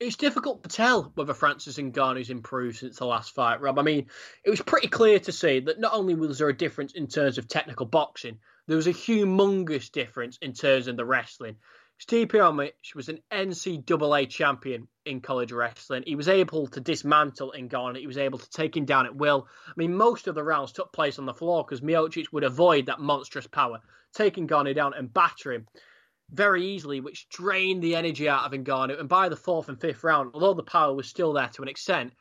It's 0.00 0.14
difficult 0.14 0.62
to 0.62 0.68
tell 0.68 1.10
whether 1.16 1.34
Francis 1.34 1.76
Ngannou's 1.76 2.30
improved 2.30 2.78
since 2.78 2.98
the 2.98 3.04
last 3.04 3.34
fight, 3.34 3.60
Rob. 3.60 3.80
I 3.80 3.82
mean, 3.82 4.06
it 4.44 4.50
was 4.50 4.62
pretty 4.62 4.86
clear 4.86 5.18
to 5.18 5.32
see 5.32 5.58
that 5.58 5.80
not 5.80 5.92
only 5.92 6.14
was 6.14 6.38
there 6.38 6.48
a 6.48 6.56
difference 6.56 6.92
in 6.92 7.08
terms 7.08 7.36
of 7.36 7.48
technical 7.48 7.84
boxing, 7.84 8.38
there 8.68 8.76
was 8.76 8.86
a 8.86 8.92
humongous 8.92 9.90
difference 9.90 10.38
in 10.40 10.52
terms 10.52 10.86
of 10.86 10.96
the 10.96 11.04
wrestling. 11.04 11.56
Stipe 12.00 12.30
Miocic 12.30 12.94
was 12.94 13.08
an 13.08 13.18
NCAA 13.32 14.30
champion 14.30 14.86
in 15.04 15.20
college 15.20 15.50
wrestling. 15.50 16.04
He 16.06 16.14
was 16.14 16.28
able 16.28 16.68
to 16.68 16.80
dismantle 16.80 17.54
Ngannou. 17.56 17.98
He 17.98 18.06
was 18.06 18.18
able 18.18 18.38
to 18.38 18.50
take 18.50 18.76
him 18.76 18.84
down 18.84 19.06
at 19.06 19.16
will. 19.16 19.48
I 19.66 19.72
mean, 19.74 19.96
most 19.96 20.28
of 20.28 20.36
the 20.36 20.44
rounds 20.44 20.70
took 20.70 20.92
place 20.92 21.18
on 21.18 21.26
the 21.26 21.34
floor 21.34 21.64
because 21.64 21.80
Miocic 21.80 22.32
would 22.32 22.44
avoid 22.44 22.86
that 22.86 23.00
monstrous 23.00 23.48
power, 23.48 23.80
taking 24.14 24.46
Ngannou 24.46 24.76
down 24.76 24.94
and 24.94 25.12
batter 25.12 25.52
him 25.52 25.66
very 26.30 26.64
easily, 26.64 27.00
which 27.00 27.28
drained 27.28 27.82
the 27.82 27.96
energy 27.96 28.28
out 28.28 28.44
of 28.44 28.52
Ngannou. 28.52 28.98
And 28.98 29.08
by 29.08 29.28
the 29.28 29.36
fourth 29.36 29.68
and 29.68 29.80
fifth 29.80 30.04
round, 30.04 30.30
although 30.34 30.54
the 30.54 30.62
power 30.62 30.94
was 30.94 31.08
still 31.08 31.32
there 31.32 31.48
to 31.48 31.62
an 31.62 31.68
extent, 31.68 32.12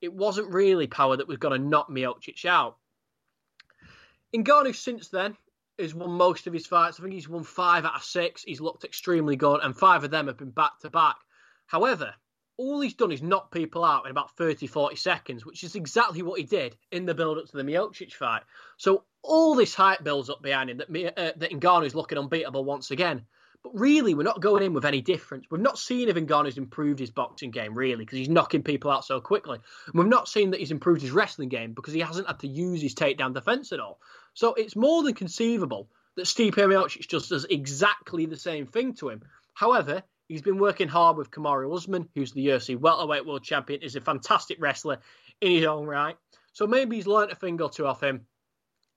it 0.00 0.12
wasn't 0.12 0.52
really 0.52 0.86
power 0.86 1.16
that 1.16 1.28
was 1.28 1.38
going 1.38 1.58
to 1.58 1.66
knock 1.66 1.88
Miocic 1.88 2.44
out. 2.44 2.76
Ngannou 4.34 4.74
since 4.74 5.08
then 5.08 5.36
has 5.78 5.94
won 5.94 6.10
most 6.10 6.46
of 6.46 6.52
his 6.52 6.66
fights. 6.66 6.98
I 6.98 7.02
think 7.02 7.14
he's 7.14 7.28
won 7.28 7.44
five 7.44 7.84
out 7.84 7.96
of 7.96 8.04
six. 8.04 8.42
He's 8.42 8.60
looked 8.60 8.84
extremely 8.84 9.36
good, 9.36 9.60
and 9.62 9.76
five 9.76 10.04
of 10.04 10.10
them 10.10 10.26
have 10.26 10.36
been 10.36 10.50
back 10.50 10.78
to 10.80 10.90
back. 10.90 11.16
However, 11.66 12.14
all 12.56 12.80
he's 12.80 12.94
done 12.94 13.10
is 13.10 13.22
knock 13.22 13.50
people 13.52 13.84
out 13.84 14.04
in 14.04 14.10
about 14.10 14.36
30, 14.36 14.66
40 14.66 14.96
seconds, 14.96 15.44
which 15.44 15.64
is 15.64 15.74
exactly 15.74 16.22
what 16.22 16.38
he 16.38 16.44
did 16.44 16.76
in 16.92 17.06
the 17.06 17.14
build 17.14 17.38
up 17.38 17.46
to 17.46 17.56
the 17.56 17.64
Miocic 17.64 18.12
fight. 18.12 18.42
So 18.76 19.04
all 19.22 19.54
this 19.54 19.74
hype 19.74 20.04
builds 20.04 20.30
up 20.30 20.42
behind 20.42 20.70
him 20.70 20.78
that, 20.78 21.18
uh, 21.18 21.32
that 21.36 21.50
Ngannou 21.50 21.86
is 21.86 21.94
looking 21.94 22.18
unbeatable 22.18 22.64
once 22.64 22.90
again. 22.90 23.26
But 23.64 23.80
really, 23.80 24.12
we're 24.14 24.24
not 24.24 24.42
going 24.42 24.62
in 24.62 24.74
with 24.74 24.84
any 24.84 25.00
difference. 25.00 25.46
We've 25.50 25.60
not 25.60 25.78
seen 25.78 26.10
if 26.10 26.16
Ngannou's 26.16 26.58
improved 26.58 27.00
his 27.00 27.10
boxing 27.10 27.50
game, 27.50 27.74
really, 27.74 28.04
because 28.04 28.18
he's 28.18 28.28
knocking 28.28 28.62
people 28.62 28.90
out 28.90 29.06
so 29.06 29.22
quickly. 29.22 29.58
And 29.86 29.94
we've 29.94 30.06
not 30.06 30.28
seen 30.28 30.50
that 30.50 30.60
he's 30.60 30.70
improved 30.70 31.00
his 31.00 31.10
wrestling 31.10 31.48
game 31.48 31.72
because 31.72 31.94
he 31.94 32.00
hasn't 32.00 32.26
had 32.26 32.40
to 32.40 32.46
use 32.46 32.82
his 32.82 32.94
takedown 32.94 33.32
defense 33.32 33.72
at 33.72 33.80
all. 33.80 33.98
So 34.34 34.52
it's 34.52 34.76
more 34.76 35.02
than 35.02 35.14
conceivable 35.14 35.88
that 36.16 36.26
Stipe 36.26 36.52
Miocic 36.52 37.08
just 37.08 37.30
does 37.30 37.46
exactly 37.46 38.26
the 38.26 38.36
same 38.36 38.66
thing 38.66 38.94
to 38.96 39.08
him. 39.08 39.22
However, 39.54 40.02
he's 40.28 40.42
been 40.42 40.58
working 40.58 40.88
hard 40.88 41.16
with 41.16 41.30
Kamaru 41.30 41.74
Usman, 41.74 42.10
who's 42.14 42.32
the 42.32 42.46
UFC 42.46 42.78
welterweight 42.78 43.24
world 43.24 43.44
champion, 43.44 43.80
is 43.80 43.96
a 43.96 44.00
fantastic 44.02 44.58
wrestler 44.60 44.98
in 45.40 45.52
his 45.52 45.64
own 45.64 45.86
right. 45.86 46.16
So 46.52 46.66
maybe 46.66 46.96
he's 46.96 47.06
learnt 47.06 47.32
a 47.32 47.36
thing 47.36 47.60
or 47.62 47.70
two 47.70 47.86
off 47.86 48.02
him. 48.02 48.26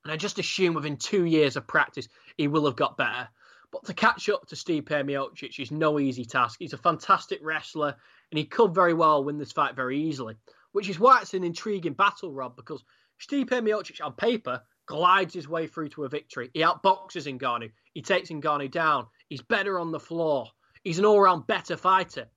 And 0.03 0.11
I 0.11 0.18
just 0.18 0.39
assume 0.39 0.74
within 0.74 0.97
two 0.97 1.24
years 1.24 1.55
of 1.55 1.68
practice, 1.68 2.07
he 2.38 2.47
will 2.47 2.65
have 2.65 2.76
got 2.76 2.97
better. 2.97 3.30
But 3.72 3.86
to 3.86 3.93
catch 3.93 4.30
up 4.30 4.47
to 4.47 4.55
Stipe 4.55 4.89
Miocic 4.89 5.59
is 5.59 5.72
no 5.72 5.99
easy 5.99 6.26
task. 6.26 6.57
He's 6.59 6.74
a 6.74 6.78
fantastic 6.78 7.39
wrestler, 7.41 7.95
and 8.32 8.38
he 8.38 8.45
could 8.45 8.74
very 8.74 8.93
well 8.93 9.24
win 9.24 9.38
this 9.38 9.51
fight 9.51 9.76
very 9.76 9.99
easily. 9.99 10.36
Which 10.72 10.89
is 10.89 10.99
why 10.99 11.22
it's 11.22 11.34
an 11.34 11.43
intriguing 11.43 11.93
battle, 11.93 12.34
Rob, 12.34 12.55
because 12.55 12.84
Stipe 13.20 13.49
Miocic 13.49 14.03
on 14.03 14.13
paper 14.13 14.61
glides 14.86 15.34
his 15.34 15.47
way 15.47 15.68
through 15.68 15.89
to 15.89 16.05
a 16.05 16.09
victory. 16.09 16.49
He 16.53 16.61
outboxes 16.61 17.28
Ngannou. 17.28 17.72
He 17.93 18.01
takes 18.01 18.30
Ngannou 18.30 18.72
down. 18.72 19.07
He's 19.28 19.41
better 19.41 19.80
on 19.80 19.91
the 19.91 19.99
floor. 19.99 20.47
He's 20.84 20.99
an 20.99 21.05
all-round 21.05 21.45
better 21.47 21.76
fighter. 21.76 22.28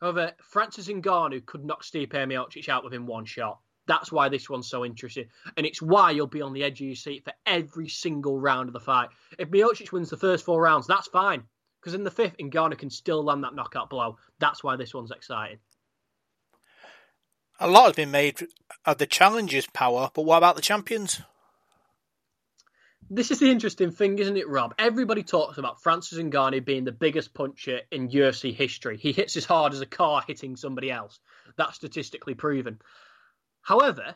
However, 0.00 0.32
Francis 0.42 0.88
Ngannou 0.88 1.46
could 1.46 1.64
knock 1.64 1.84
Stipe 1.84 2.12
Miocic 2.12 2.68
out 2.68 2.82
within 2.82 3.06
one 3.06 3.24
shot. 3.24 3.60
That's 3.86 4.12
why 4.12 4.28
this 4.28 4.48
one's 4.48 4.68
so 4.68 4.84
interesting. 4.84 5.26
And 5.56 5.66
it's 5.66 5.82
why 5.82 6.12
you'll 6.12 6.26
be 6.26 6.42
on 6.42 6.52
the 6.52 6.62
edge 6.62 6.80
of 6.80 6.86
your 6.86 6.94
seat 6.94 7.24
for 7.24 7.32
every 7.46 7.88
single 7.88 8.38
round 8.38 8.68
of 8.68 8.72
the 8.72 8.80
fight. 8.80 9.08
If 9.38 9.50
Miocic 9.50 9.92
wins 9.92 10.10
the 10.10 10.16
first 10.16 10.44
four 10.44 10.60
rounds, 10.62 10.86
that's 10.86 11.08
fine. 11.08 11.44
Because 11.80 11.94
in 11.94 12.04
the 12.04 12.10
fifth, 12.10 12.36
Ngannou 12.38 12.78
can 12.78 12.90
still 12.90 13.24
land 13.24 13.42
that 13.42 13.54
knockout 13.54 13.90
blow. 13.90 14.18
That's 14.38 14.62
why 14.62 14.76
this 14.76 14.94
one's 14.94 15.10
exciting. 15.10 15.58
A 17.58 17.68
lot 17.68 17.86
has 17.86 17.96
been 17.96 18.10
made 18.10 18.46
of 18.84 18.98
the 18.98 19.06
challengers' 19.06 19.66
power, 19.66 20.10
but 20.14 20.24
what 20.24 20.38
about 20.38 20.56
the 20.56 20.62
champions? 20.62 21.20
This 23.10 23.30
is 23.30 23.40
the 23.40 23.50
interesting 23.50 23.90
thing, 23.90 24.18
isn't 24.18 24.36
it, 24.36 24.48
Rob? 24.48 24.74
Everybody 24.78 25.22
talks 25.22 25.58
about 25.58 25.82
Francis 25.82 26.18
Ngannou 26.18 26.64
being 26.64 26.84
the 26.84 26.92
biggest 26.92 27.34
puncher 27.34 27.80
in 27.90 28.08
UFC 28.08 28.54
history. 28.54 28.96
He 28.96 29.12
hits 29.12 29.36
as 29.36 29.44
hard 29.44 29.74
as 29.74 29.80
a 29.80 29.86
car 29.86 30.22
hitting 30.26 30.56
somebody 30.56 30.90
else. 30.90 31.18
That's 31.56 31.76
statistically 31.76 32.34
proven. 32.34 32.80
However, 33.62 34.14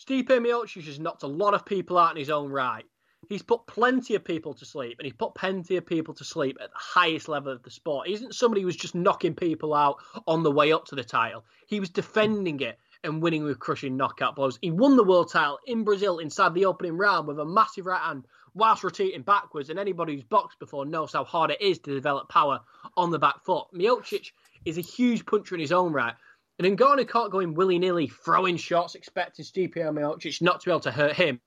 Stipe 0.00 0.28
Miocic 0.28 0.84
has 0.86 0.98
knocked 0.98 1.22
a 1.22 1.28
lot 1.28 1.54
of 1.54 1.66
people 1.66 1.98
out 1.98 2.12
in 2.12 2.16
his 2.16 2.30
own 2.30 2.50
right. 2.50 2.84
He's 3.28 3.42
put 3.42 3.66
plenty 3.66 4.14
of 4.14 4.24
people 4.24 4.54
to 4.54 4.66
sleep, 4.66 4.98
and 4.98 5.06
he's 5.06 5.16
put 5.16 5.34
plenty 5.34 5.76
of 5.76 5.86
people 5.86 6.14
to 6.14 6.24
sleep 6.24 6.58
at 6.60 6.70
the 6.70 6.78
highest 6.78 7.28
level 7.28 7.52
of 7.52 7.62
the 7.62 7.70
sport. 7.70 8.06
He 8.06 8.14
isn't 8.14 8.34
somebody 8.34 8.60
who 8.60 8.66
was 8.66 8.76
just 8.76 8.94
knocking 8.94 9.34
people 9.34 9.72
out 9.72 9.96
on 10.26 10.42
the 10.42 10.50
way 10.50 10.72
up 10.72 10.84
to 10.86 10.94
the 10.94 11.04
title. 11.04 11.44
He 11.66 11.80
was 11.80 11.90
defending 11.90 12.60
it 12.60 12.78
and 13.02 13.22
winning 13.22 13.44
with 13.44 13.58
crushing 13.58 13.96
knockout 13.96 14.36
blows. 14.36 14.58
He 14.60 14.70
won 14.70 14.96
the 14.96 15.04
world 15.04 15.30
title 15.30 15.58
in 15.66 15.84
Brazil 15.84 16.18
inside 16.18 16.54
the 16.54 16.66
opening 16.66 16.96
round 16.96 17.26
with 17.26 17.38
a 17.38 17.44
massive 17.44 17.86
right 17.86 18.00
hand 18.00 18.26
whilst 18.54 18.84
rotating 18.84 19.22
backwards. 19.22 19.70
And 19.70 19.78
anybody 19.78 20.14
who's 20.14 20.24
boxed 20.24 20.58
before 20.58 20.86
knows 20.86 21.12
how 21.12 21.24
hard 21.24 21.50
it 21.50 21.60
is 21.60 21.78
to 21.80 21.94
develop 21.94 22.28
power 22.28 22.60
on 22.96 23.10
the 23.10 23.18
back 23.18 23.44
foot. 23.44 23.66
Miocic 23.74 24.32
is 24.64 24.78
a 24.78 24.82
huge 24.82 25.26
puncher 25.26 25.54
in 25.54 25.60
his 25.60 25.72
own 25.72 25.92
right. 25.92 26.14
And 26.58 26.78
Ngannou 26.78 27.08
can't 27.08 27.32
go 27.32 27.40
in 27.40 27.54
willy 27.54 27.78
nilly 27.78 28.06
throwing 28.06 28.56
shots, 28.56 28.94
expecting 28.94 29.44
Stipe 29.44 29.74
Miocic 29.74 30.40
not 30.40 30.60
to 30.60 30.66
be 30.66 30.70
able 30.70 30.80
to 30.80 30.92
hurt 30.92 31.14
him. 31.14 31.40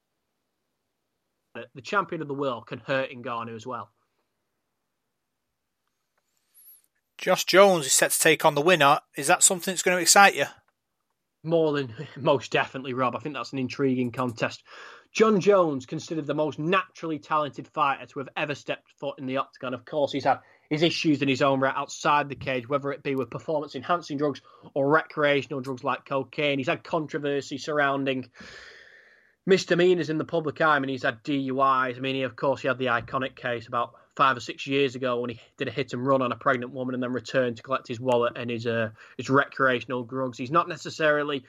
The 1.73 1.81
champion 1.81 2.21
of 2.21 2.27
the 2.27 2.33
world 2.33 2.67
can 2.67 2.79
hurt 2.79 3.09
Ngannou 3.11 3.55
as 3.55 3.65
well. 3.65 3.89
Jon 7.17 7.37
Jones 7.47 7.85
is 7.87 7.93
set 7.93 8.11
to 8.11 8.19
take 8.19 8.45
on 8.45 8.53
the 8.53 8.61
winner. 8.61 8.99
Is 9.15 9.27
that 9.27 9.41
something 9.41 9.71
that's 9.71 9.81
going 9.81 9.97
to 9.97 10.01
excite 10.01 10.35
you? 10.35 10.45
More 11.43 11.73
than 11.73 11.93
most 12.17 12.51
definitely, 12.51 12.93
Rob. 12.93 13.15
I 13.15 13.19
think 13.19 13.33
that's 13.33 13.53
an 13.53 13.59
intriguing 13.59 14.11
contest. 14.11 14.63
Jon 15.13 15.39
Jones, 15.39 15.85
considered 15.85 16.27
the 16.27 16.35
most 16.35 16.59
naturally 16.59 17.17
talented 17.17 17.67
fighter 17.67 18.05
to 18.05 18.19
have 18.19 18.29
ever 18.37 18.53
stepped 18.53 18.91
foot 18.99 19.17
in 19.17 19.25
the 19.25 19.37
octagon. 19.37 19.73
Of 19.73 19.83
course, 19.83 20.11
he's 20.11 20.25
had 20.25 20.39
his 20.69 20.83
issues 20.83 21.21
in 21.21 21.27
his 21.27 21.41
own 21.41 21.59
right 21.59 21.75
outside 21.75 22.29
the 22.29 22.35
cage, 22.35 22.67
whether 22.67 22.91
it 22.91 23.03
be 23.03 23.15
with 23.15 23.29
performance 23.29 23.75
enhancing 23.75 24.17
drugs 24.17 24.41
or 24.73 24.89
recreational 24.89 25.61
drugs 25.61 25.83
like 25.83 26.05
cocaine. 26.05 26.57
He's 26.57 26.67
had 26.67 26.83
controversy 26.83 27.57
surrounding 27.57 28.29
misdemeanors 29.45 30.09
in 30.09 30.17
the 30.17 30.25
public 30.25 30.59
eye. 30.61 30.75
I 30.75 30.79
mean, 30.79 30.89
he's 30.89 31.03
had 31.03 31.23
DUIs. 31.23 31.97
I 31.97 31.99
mean, 31.99 32.15
he, 32.15 32.23
of 32.23 32.35
course, 32.35 32.61
he 32.61 32.67
had 32.67 32.77
the 32.77 32.87
iconic 32.87 33.35
case 33.35 33.67
about 33.67 33.93
five 34.17 34.35
or 34.35 34.39
six 34.39 34.65
years 34.65 34.95
ago 34.95 35.21
when 35.21 35.29
he 35.29 35.39
did 35.57 35.67
a 35.67 35.71
hit 35.71 35.93
and 35.93 36.05
run 36.05 36.23
on 36.23 36.31
a 36.31 36.35
pregnant 36.35 36.73
woman 36.73 36.95
and 36.95 37.03
then 37.03 37.13
returned 37.13 37.55
to 37.55 37.63
collect 37.63 37.87
his 37.87 37.99
wallet 37.99 38.33
and 38.35 38.49
his 38.49 38.65
uh, 38.65 38.89
his 39.15 39.29
recreational 39.29 40.03
drugs. 40.03 40.37
He's 40.37 40.51
not 40.51 40.67
necessarily 40.67 41.45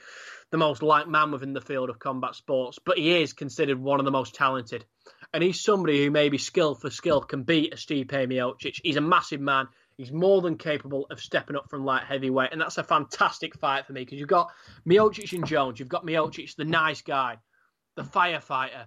the 0.51 0.57
most 0.57 0.81
liked 0.81 1.09
man 1.09 1.31
within 1.31 1.53
the 1.53 1.61
field 1.61 1.89
of 1.89 1.99
combat 1.99 2.35
sports, 2.35 2.79
but 2.83 2.97
he 2.97 3.21
is 3.21 3.33
considered 3.33 3.79
one 3.79 3.99
of 3.99 4.05
the 4.05 4.11
most 4.11 4.35
talented. 4.35 4.85
And 5.33 5.43
he's 5.43 5.61
somebody 5.61 6.03
who 6.03 6.11
maybe 6.11 6.37
skill 6.37 6.73
for 6.75 6.89
skill 6.89 7.21
can 7.21 7.43
beat 7.43 7.73
a 7.73 7.77
Stipe 7.77 8.07
Miocic. 8.07 8.79
He's 8.83 8.95
a 8.95 9.01
massive 9.01 9.41
man. 9.41 9.67
He's 9.95 10.11
more 10.11 10.41
than 10.41 10.57
capable 10.57 11.07
of 11.11 11.19
stepping 11.19 11.55
up 11.55 11.69
from 11.69 11.83
light 11.83 12.05
heavyweight, 12.05 12.53
and 12.53 12.61
that's 12.61 12.77
a 12.77 12.83
fantastic 12.83 13.55
fight 13.59 13.85
for 13.85 13.91
me 13.93 14.01
because 14.01 14.17
you've 14.17 14.29
got 14.29 14.49
Miocic 14.87 15.33
and 15.33 15.45
Jones. 15.45 15.77
You've 15.77 15.89
got 15.89 16.05
Miocic, 16.05 16.55
the 16.55 16.63
nice 16.63 17.01
guy, 17.01 17.37
the 17.95 18.03
firefighter, 18.03 18.85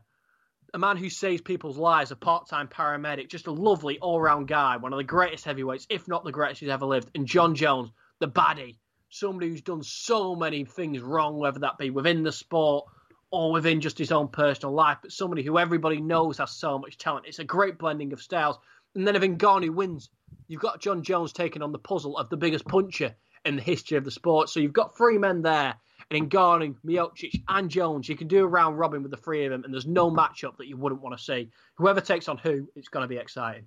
a 0.73 0.79
man 0.79 0.97
who 0.97 1.11
saves 1.11 1.43
people's 1.43 1.77
lives, 1.77 2.13
a 2.13 2.17
part-time 2.17 2.67
paramedic, 2.67 3.29
just 3.29 3.47
a 3.47 3.53
lovely 3.53 3.99
all-round 3.99 4.49
guy, 4.49 4.79
one 4.79 4.95
of 4.95 4.97
the 4.97 5.05
greatest 5.05 5.45
heavyweights, 5.45 5.87
if 5.91 6.09
not 6.09 6.25
the 6.25 6.33
greatest 6.33 6.61
who's 6.61 6.71
ever 6.71 6.87
lived. 6.87 7.11
And 7.15 7.27
Jon 7.27 7.55
Jones, 7.55 7.91
the 8.21 8.29
baddie, 8.29 8.79
somebody 9.11 9.51
who's 9.51 9.61
done 9.61 9.83
so 9.83 10.35
many 10.35 10.65
things 10.65 11.03
wrong, 11.03 11.37
whether 11.37 11.61
that 11.61 11.77
be 11.77 11.91
within 11.91 12.23
the 12.23 12.33
sport 12.33 12.87
or 13.33 13.51
within 13.51 13.81
just 13.81 13.99
his 13.99 14.13
own 14.13 14.29
personal 14.29 14.75
life, 14.75 14.99
but 15.03 15.11
somebody 15.11 15.43
who 15.43 15.59
everybody 15.59 16.01
knows 16.01 16.39
has 16.39 16.53
so 16.53 16.79
much 16.79 16.99
talent. 16.99 17.27
It's 17.27 17.39
a 17.39 17.45
great 17.45 17.79
blending 17.79 18.13
of 18.13 18.23
styles. 18.23 18.59
And 18.95 19.07
then 19.07 19.17
if 19.17 19.23
Ngannou 19.23 19.71
wins, 19.71 20.11
you've 20.49 20.61
got 20.61 20.81
Jon 20.81 21.03
Jones 21.03 21.33
taking 21.33 21.63
on 21.63 21.73
the 21.73 21.79
puzzle 21.79 22.19
of 22.19 22.29
the 22.29 22.37
biggest 22.37 22.67
puncher 22.67 23.15
in 23.45 23.57
the 23.57 23.63
history 23.63 23.97
of 23.97 24.05
the 24.05 24.11
sport. 24.11 24.51
So 24.51 24.61
you've 24.61 24.75
got 24.75 24.97
three 24.97 25.19
men 25.19 25.43
there 25.43 25.75
and 26.11 26.31
Ngannou, 26.31 26.77
Miocic, 26.85 27.43
and 27.49 27.71
Jones, 27.71 28.09
you 28.09 28.17
can 28.17 28.29
do 28.29 28.45
a 28.45 28.47
round 28.47 28.79
robin 28.79 29.03
with 29.03 29.11
the 29.11 29.17
three 29.17 29.47
of 29.47 29.51
them, 29.51 29.65
and 29.65 29.73
there's 29.73 29.87
no 29.87 30.11
matchup 30.11 30.59
that 30.59 30.67
you 30.67 30.77
wouldn't 30.77 31.01
want 31.01 31.17
to 31.17 31.23
see. 31.23 31.51
Whoever 31.77 32.01
takes 32.01 32.29
on 32.29 32.39
who, 32.39 32.69
it's 32.77 32.89
going 32.89 33.05
to 33.05 33.09
be 33.09 33.17
exciting. 33.17 33.67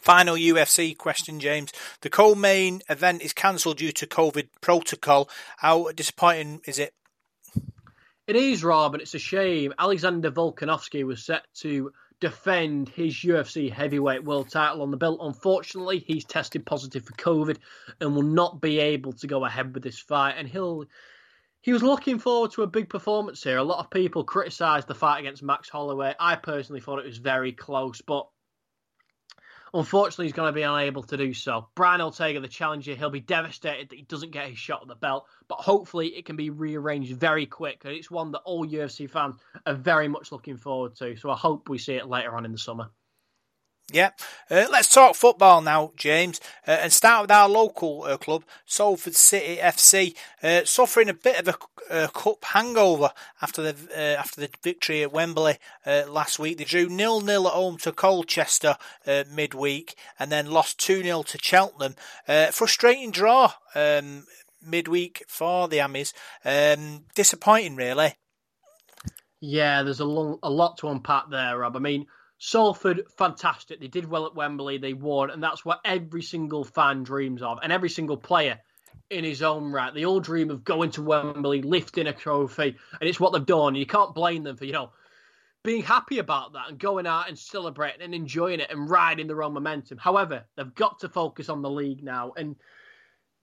Final 0.00 0.34
UFC 0.34 0.96
question, 0.98 1.38
James. 1.40 1.72
The 2.00 2.10
co-main 2.10 2.82
event 2.88 3.22
is 3.22 3.32
cancelled 3.32 3.78
due 3.78 3.92
to 3.92 4.06
COVID 4.06 4.48
protocol. 4.60 5.30
How 5.58 5.90
disappointing 5.92 6.60
is 6.66 6.78
it? 6.78 6.92
It 8.26 8.36
is, 8.36 8.62
Rob, 8.62 8.94
and 8.94 9.02
it's 9.02 9.14
a 9.14 9.18
shame. 9.18 9.74
Alexander 9.78 10.30
Volkanovski 10.30 11.04
was 11.04 11.24
set 11.24 11.42
to 11.54 11.92
defend 12.20 12.88
his 12.88 13.14
UFC 13.14 13.68
heavyweight 13.70 14.22
world 14.22 14.48
title 14.48 14.82
on 14.82 14.92
the 14.92 14.96
belt. 14.96 15.18
Unfortunately, 15.20 15.98
he's 15.98 16.24
tested 16.24 16.64
positive 16.64 17.04
for 17.04 17.14
COVID 17.14 17.58
and 18.00 18.14
will 18.14 18.22
not 18.22 18.60
be 18.60 18.78
able 18.78 19.12
to 19.14 19.26
go 19.26 19.44
ahead 19.44 19.74
with 19.74 19.82
this 19.82 19.98
fight. 19.98 20.36
And 20.38 20.46
he'll 20.48 20.84
he 21.62 21.72
was 21.72 21.82
looking 21.82 22.20
forward 22.20 22.52
to 22.52 22.62
a 22.62 22.68
big 22.68 22.88
performance 22.88 23.42
here. 23.42 23.56
A 23.56 23.64
lot 23.64 23.78
of 23.78 23.90
people 23.90 24.22
criticised 24.22 24.86
the 24.86 24.94
fight 24.94 25.20
against 25.20 25.42
Max 25.42 25.68
Holloway. 25.68 26.14
I 26.18 26.36
personally 26.36 26.80
thought 26.80 27.00
it 27.00 27.06
was 27.06 27.18
very 27.18 27.52
close, 27.52 28.00
but 28.00 28.28
unfortunately, 29.74 30.26
he's 30.26 30.32
going 30.32 30.48
to 30.48 30.54
be 30.54 30.62
unable 30.62 31.02
to 31.04 31.16
do 31.16 31.32
so. 31.34 31.68
Brian 31.74 32.00
Ortega, 32.00 32.40
the 32.40 32.48
challenger, 32.48 32.94
he'll 32.94 33.10
be 33.10 33.20
devastated 33.20 33.88
that 33.88 33.96
he 33.96 34.02
doesn't 34.02 34.30
get 34.30 34.48
his 34.48 34.58
shot 34.58 34.82
at 34.82 34.88
the 34.88 34.94
belt, 34.94 35.26
but 35.48 35.58
hopefully 35.58 36.08
it 36.08 36.24
can 36.24 36.36
be 36.36 36.50
rearranged 36.50 37.16
very 37.16 37.46
quick. 37.46 37.82
And 37.84 37.94
it's 37.94 38.10
one 38.10 38.32
that 38.32 38.40
all 38.40 38.66
UFC 38.66 39.10
fans 39.10 39.36
are 39.66 39.74
very 39.74 40.08
much 40.08 40.32
looking 40.32 40.56
forward 40.56 40.96
to. 40.96 41.16
So 41.16 41.30
I 41.30 41.36
hope 41.36 41.68
we 41.68 41.78
see 41.78 41.94
it 41.94 42.08
later 42.08 42.34
on 42.34 42.44
in 42.44 42.52
the 42.52 42.58
summer. 42.58 42.90
Yeah, 43.90 44.10
uh, 44.50 44.66
let's 44.70 44.88
talk 44.88 45.16
football 45.16 45.60
now, 45.60 45.92
James, 45.96 46.40
uh, 46.66 46.78
and 46.80 46.92
start 46.92 47.22
with 47.22 47.30
our 47.30 47.48
local 47.48 48.04
uh, 48.04 48.16
club, 48.16 48.44
Salford 48.64 49.14
City 49.14 49.56
FC, 49.60 50.14
uh, 50.42 50.64
suffering 50.64 51.10
a 51.10 51.14
bit 51.14 51.46
of 51.46 51.56
a 51.90 52.08
cup 52.08 52.42
hangover 52.42 53.10
after 53.42 53.60
the 53.60 53.76
uh, 53.94 54.18
after 54.18 54.40
the 54.40 54.48
victory 54.62 55.02
at 55.02 55.12
Wembley 55.12 55.58
uh, 55.84 56.04
last 56.08 56.38
week. 56.38 56.56
They 56.56 56.64
drew 56.64 56.88
nil 56.88 57.20
nil 57.20 57.46
at 57.46 57.52
home 57.52 57.76
to 57.78 57.92
Colchester 57.92 58.76
midweek, 59.30 59.94
and 60.18 60.32
then 60.32 60.50
lost 60.50 60.78
two 60.78 61.02
0 61.02 61.24
to 61.24 61.38
Cheltenham. 61.42 61.96
frustrating 62.52 63.10
draw 63.10 63.52
um, 63.74 64.24
midweek 64.64 65.24
for 65.28 65.68
the 65.68 65.78
Ammies. 65.78 66.14
Um, 66.44 67.04
disappointing, 67.14 67.76
really. 67.76 68.14
Yeah, 69.40 69.82
there's 69.82 70.00
a, 70.00 70.04
long, 70.04 70.38
a 70.42 70.48
lot 70.48 70.78
to 70.78 70.88
unpack 70.88 71.24
there, 71.30 71.58
Rob. 71.58 71.76
I 71.76 71.80
mean 71.80 72.06
Salford, 72.44 73.02
fantastic. 73.16 73.78
They 73.78 73.86
did 73.86 74.10
well 74.10 74.26
at 74.26 74.34
Wembley. 74.34 74.76
They 74.76 74.94
won, 74.94 75.30
and 75.30 75.40
that's 75.40 75.64
what 75.64 75.80
every 75.84 76.22
single 76.22 76.64
fan 76.64 77.04
dreams 77.04 77.40
of, 77.40 77.60
and 77.62 77.70
every 77.70 77.88
single 77.88 78.16
player 78.16 78.58
in 79.10 79.22
his 79.22 79.42
own 79.42 79.70
right. 79.70 79.94
They 79.94 80.04
all 80.04 80.18
dream 80.18 80.50
of 80.50 80.64
going 80.64 80.90
to 80.92 81.02
Wembley, 81.02 81.62
lifting 81.62 82.08
a 82.08 82.12
trophy, 82.12 82.76
and 83.00 83.08
it's 83.08 83.20
what 83.20 83.32
they've 83.32 83.46
done. 83.46 83.76
You 83.76 83.86
can't 83.86 84.12
blame 84.12 84.42
them 84.42 84.56
for 84.56 84.64
you 84.64 84.72
know 84.72 84.90
being 85.62 85.84
happy 85.84 86.18
about 86.18 86.54
that 86.54 86.68
and 86.68 86.80
going 86.80 87.06
out 87.06 87.28
and 87.28 87.38
celebrating 87.38 88.02
and 88.02 88.12
enjoying 88.12 88.58
it 88.58 88.72
and 88.72 88.90
riding 88.90 89.28
their 89.28 89.44
own 89.44 89.52
momentum. 89.52 89.98
However, 89.98 90.44
they've 90.56 90.74
got 90.74 90.98
to 90.98 91.08
focus 91.08 91.48
on 91.48 91.62
the 91.62 91.70
league 91.70 92.02
now 92.02 92.32
and 92.36 92.56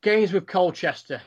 games 0.01 0.33
with 0.33 0.45
Colchester 0.45 1.21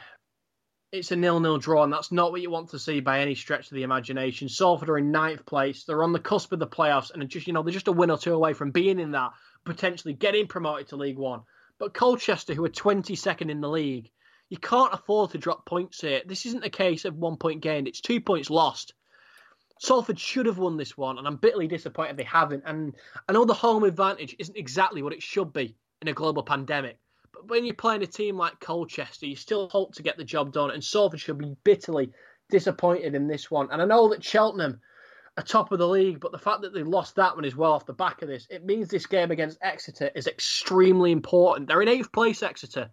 it's 0.93 1.11
a 1.11 1.17
nil-nil 1.17 1.57
draw, 1.57 1.83
and 1.83 1.93
that's 1.93 2.13
not 2.13 2.33
what 2.33 2.43
you 2.43 2.51
want 2.51 2.69
to 2.69 2.79
see 2.79 3.01
by 3.01 3.21
any 3.21 3.35
stretch 3.35 3.71
of 3.71 3.75
the 3.75 3.83
imagination. 3.83 4.51
Salford 4.51 4.91
are 4.91 4.99
in 4.99 5.11
ninth 5.11 5.47
place; 5.47 5.85
they're 5.85 6.05
on 6.05 6.13
the 6.13 6.21
cusp 6.21 6.53
of 6.53 6.59
the 6.59 6.67
playoffs, 6.67 7.11
and 7.11 7.27
just 7.31 7.47
you 7.47 7.55
know 7.55 7.63
they're 7.63 7.73
just 7.73 7.89
a 7.89 7.93
win 7.93 8.11
or 8.11 8.19
two 8.19 8.35
away 8.35 8.53
from 8.53 8.73
being 8.73 9.01
in 9.01 9.13
that, 9.13 9.33
potentially 9.65 10.13
getting 10.13 10.47
promoted 10.47 10.89
to 10.89 10.97
League 10.97 11.17
One. 11.17 11.41
But 11.79 11.95
Colchester, 11.95 12.53
who 12.53 12.65
are 12.67 12.69
22nd 12.69 13.51
in 13.51 13.63
the 13.63 13.71
league, 13.71 14.11
you 14.51 14.59
can't 14.59 14.93
afford 14.93 15.31
to 15.31 15.39
drop 15.39 15.65
points 15.65 16.03
here. 16.03 16.21
This 16.27 16.45
isn't 16.45 16.65
a 16.65 16.71
case 16.71 17.07
of 17.07 17.17
one 17.17 17.39
point 17.39 17.63
gained; 17.63 17.89
it's 17.89 18.03
two 18.03 18.21
points 18.21 18.51
lost. 18.51 18.93
Salford 19.79 20.21
should 20.21 20.45
have 20.45 20.59
won 20.59 20.77
this 20.77 20.97
one, 20.97 21.17
and 21.17 21.27
I'm 21.27 21.37
bitterly 21.37 21.69
disappointed 21.69 22.19
they 22.19 22.23
haven't. 22.25 22.65
And 22.67 22.95
I 23.27 23.33
know 23.33 23.47
the 23.47 23.55
home 23.55 23.85
advantage 23.85 24.37
isn't 24.39 24.59
exactly 24.59 25.03
what 25.03 25.15
it 25.15 25.23
should 25.23 25.55
be 25.55 25.75
in 26.03 26.09
a 26.09 26.13
global 26.13 26.43
pandemic 26.43 26.99
when 27.47 27.65
you're 27.65 27.75
playing 27.75 28.03
a 28.03 28.07
team 28.07 28.37
like 28.37 28.61
Colchester, 28.61 29.27
you 29.27 29.37
still 29.37 29.69
hope 29.69 29.95
to 29.95 30.03
get 30.03 30.17
the 30.17 30.25
job 30.25 30.53
done, 30.53 30.71
and 30.71 30.83
Salford 30.83 31.21
should 31.21 31.39
be 31.39 31.57
bitterly 31.65 32.13
disappointed 32.51 33.15
in 33.15 33.29
this 33.29 33.51
one. 33.51 33.69
And 33.71 33.81
I 33.81 33.85
know 33.85 34.09
that 34.09 34.25
Cheltenham 34.25 34.81
are 35.37 35.43
top 35.43 35.73
of 35.73 35.79
the 35.79 35.89
league, 35.89 36.21
but 36.21 36.33
the 36.33 36.39
fact 36.39 36.63
that 36.63 36.75
they 36.75 36.83
lost 36.83 37.17
that 37.17 37.35
one 37.35 37.45
as 37.45 37.57
well 37.57 37.73
off 37.73 37.87
the 37.87 37.93
back 37.93 38.23
of 38.23 38.29
this, 38.29 38.47
it 38.51 38.65
means 38.65 38.89
this 38.89 39.07
game 39.07 39.31
against 39.31 39.59
Exeter 39.63 40.11
is 40.15 40.27
extremely 40.27 41.13
important. 41.13 41.69
They're 41.69 41.83
in 41.83 41.89
eighth 41.89 42.13
place, 42.13 42.43
Exeter. 42.43 42.91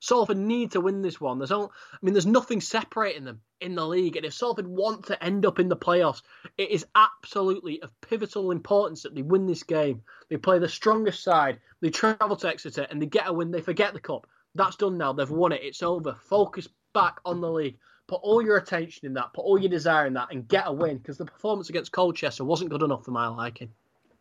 Salford 0.00 0.36
need 0.36 0.72
to 0.72 0.80
win 0.80 1.02
this 1.02 1.20
one. 1.20 1.38
There's 1.38 1.52
all, 1.52 1.72
I 1.92 1.98
mean, 2.02 2.14
there's 2.14 2.26
nothing 2.26 2.60
separating 2.60 3.24
them 3.24 3.40
in 3.60 3.74
the 3.74 3.86
league. 3.86 4.16
And 4.16 4.24
if 4.24 4.34
Salford 4.34 4.66
want 4.66 5.06
to 5.06 5.22
end 5.22 5.44
up 5.44 5.58
in 5.58 5.68
the 5.68 5.76
playoffs, 5.76 6.22
it 6.56 6.70
is 6.70 6.86
absolutely 6.94 7.82
of 7.82 7.90
pivotal 8.00 8.50
importance 8.50 9.02
that 9.02 9.14
they 9.14 9.22
win 9.22 9.46
this 9.46 9.62
game. 9.62 10.02
They 10.28 10.36
play 10.36 10.58
the 10.58 10.68
strongest 10.68 11.22
side. 11.22 11.60
They 11.80 11.90
travel 11.90 12.36
to 12.36 12.48
Exeter 12.48 12.86
and 12.90 13.00
they 13.00 13.06
get 13.06 13.28
a 13.28 13.32
win. 13.32 13.50
They 13.50 13.60
forget 13.60 13.92
the 13.92 14.00
cup. 14.00 14.26
That's 14.54 14.76
done 14.76 14.98
now. 14.98 15.12
They've 15.12 15.30
won 15.30 15.52
it. 15.52 15.62
It's 15.62 15.82
over. 15.82 16.16
Focus 16.28 16.68
back 16.92 17.20
on 17.24 17.40
the 17.40 17.50
league. 17.50 17.78
Put 18.06 18.22
all 18.22 18.40
your 18.40 18.56
attention 18.56 19.06
in 19.06 19.14
that. 19.14 19.34
Put 19.34 19.42
all 19.42 19.58
your 19.58 19.68
desire 19.68 20.06
in 20.06 20.14
that, 20.14 20.32
and 20.32 20.48
get 20.48 20.66
a 20.66 20.72
win 20.72 20.96
because 20.96 21.18
the 21.18 21.26
performance 21.26 21.68
against 21.68 21.92
Colchester 21.92 22.42
wasn't 22.42 22.70
good 22.70 22.82
enough 22.82 23.04
for 23.04 23.10
my 23.10 23.28
liking. 23.28 23.70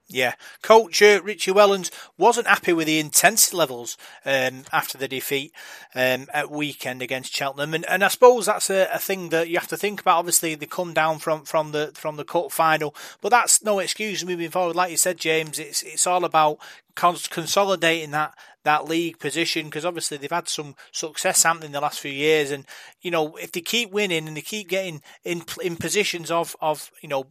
Yeah, 0.10 0.36
coach 0.62 1.02
uh, 1.02 1.20
Richie 1.22 1.52
Wellens 1.52 1.92
wasn't 2.18 2.48
happy 2.48 2.72
with 2.72 2.88
the 2.88 2.98
intensity 2.98 3.58
levels 3.58 3.98
um, 4.26 4.64
after 4.72 4.98
the 4.98 5.10
defeat 5.10 5.52
um, 5.94 6.28
at 6.34 6.50
weekend 6.50 7.02
against 7.02 7.36
Cheltenham, 7.36 7.74
and, 7.74 7.86
and 7.90 8.06
I 8.06 8.08
suppose 8.08 8.46
that's 8.46 8.70
a, 8.70 8.88
a, 8.94 9.00
thing 9.00 9.30
that 9.30 9.50
you 9.50 9.58
have 9.58 9.68
to 9.68 9.76
think 9.76 10.00
about. 10.00 10.20
Obviously, 10.20 10.56
they 10.56 10.66
come 10.66 10.94
down 10.94 11.20
from, 11.20 11.44
from 11.44 11.74
the 11.74 11.92
from 11.94 12.16
the 12.16 12.24
cup 12.24 12.54
final, 12.54 12.96
but 13.20 13.30
that's 13.30 13.62
no 13.66 13.80
excuse 13.80 14.24
moving 14.24 14.50
forward. 14.50 14.78
Like 14.78 14.92
you 14.92 14.98
said, 14.98 15.18
James, 15.18 15.60
it's 15.60 15.84
it's 15.84 16.08
all 16.08 16.24
about 16.24 16.60
cons- 16.96 17.28
consolidating 17.28 18.12
that 18.12 18.34
that 18.64 18.88
league 18.88 19.20
position 19.20 19.66
because 19.66 19.86
obviously 19.86 20.18
they've 20.18 20.32
had 20.32 20.48
some 20.48 20.76
success 20.94 21.44
happening 21.44 21.68
in 21.68 21.72
the 21.74 21.82
last 21.82 22.00
few 22.00 22.12
years, 22.12 22.50
and 22.50 22.66
you 23.02 23.12
know 23.12 23.36
if 23.36 23.52
they 23.52 23.62
keep 23.62 23.92
winning 23.92 24.26
and 24.26 24.38
they 24.38 24.42
keep 24.42 24.70
getting 24.70 25.02
in 25.26 25.44
in 25.62 25.76
positions 25.76 26.32
of 26.32 26.56
of 26.62 26.92
you 27.02 27.10
know 27.10 27.28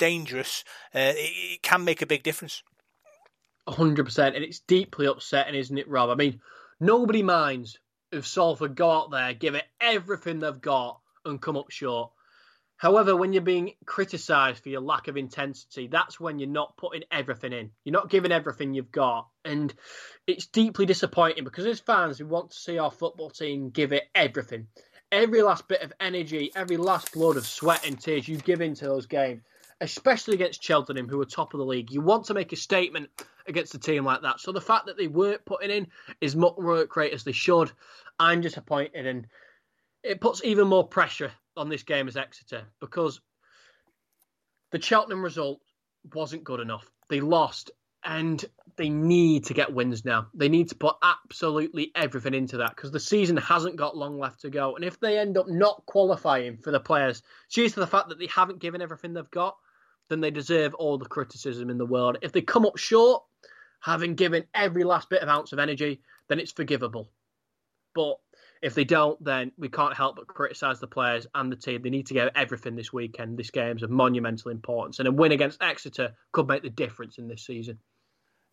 dangerous, 0.00 0.64
uh, 0.92 1.12
it, 1.14 1.32
it, 1.54 1.62
can 1.62 1.84
make 1.84 2.02
a 2.02 2.06
big 2.06 2.24
difference. 2.24 2.64
100%. 3.68 4.34
And 4.34 4.42
it's 4.42 4.58
deeply 4.58 5.06
upsetting, 5.06 5.54
isn't 5.54 5.78
it, 5.78 5.88
Rob? 5.88 6.10
I 6.10 6.16
mean, 6.16 6.40
nobody 6.80 7.22
minds 7.22 7.78
if 8.10 8.26
Salford 8.26 8.74
go 8.74 8.90
out 8.90 9.10
there, 9.12 9.32
give 9.34 9.54
it 9.54 9.64
everything 9.80 10.40
they've 10.40 10.60
got, 10.60 10.98
and 11.24 11.40
come 11.40 11.56
up 11.56 11.70
short. 11.70 12.10
However, 12.76 13.14
when 13.14 13.34
you're 13.34 13.42
being 13.42 13.74
criticised 13.84 14.62
for 14.62 14.70
your 14.70 14.80
lack 14.80 15.06
of 15.08 15.18
intensity, 15.18 15.86
that's 15.86 16.18
when 16.18 16.38
you're 16.38 16.48
not 16.48 16.78
putting 16.78 17.04
everything 17.12 17.52
in. 17.52 17.70
You're 17.84 17.92
not 17.92 18.08
giving 18.08 18.32
everything 18.32 18.72
you've 18.72 18.90
got. 18.90 19.28
And 19.44 19.72
it's 20.26 20.46
deeply 20.46 20.86
disappointing 20.86 21.44
because 21.44 21.66
as 21.66 21.78
fans, 21.78 22.18
we 22.18 22.24
want 22.24 22.52
to 22.52 22.56
see 22.56 22.78
our 22.78 22.90
football 22.90 23.28
team 23.28 23.68
give 23.68 23.92
it 23.92 24.04
everything. 24.14 24.68
Every 25.12 25.42
last 25.42 25.68
bit 25.68 25.82
of 25.82 25.92
energy, 26.00 26.52
every 26.56 26.78
last 26.78 27.12
blood 27.12 27.36
of 27.36 27.46
sweat 27.46 27.86
and 27.86 28.00
tears 28.00 28.26
you 28.26 28.38
give 28.38 28.62
into 28.62 28.86
those 28.86 29.04
games, 29.04 29.42
especially 29.80 30.34
against 30.34 30.62
Cheltenham, 30.62 31.08
who 31.08 31.20
are 31.20 31.24
top 31.24 31.54
of 31.54 31.58
the 31.58 31.64
league. 31.66 31.90
You 31.90 32.00
want 32.00 32.26
to 32.26 32.34
make 32.34 32.52
a 32.52 32.56
statement 32.56 33.08
against 33.46 33.74
a 33.74 33.78
team 33.78 34.04
like 34.04 34.22
that. 34.22 34.40
So 34.40 34.52
the 34.52 34.60
fact 34.60 34.86
that 34.86 34.96
they 34.96 35.08
weren't 35.08 35.44
putting 35.44 35.70
in 35.70 35.86
as 36.20 36.36
much 36.36 36.56
work 36.56 36.94
rate 36.96 37.12
as 37.12 37.24
they 37.24 37.32
should, 37.32 37.72
I'm 38.18 38.40
disappointed. 38.40 39.06
And 39.06 39.26
it 40.02 40.20
puts 40.20 40.44
even 40.44 40.68
more 40.68 40.86
pressure 40.86 41.32
on 41.56 41.68
this 41.68 41.82
game 41.82 42.08
as 42.08 42.16
Exeter 42.16 42.64
because 42.80 43.20
the 44.70 44.80
Cheltenham 44.80 45.22
result 45.22 45.60
wasn't 46.14 46.44
good 46.44 46.60
enough. 46.60 46.88
They 47.08 47.20
lost 47.20 47.70
and 48.04 48.42
they 48.76 48.88
need 48.88 49.46
to 49.46 49.54
get 49.54 49.74
wins 49.74 50.04
now. 50.04 50.28
They 50.34 50.48
need 50.48 50.68
to 50.70 50.74
put 50.74 50.96
absolutely 51.02 51.90
everything 51.94 52.34
into 52.34 52.58
that 52.58 52.74
because 52.76 52.92
the 52.92 53.00
season 53.00 53.36
hasn't 53.36 53.76
got 53.76 53.96
long 53.96 54.18
left 54.18 54.40
to 54.40 54.50
go. 54.50 54.76
And 54.76 54.84
if 54.84 55.00
they 55.00 55.18
end 55.18 55.36
up 55.36 55.48
not 55.48 55.84
qualifying 55.86 56.58
for 56.58 56.70
the 56.70 56.80
players, 56.80 57.22
due 57.50 57.68
to 57.68 57.80
the 57.80 57.86
fact 57.86 58.08
that 58.08 58.18
they 58.18 58.28
haven't 58.28 58.60
given 58.60 58.80
everything 58.80 59.12
they've 59.12 59.30
got, 59.30 59.56
then 60.10 60.20
they 60.20 60.30
deserve 60.30 60.74
all 60.74 60.98
the 60.98 61.06
criticism 61.06 61.70
in 61.70 61.78
the 61.78 61.86
world. 61.86 62.18
If 62.20 62.32
they 62.32 62.42
come 62.42 62.66
up 62.66 62.76
short, 62.76 63.22
having 63.80 64.14
given 64.14 64.44
every 64.54 64.84
last 64.84 65.08
bit 65.08 65.22
of 65.22 65.28
ounce 65.28 65.52
of 65.52 65.58
energy, 65.58 66.02
then 66.28 66.38
it's 66.38 66.52
forgivable. 66.52 67.08
But 67.94 68.16
if 68.60 68.74
they 68.74 68.84
don't, 68.84 69.22
then 69.24 69.52
we 69.56 69.68
can't 69.68 69.96
help 69.96 70.16
but 70.16 70.26
criticise 70.26 70.80
the 70.80 70.86
players 70.86 71.26
and 71.34 71.50
the 71.50 71.56
team. 71.56 71.80
They 71.82 71.90
need 71.90 72.08
to 72.08 72.14
get 72.14 72.36
everything 72.36 72.76
this 72.76 72.92
weekend. 72.92 73.38
This 73.38 73.50
game's 73.50 73.82
of 73.82 73.90
monumental 73.90 74.50
importance, 74.50 74.98
and 74.98 75.08
a 75.08 75.12
win 75.12 75.32
against 75.32 75.62
Exeter 75.62 76.14
could 76.32 76.46
make 76.46 76.62
the 76.62 76.70
difference 76.70 77.16
in 77.16 77.28
this 77.28 77.46
season. 77.46 77.78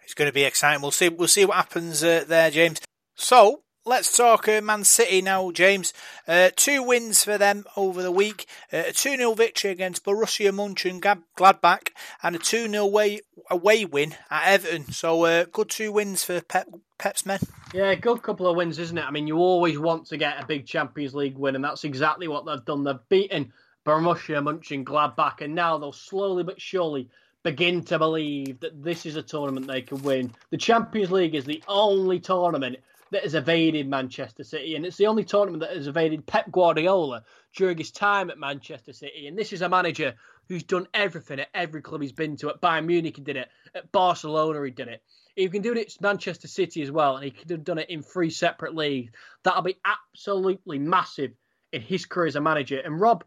It's 0.03 0.13
going 0.13 0.29
to 0.29 0.33
be 0.33 0.45
exciting. 0.45 0.81
We'll 0.81 0.91
see. 0.91 1.09
We'll 1.09 1.27
see 1.27 1.43
what 1.43 1.57
happens 1.57 2.03
uh, 2.03 2.23
there, 2.25 2.49
James. 2.49 2.79
So 3.15 3.63
let's 3.88 4.15
talk 4.15 4.49
uh, 4.49 4.59
Man 4.61 4.83
City 4.83 5.21
now, 5.21 5.49
James. 5.51 5.93
Uh, 6.27 6.49
two 6.55 6.83
wins 6.83 7.23
for 7.23 7.38
them 7.38 7.63
over 7.77 8.03
the 8.03 8.11
week. 8.11 8.45
Uh, 8.71 8.83
a 8.88 8.91
2 8.91 9.15
0 9.15 9.33
victory 9.33 9.71
against 9.71 10.03
Borussia 10.03 10.51
Mönchengladbach 10.51 11.89
and 12.21 12.35
a 12.35 12.39
2 12.39 12.67
0 12.67 12.83
away, 12.83 13.21
away 13.49 13.85
win 13.85 14.15
at 14.29 14.47
Everton. 14.47 14.91
So, 14.91 15.23
uh, 15.23 15.45
good 15.45 15.69
two 15.69 15.91
wins 15.91 16.23
for 16.23 16.41
Pep, 16.41 16.67
Pep's 16.99 17.25
men. 17.25 17.39
Yeah, 17.73 17.95
good 17.95 18.21
couple 18.21 18.47
of 18.47 18.57
wins, 18.57 18.77
isn't 18.77 18.97
it? 18.97 19.05
I 19.05 19.11
mean, 19.11 19.25
you 19.25 19.38
always 19.38 19.79
want 19.79 20.07
to 20.07 20.17
get 20.17 20.43
a 20.43 20.45
big 20.45 20.65
Champions 20.65 21.15
League 21.15 21.38
win, 21.38 21.55
and 21.55 21.63
that's 21.63 21.85
exactly 21.85 22.27
what 22.27 22.45
they've 22.45 22.65
done. 22.65 22.83
They've 22.83 23.09
beaten 23.09 23.53
Borussia 23.85 24.43
Mönchengladbach, 24.43 25.41
and 25.41 25.55
now 25.55 25.77
they'll 25.77 25.93
slowly 25.93 26.43
but 26.43 26.61
surely 26.61 27.09
begin 27.43 27.81
to 27.85 27.97
believe 27.97 28.59
that 28.59 28.83
this 28.83 29.05
is 29.05 29.15
a 29.15 29.21
tournament 29.21 29.67
they 29.67 29.81
can 29.81 30.01
win. 30.03 30.33
The 30.49 30.57
Champions 30.57 31.11
League 31.11 31.35
is 31.35 31.45
the 31.45 31.63
only 31.69 32.19
tournament 32.19 32.77
that 33.11 33.23
has 33.23 33.35
evaded 33.35 33.87
Manchester 33.87 34.43
City, 34.43 34.75
and 34.75 34.85
it's 34.85 34.97
the 34.97 35.07
only 35.07 35.23
tournament 35.23 35.61
that 35.61 35.75
has 35.75 35.87
evaded 35.87 36.25
Pep 36.25 36.51
Guardiola 36.51 37.23
during 37.55 37.77
his 37.77 37.91
time 37.91 38.29
at 38.29 38.37
Manchester 38.37 38.93
City. 38.93 39.27
And 39.27 39.37
this 39.37 39.53
is 39.53 39.61
a 39.61 39.69
manager 39.69 40.15
who's 40.47 40.63
done 40.63 40.87
everything 40.93 41.39
at 41.39 41.49
every 41.53 41.81
club 41.81 42.01
he's 42.01 42.11
been 42.11 42.37
to. 42.37 42.49
At 42.49 42.61
Bayern 42.61 42.85
Munich, 42.85 43.17
he 43.17 43.21
did 43.21 43.37
it. 43.37 43.49
At 43.75 43.91
Barcelona, 43.91 44.63
he 44.63 44.71
did 44.71 44.87
it. 44.87 45.03
He 45.35 45.47
can 45.49 45.61
do 45.61 45.73
it 45.73 45.93
at 45.95 46.01
Manchester 46.01 46.47
City 46.47 46.81
as 46.81 46.91
well, 46.91 47.15
and 47.15 47.23
he 47.23 47.31
could 47.31 47.51
have 47.51 47.63
done 47.63 47.77
it 47.77 47.89
in 47.89 48.01
three 48.01 48.29
separate 48.29 48.75
leagues, 48.75 49.11
that'll 49.43 49.61
be 49.61 49.79
absolutely 49.85 50.79
massive 50.79 51.31
in 51.71 51.81
his 51.81 52.05
career 52.05 52.27
as 52.27 52.35
a 52.35 52.41
manager. 52.41 52.79
And 52.79 52.99
Rob, 52.99 53.23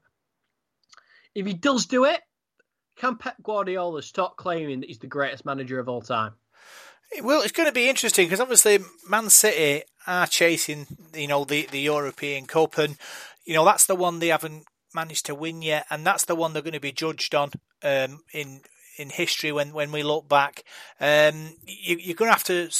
if 1.34 1.46
he 1.46 1.54
does 1.54 1.86
do 1.86 2.04
it, 2.04 2.20
can 2.96 3.16
Pep 3.16 3.36
Guardiola 3.42 4.02
stop 4.02 4.36
claiming 4.36 4.80
that 4.80 4.88
he's 4.88 4.98
the 4.98 5.06
greatest 5.06 5.44
manager 5.44 5.78
of 5.78 5.88
all 5.88 6.02
time? 6.02 6.32
Well, 7.22 7.42
it's 7.42 7.52
going 7.52 7.68
to 7.68 7.72
be 7.72 7.88
interesting 7.88 8.26
because 8.26 8.40
obviously 8.40 8.78
Man 9.08 9.30
City 9.30 9.84
are 10.06 10.26
chasing, 10.26 10.86
you 11.14 11.26
know, 11.26 11.44
the, 11.44 11.66
the 11.70 11.80
European 11.80 12.46
Cup, 12.46 12.78
and 12.78 12.96
you 13.44 13.54
know 13.54 13.64
that's 13.64 13.86
the 13.86 13.96
one 13.96 14.18
they 14.18 14.28
haven't 14.28 14.64
managed 14.94 15.26
to 15.26 15.34
win 15.34 15.62
yet, 15.62 15.86
and 15.90 16.06
that's 16.06 16.24
the 16.24 16.34
one 16.34 16.52
they're 16.52 16.62
going 16.62 16.72
to 16.72 16.80
be 16.80 16.92
judged 16.92 17.34
on 17.34 17.50
um, 17.82 18.22
in 18.32 18.60
in 18.96 19.10
history 19.10 19.50
when, 19.50 19.72
when 19.72 19.90
we 19.92 20.02
look 20.02 20.28
back. 20.28 20.62
Um, 21.00 21.56
you, 21.66 22.12
are 22.12 22.16
going 22.16 22.28
to 22.28 22.32
have 22.32 22.44
to 22.44 22.70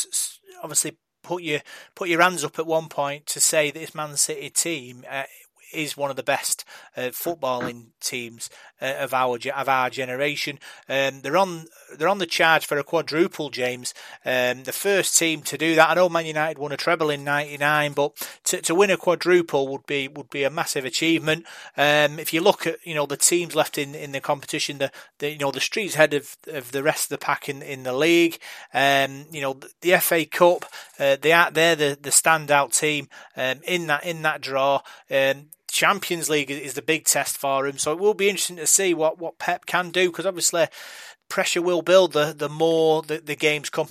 obviously 0.62 0.96
put 1.22 1.42
your 1.42 1.60
put 1.94 2.08
your 2.08 2.22
hands 2.22 2.44
up 2.44 2.58
at 2.58 2.66
one 2.66 2.88
point 2.88 3.26
to 3.26 3.40
say 3.40 3.70
that 3.70 3.78
this 3.78 3.94
Man 3.94 4.16
City 4.16 4.50
team 4.50 5.04
uh, 5.10 5.24
is 5.72 5.96
one 5.96 6.10
of 6.10 6.16
the 6.16 6.22
best 6.22 6.64
uh, 6.96 7.10
footballing 7.10 7.86
teams 8.00 8.50
uh, 8.80 8.94
of 8.98 9.14
our 9.14 9.38
of 9.54 9.68
our 9.68 9.90
generation. 9.90 10.58
Um, 10.88 11.20
they're 11.22 11.36
on 11.36 11.66
they're 11.96 12.08
on 12.08 12.18
the 12.18 12.26
charge 12.26 12.66
for 12.66 12.78
a 12.78 12.84
quadruple, 12.84 13.50
James. 13.50 13.94
Um, 14.24 14.64
the 14.64 14.72
first 14.72 15.18
team 15.18 15.42
to 15.42 15.58
do 15.58 15.74
that. 15.74 15.90
I 15.90 15.94
know 15.94 16.08
Man 16.08 16.26
United 16.26 16.58
won 16.58 16.72
a 16.72 16.76
treble 16.76 17.10
in 17.10 17.24
'99, 17.24 17.92
but 17.92 18.28
to, 18.44 18.62
to 18.62 18.74
win 18.74 18.90
a 18.90 18.96
quadruple 18.96 19.68
would 19.68 19.86
be 19.86 20.08
would 20.08 20.30
be 20.30 20.44
a 20.44 20.50
massive 20.50 20.84
achievement. 20.84 21.46
Um, 21.76 22.18
if 22.18 22.32
you 22.32 22.40
look 22.40 22.66
at 22.66 22.84
you 22.86 22.94
know 22.94 23.06
the 23.06 23.16
teams 23.16 23.54
left 23.54 23.78
in, 23.78 23.94
in 23.94 24.12
the 24.12 24.20
competition, 24.20 24.78
the, 24.78 24.90
the 25.18 25.30
you 25.30 25.38
know 25.38 25.50
the 25.50 25.60
streets 25.60 25.94
head 25.94 26.14
of, 26.14 26.36
of 26.46 26.72
the 26.72 26.82
rest 26.82 27.04
of 27.04 27.08
the 27.10 27.24
pack 27.24 27.48
in, 27.48 27.62
in 27.62 27.82
the 27.82 27.92
league. 27.92 28.38
Um, 28.72 29.26
you 29.30 29.40
know 29.40 29.54
the, 29.54 29.70
the 29.80 29.98
FA 30.00 30.24
Cup, 30.24 30.64
uh, 30.98 31.16
they 31.20 31.32
are 31.32 31.50
they're 31.50 31.76
the, 31.76 31.98
the 32.00 32.10
standout 32.10 32.78
team 32.78 33.08
um, 33.36 33.60
in 33.64 33.86
that 33.88 34.04
in 34.04 34.22
that 34.22 34.40
draw. 34.40 34.82
Um, 35.10 35.50
Champions 35.70 36.28
League 36.28 36.50
is 36.50 36.74
the 36.74 36.82
big 36.82 37.04
test 37.04 37.36
for 37.36 37.66
him. 37.66 37.78
So 37.78 37.92
it 37.92 37.98
will 37.98 38.14
be 38.14 38.28
interesting 38.28 38.56
to 38.56 38.66
see 38.66 38.94
what, 38.94 39.18
what 39.18 39.38
Pep 39.38 39.66
can 39.66 39.90
do 39.90 40.10
because 40.10 40.26
obviously 40.26 40.66
pressure 41.28 41.62
will 41.62 41.82
build 41.82 42.12
the, 42.12 42.34
the 42.36 42.48
more 42.48 43.02
the, 43.02 43.18
the 43.18 43.36
games 43.36 43.70
come. 43.70 43.88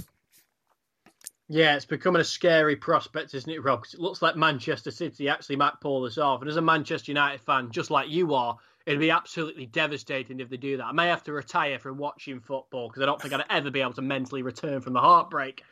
Yeah, 1.51 1.75
it's 1.75 1.85
becoming 1.85 2.21
a 2.21 2.25
scary 2.25 2.75
prospect, 2.75 3.33
isn't 3.33 3.51
it, 3.51 3.63
Rob? 3.63 3.81
Because 3.81 3.95
it 3.95 3.99
looks 3.99 4.21
like 4.21 4.35
Manchester 4.35 4.91
City 4.91 5.29
actually 5.29 5.55
might 5.55 5.81
pull 5.81 6.03
this 6.03 6.19
off. 6.19 6.41
And 6.41 6.49
as 6.49 6.57
a 6.57 6.61
Manchester 6.61 7.11
United 7.11 7.41
fan, 7.41 7.71
just 7.71 7.89
like 7.89 8.07
you 8.07 8.35
are, 8.35 8.55
it'd 8.85 8.99
be 8.99 9.09
absolutely 9.09 9.65
devastating 9.65 10.39
if 10.39 10.49
they 10.49 10.57
do 10.57 10.77
that. 10.77 10.85
I 10.85 10.91
may 10.91 11.07
have 11.07 11.23
to 11.23 11.33
retire 11.33 11.79
from 11.79 11.97
watching 11.97 12.39
football 12.39 12.87
because 12.87 13.01
I 13.01 13.07
don't 13.07 13.19
think 13.19 13.33
I'd 13.33 13.45
ever 13.49 13.71
be 13.71 13.81
able 13.81 13.93
to 13.93 14.03
mentally 14.03 14.43
return 14.43 14.81
from 14.81 14.93
the 14.93 14.99
heartbreak. 14.99 15.63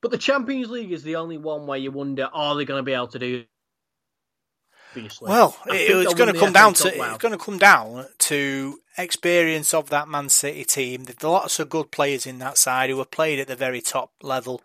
But 0.00 0.10
the 0.10 0.18
Champions 0.18 0.70
League 0.70 0.92
is 0.92 1.04
the 1.04 1.16
only 1.16 1.38
one 1.38 1.66
where 1.66 1.78
you 1.78 1.92
wonder, 1.92 2.28
are 2.32 2.56
they 2.56 2.64
going 2.64 2.80
to 2.80 2.84
be 2.84 2.94
able 2.94 3.08
to 3.08 3.18
do 3.18 3.44
obviously. 4.90 5.28
Well, 5.28 5.56
it, 5.66 5.90
it's 5.90 6.14
going 6.14 6.32
to 6.32 6.38
come 6.38 6.52
down 6.52 6.74
to 6.74 6.88
it's 6.88 7.18
going 7.18 7.36
to 7.36 7.44
come 7.44 7.58
down 7.58 8.06
to 8.18 8.80
experience 8.96 9.72
of 9.72 9.90
that 9.90 10.08
Man 10.08 10.28
City 10.28 10.64
team. 10.64 11.04
There's 11.04 11.22
lots 11.22 11.60
of 11.60 11.68
good 11.68 11.90
players 11.90 12.26
in 12.26 12.38
that 12.38 12.58
side 12.58 12.90
who 12.90 12.98
have 12.98 13.10
played 13.10 13.38
at 13.38 13.46
the 13.46 13.56
very 13.56 13.80
top 13.80 14.12
level 14.22 14.62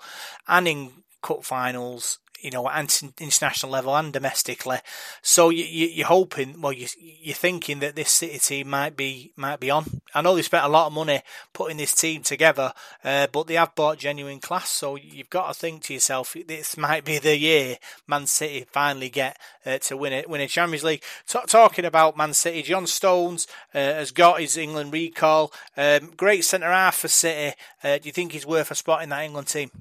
and 0.48 0.68
in 0.68 0.92
cup 1.22 1.44
finals 1.44 2.20
you 2.44 2.52
know, 2.52 2.70
at 2.70 3.02
international 3.20 3.72
level 3.72 3.96
and 3.96 4.12
domestically. 4.12 4.80
So 5.22 5.50
you, 5.50 5.64
you, 5.64 6.04
are 6.04 6.08
hoping, 6.08 6.62
well, 6.62 6.74
you, 6.74 6.88
you're 7.00 7.34
thinking 7.34 7.80
that 7.80 7.96
this 7.96 8.12
City 8.12 8.38
team 8.38 8.70
might 8.70 8.98
be 8.98 9.32
might 9.38 9.62
be 9.62 9.72
on. 9.72 10.02
I 10.14 10.22
know 10.22 10.36
they 10.36 10.42
spent 10.42 10.66
a 10.66 10.70
lot 10.70 10.88
of 10.88 10.94
money 10.94 11.22
putting 11.54 11.78
this 11.78 11.96
team 11.96 12.22
together, 12.22 12.74
uh, 13.04 13.28
but 13.32 13.48
they 13.48 13.54
have 13.54 13.76
bought 13.76 13.98
genuine 13.98 14.42
class. 14.42 14.70
So 14.70 14.98
you've 14.98 15.30
got 15.30 15.48
to 15.48 15.54
think 15.54 15.84
to 15.84 15.94
yourself, 15.94 16.36
this 16.46 16.76
might 16.76 17.06
be 17.06 17.18
the 17.18 17.38
year 17.38 17.78
Man 18.08 18.28
City 18.28 18.66
finally 18.70 19.10
get 19.10 19.40
uh, 19.66 19.78
to 19.78 19.96
win 19.96 20.12
it, 20.12 20.30
win 20.30 20.42
a 20.42 20.48
Champions 20.48 20.84
League. 20.84 21.04
T- 21.26 21.40
talking 21.48 21.86
about 21.86 22.18
Man 22.18 22.34
City, 22.34 22.62
John 22.62 22.88
Stones 22.88 23.48
uh, 23.74 23.80
has 23.80 24.12
got 24.12 24.42
his 24.42 24.58
England 24.58 24.92
recall. 24.92 25.54
Um, 25.78 26.12
great 26.18 26.44
centre 26.44 26.70
half 26.70 26.98
for 26.98 27.08
City. 27.08 27.56
Uh, 27.82 28.00
do 28.00 28.10
you 28.10 28.12
think 28.12 28.34
he's 28.34 28.46
worth 28.46 28.70
a 28.70 28.76
spot 28.76 29.02
in 29.02 29.10
that 29.10 29.24
England 29.24 29.48
team? 29.48 29.72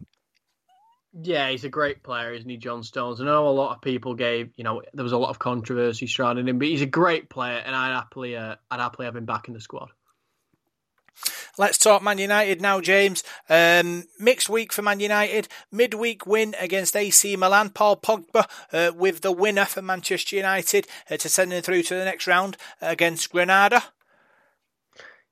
Yeah, 1.14 1.50
he's 1.50 1.64
a 1.64 1.68
great 1.68 2.02
player, 2.02 2.32
isn't 2.32 2.48
he, 2.48 2.56
John 2.56 2.82
Stones? 2.82 3.20
I 3.20 3.24
know 3.24 3.48
a 3.48 3.50
lot 3.50 3.74
of 3.74 3.82
people 3.82 4.14
gave, 4.14 4.50
you 4.56 4.64
know, 4.64 4.82
there 4.94 5.02
was 5.02 5.12
a 5.12 5.18
lot 5.18 5.28
of 5.28 5.38
controversy 5.38 6.06
surrounding 6.06 6.48
him, 6.48 6.58
but 6.58 6.68
he's 6.68 6.80
a 6.80 6.86
great 6.86 7.28
player, 7.28 7.58
and 7.58 7.76
I'd 7.76 7.92
happily, 7.92 8.34
uh, 8.34 8.56
I'd 8.70 8.80
happily 8.80 9.04
have 9.04 9.16
him 9.16 9.26
back 9.26 9.48
in 9.48 9.54
the 9.54 9.60
squad. 9.60 9.90
Let's 11.58 11.76
talk 11.76 12.02
Man 12.02 12.16
United 12.16 12.62
now, 12.62 12.80
James. 12.80 13.22
Um, 13.50 14.04
mixed 14.18 14.48
week 14.48 14.72
for 14.72 14.80
Man 14.80 15.00
United. 15.00 15.48
Midweek 15.70 16.26
win 16.26 16.54
against 16.58 16.96
AC 16.96 17.36
Milan. 17.36 17.68
Paul 17.68 17.98
Pogba 17.98 18.46
uh, 18.72 18.92
with 18.96 19.20
the 19.20 19.32
winner 19.32 19.66
for 19.66 19.82
Manchester 19.82 20.36
United 20.36 20.86
uh, 21.10 21.18
to 21.18 21.28
send 21.28 21.52
them 21.52 21.60
through 21.60 21.82
to 21.82 21.94
the 21.94 22.06
next 22.06 22.26
round 22.26 22.56
against 22.80 23.30
Granada. 23.30 23.84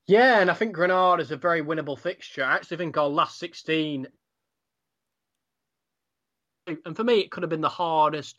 Yeah, 0.07 0.41
and 0.41 0.51
I 0.51 0.55
think 0.55 0.75
Granada 0.75 1.23
is 1.23 1.31
a 1.31 1.39
very 1.39 1.63
winnable 1.63 1.99
fixture. 1.99 2.45
I 2.45 2.57
actually 2.57 2.77
think 2.77 2.99
our 2.99 3.09
last 3.09 3.39
16 3.39 4.09
and 6.85 6.97
for 6.97 7.05
me, 7.05 7.21
it 7.21 7.31
could 7.31 7.43
have 7.43 7.51
been 7.51 7.61
the 7.61 7.69
hardest 7.69 8.37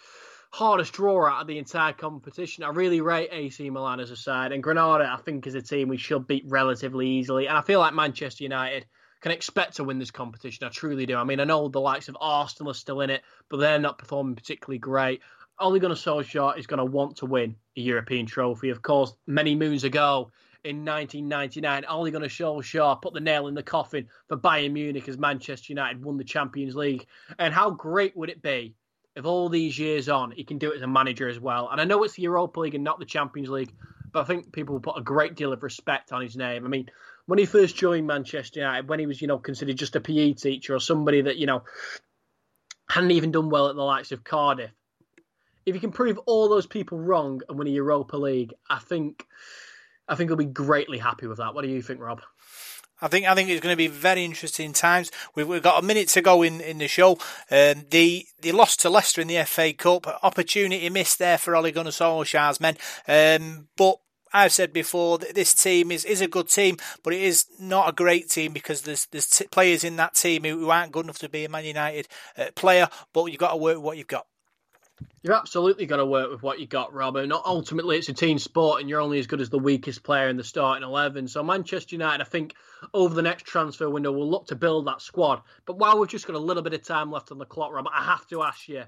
hardest 0.51 0.93
draw 0.93 1.27
out 1.27 1.41
of 1.41 1.47
the 1.47 1.57
entire 1.57 1.93
competition. 1.93 2.63
I 2.63 2.69
really 2.69 2.99
rate 2.99 3.29
AC 3.32 3.69
Milan 3.69 3.99
as 3.99 4.11
a 4.11 4.17
side, 4.17 4.51
and 4.51 4.61
Granada, 4.61 5.09
I 5.09 5.21
think, 5.21 5.47
is 5.47 5.55
a 5.55 5.61
team 5.61 5.88
we 5.88 5.97
should 5.97 6.27
beat 6.27 6.43
relatively 6.47 7.07
easily. 7.07 7.47
And 7.47 7.57
I 7.57 7.61
feel 7.61 7.79
like 7.79 7.93
Manchester 7.93 8.43
United 8.43 8.86
can 9.21 9.32
expect 9.32 9.77
to 9.77 9.84
win 9.84 9.99
this 9.99 10.11
competition. 10.11 10.65
I 10.65 10.69
truly 10.69 11.05
do. 11.05 11.15
I 11.15 11.23
mean, 11.23 11.39
I 11.39 11.45
know 11.45 11.67
the 11.67 11.79
likes 11.79 12.09
of 12.09 12.17
Arsenal 12.19 12.71
are 12.71 12.75
still 12.75 13.01
in 13.01 13.09
it, 13.09 13.21
but 13.49 13.57
they're 13.57 13.79
not 13.79 13.97
performing 13.97 14.36
particularly 14.36 14.79
great. 14.79 15.21
Ole 15.59 15.79
Gunnar 15.79 15.95
Solskjaer 15.95 16.57
is 16.57 16.67
going 16.67 16.79
to 16.79 16.86
want 16.86 17.17
to 17.17 17.27
win 17.27 17.55
a 17.77 17.82
European 17.82 18.25
trophy. 18.25 18.71
Of 18.71 18.82
course, 18.82 19.13
many 19.27 19.55
moons 19.55 19.84
ago 19.84 20.32
in 20.64 20.86
1999, 20.86 21.86
Ole 21.86 22.12
Gunnar 22.12 22.28
Solskjaer 22.28 23.01
put 23.01 23.14
the 23.14 23.20
nail 23.20 23.47
in 23.47 23.55
the 23.55 23.64
coffin 23.64 24.07
for 24.28 24.38
Bayern 24.38 24.74
Munich 24.74 25.09
as 25.09 25.18
Manchester 25.18 25.74
United 25.74 26.03
won 26.03 26.18
the 26.18 26.24
Champions 26.24 26.76
League. 26.76 27.05
And 27.39 27.53
how 27.53 27.72
great 27.72 28.16
would 28.16 28.30
it 28.30 28.41
be 28.41 28.76
if 29.16 29.26
all 29.26 29.49
these 29.49 29.78
years 29.80 30.07
on 30.07 30.32
he 30.32 30.43
can 30.43 30.59
do 30.59 30.72
it 30.72 30.78
as 30.78 30.82
a 30.84 30.88
manager 30.88 31.28
as 31.28 31.39
well? 31.39 31.70
And 31.70 31.82
I 31.82 31.86
know 31.86 32.03
it's 32.03 32.14
the 32.14 32.22
Europa 32.22 32.59
League 32.59 32.76
and 32.76 32.84
not 32.84 32.99
the 32.99 33.05
Champions 33.05 33.49
League, 33.49 33.74
but 34.12 34.22
I 34.22 34.24
think 34.26 34.53
people 34.53 34.74
will 34.74 34.82
put 34.82 34.97
a 34.97 35.03
great 35.03 35.36
deal 35.36 35.51
of 35.51 35.64
respect 35.64 36.12
on 36.12 36.22
his 36.22 36.38
name. 36.38 36.64
I 36.64 36.68
mean, 36.68 36.89
when 37.26 37.39
he 37.39 37.45
first 37.45 37.76
joined 37.76 38.05
Manchester 38.05 38.59
United, 38.59 38.88
when 38.88 38.99
he 38.99 39.07
was, 39.07 39.20
you 39.20 39.28
know, 39.28 39.39
considered 39.39 39.78
just 39.78 39.95
a 39.95 40.01
PE 40.01 40.34
teacher 40.34 40.76
or 40.76 40.80
somebody 40.80 41.22
that, 41.22 41.38
you 41.38 41.47
know, 41.47 41.64
hadn't 42.88 43.12
even 43.12 43.32
done 43.32 43.49
well 43.49 43.70
at 43.70 43.76
the 43.76 43.82
likes 43.82 44.12
of 44.12 44.24
Cardiff, 44.24 44.72
if 45.66 45.74
you 45.74 45.82
can 45.82 45.91
prove 45.91 46.20
all 46.26 46.49
those 46.49 46.68
people 46.68 46.99
wrong 46.99 47.41
and 47.47 47.57
win 47.57 47.68
a 47.68 47.72
Europa 47.72 48.18
League, 48.18 48.53
I 48.70 48.80
think 48.80 49.26
I 50.12 50.16
think 50.16 50.30
he'll 50.30 50.38
be 50.38 50.45
greatly 50.45 50.97
happy 50.97 51.26
with 51.26 51.38
that. 51.38 51.55
What 51.55 51.64
do 51.64 51.70
you 51.70 51.82
think, 51.82 52.01
Rob? 52.01 52.22
I 53.01 53.07
think 53.07 53.26
I 53.26 53.34
think 53.34 53.49
it's 53.49 53.62
going 53.62 53.74
to 53.74 53.78
be 53.78 53.88
very 53.88 54.26
interesting 54.26 54.74
times. 54.74 55.09
We've, 55.34 55.47
we've 55.47 55.64
got 55.64 55.82
a 55.82 55.86
minute 55.86 56.09
to 56.09 56.22
go 56.22 56.43
in, 56.43 56.59
in 56.59 56.78
the 56.78 56.88
show. 56.89 57.14
Um, 57.49 57.86
the 57.89 58.26
the 58.41 58.51
loss 58.51 58.76
to 58.78 58.89
Leicester 58.89 59.22
in 59.22 59.30
the 59.30 59.43
FA 59.45 59.74
Cup 59.74 60.05
opportunity 60.22 60.89
missed 60.89 61.18
there 61.18 61.38
for 61.38 61.55
Ole 61.55 61.72
Gunnar 61.72 61.91
Solskjaer's 61.91 62.59
men. 62.59 62.78
Um, 63.07 63.70
but 63.78 63.95
I've 64.34 64.53
said 64.53 64.74
before 64.74 65.18
that 65.20 65.34
this 65.34 65.53
team 65.53 65.91
is, 65.91 66.05
is 66.05 66.22
a 66.22 66.28
good 66.28 66.49
team, 66.49 66.78
but 67.03 67.14
it 67.14 67.22
is 67.22 67.45
not 67.59 67.89
a 67.89 67.93
great 67.93 68.30
team 68.30 68.53
because 68.53 68.82
there's 68.82 69.05
there's 69.07 69.28
t- 69.28 69.47
players 69.49 69.86
in 69.86 69.95
that 69.95 70.14
team 70.14 70.43
who, 70.43 70.59
who 70.59 70.70
aren't 70.70 70.91
good 70.91 71.05
enough 71.05 71.20
to 71.20 71.30
be 71.30 71.45
a 71.45 71.49
Man 71.49 71.66
United 71.66 72.09
uh, 72.38 72.45
player. 72.55 72.89
But 73.14 73.26
you've 73.26 73.39
got 73.39 73.51
to 73.51 73.57
work 73.57 73.78
with 73.78 73.84
what 73.86 73.97
you've 73.97 74.07
got. 74.07 74.28
You've 75.23 75.35
absolutely 75.35 75.85
got 75.85 75.97
to 75.97 76.05
work 76.05 76.31
with 76.31 76.41
what 76.41 76.59
you 76.59 76.65
got, 76.65 76.93
Rob. 76.93 77.15
And 77.15 77.31
ultimately, 77.31 77.97
it's 77.97 78.09
a 78.09 78.13
team 78.13 78.39
sport, 78.39 78.81
and 78.81 78.89
you're 78.89 79.01
only 79.01 79.19
as 79.19 79.27
good 79.27 79.39
as 79.39 79.51
the 79.51 79.59
weakest 79.59 80.01
player 80.01 80.27
in 80.29 80.35
the 80.37 80.43
starting 80.43 80.83
eleven. 80.83 81.27
So 81.27 81.43
Manchester 81.43 81.95
United, 81.95 82.21
I 82.21 82.27
think, 82.27 82.55
over 82.93 83.13
the 83.13 83.21
next 83.21 83.45
transfer 83.45 83.87
window, 83.87 84.11
will 84.11 84.29
look 84.29 84.47
to 84.47 84.55
build 84.55 84.87
that 84.87 85.01
squad. 85.01 85.43
But 85.67 85.77
while 85.77 85.99
we've 85.99 86.09
just 86.09 86.25
got 86.25 86.35
a 86.35 86.39
little 86.39 86.63
bit 86.63 86.73
of 86.73 86.83
time 86.83 87.11
left 87.11 87.31
on 87.31 87.37
the 87.37 87.45
clock, 87.45 87.71
Rob, 87.71 87.87
I 87.93 88.03
have 88.03 88.25
to 88.29 88.41
ask 88.41 88.67
you. 88.67 88.83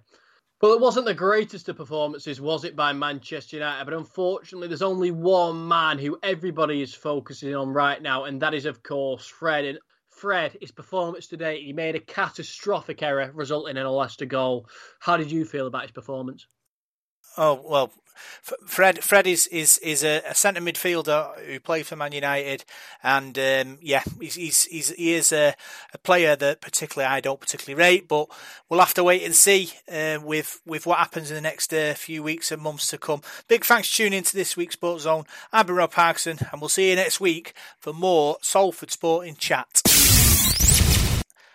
Well, 0.59 0.74
it 0.74 0.80
wasn't 0.80 1.05
the 1.05 1.14
greatest 1.14 1.70
of 1.70 1.76
performances, 1.76 2.41
was 2.41 2.64
it, 2.64 2.76
by 2.76 2.93
Manchester 2.93 3.57
United? 3.57 3.86
But 3.86 3.93
unfortunately, 3.93 4.70
there's 4.70 4.82
only 4.82 5.11
one 5.11 5.68
man 5.68 5.99
who 5.99 6.18
everybody 6.24 6.82
is 6.82 6.93
focusing 6.95 7.53
on 7.53 7.70
right 7.70 8.01
now, 8.01 8.24
and 8.24 8.41
that 8.41 8.53
is, 8.53 8.66
of 8.66 8.82
course, 8.82 9.28
Fred. 9.28 9.66
And 9.66 9.80
Fred, 10.24 10.56
his 10.62 10.72
performance 10.72 11.28
today, 11.28 11.62
he 11.62 11.74
made 11.74 11.96
a 11.96 12.00
catastrophic 12.00 13.04
error 13.04 13.30
resulting 13.34 13.76
in 13.76 13.86
a 13.86 13.92
Leicester 13.92 14.24
goal. 14.24 14.70
How 15.02 15.18
did 15.18 15.30
you 15.30 15.44
feel 15.44 15.68
about 15.68 15.82
his 15.82 15.92
performance? 15.92 16.48
Oh 17.36 17.62
well, 17.62 17.92
Fred 18.66 19.04
Fred 19.04 19.28
is 19.28 19.48
is 19.48 19.80
is 19.80 20.02
a, 20.02 20.22
a 20.26 20.34
centre 20.34 20.62
midfielder 20.62 21.46
who 21.46 21.60
played 21.60 21.88
for 21.88 21.98
Man 21.98 22.14
United, 22.14 22.64
and 23.04 23.38
um, 23.38 23.80
yeah, 23.82 24.04
he's, 24.18 24.36
he's, 24.36 24.64
he's 24.64 24.90
he 24.92 25.14
is 25.14 25.34
a, 25.34 25.56
a, 25.94 25.98
player 25.98 26.38
that 26.38 26.62
particularly 26.62 27.14
I 27.14 27.20
don't 27.20 27.42
particularly 27.42 27.84
rate, 27.84 28.08
but 28.08 28.30
we'll 28.70 28.80
have 28.80 28.94
to 28.94 29.04
wait 29.04 29.24
and 29.24 29.36
see 29.36 29.74
uh, 29.92 30.20
with 30.24 30.62
with 30.66 30.86
what 30.86 31.00
happens 31.00 31.32
in 31.32 31.36
the 31.36 31.42
next 31.42 31.74
uh, 31.74 31.96
few 31.96 32.24
weeks 32.24 32.50
and 32.50 32.62
months 32.62 32.88
to 32.92 32.98
come. 32.98 33.24
Big 33.50 33.66
thanks 33.66 33.90
for 33.90 33.98
tuning 33.98 34.20
into 34.20 34.38
this 34.38 34.56
week's 34.56 34.76
Sports 34.76 35.04
Zone. 35.04 35.26
I've 35.52 35.68
been 35.68 35.76
Rob 35.76 35.92
Parkinson, 35.92 36.48
and 36.50 36.62
we'll 36.62 36.70
see 36.70 36.92
you 36.92 36.96
next 36.96 37.20
week 37.20 37.54
for 37.82 37.92
more 37.92 38.38
Salford 38.42 38.90
Sporting 38.90 39.36
Chat. 39.36 39.83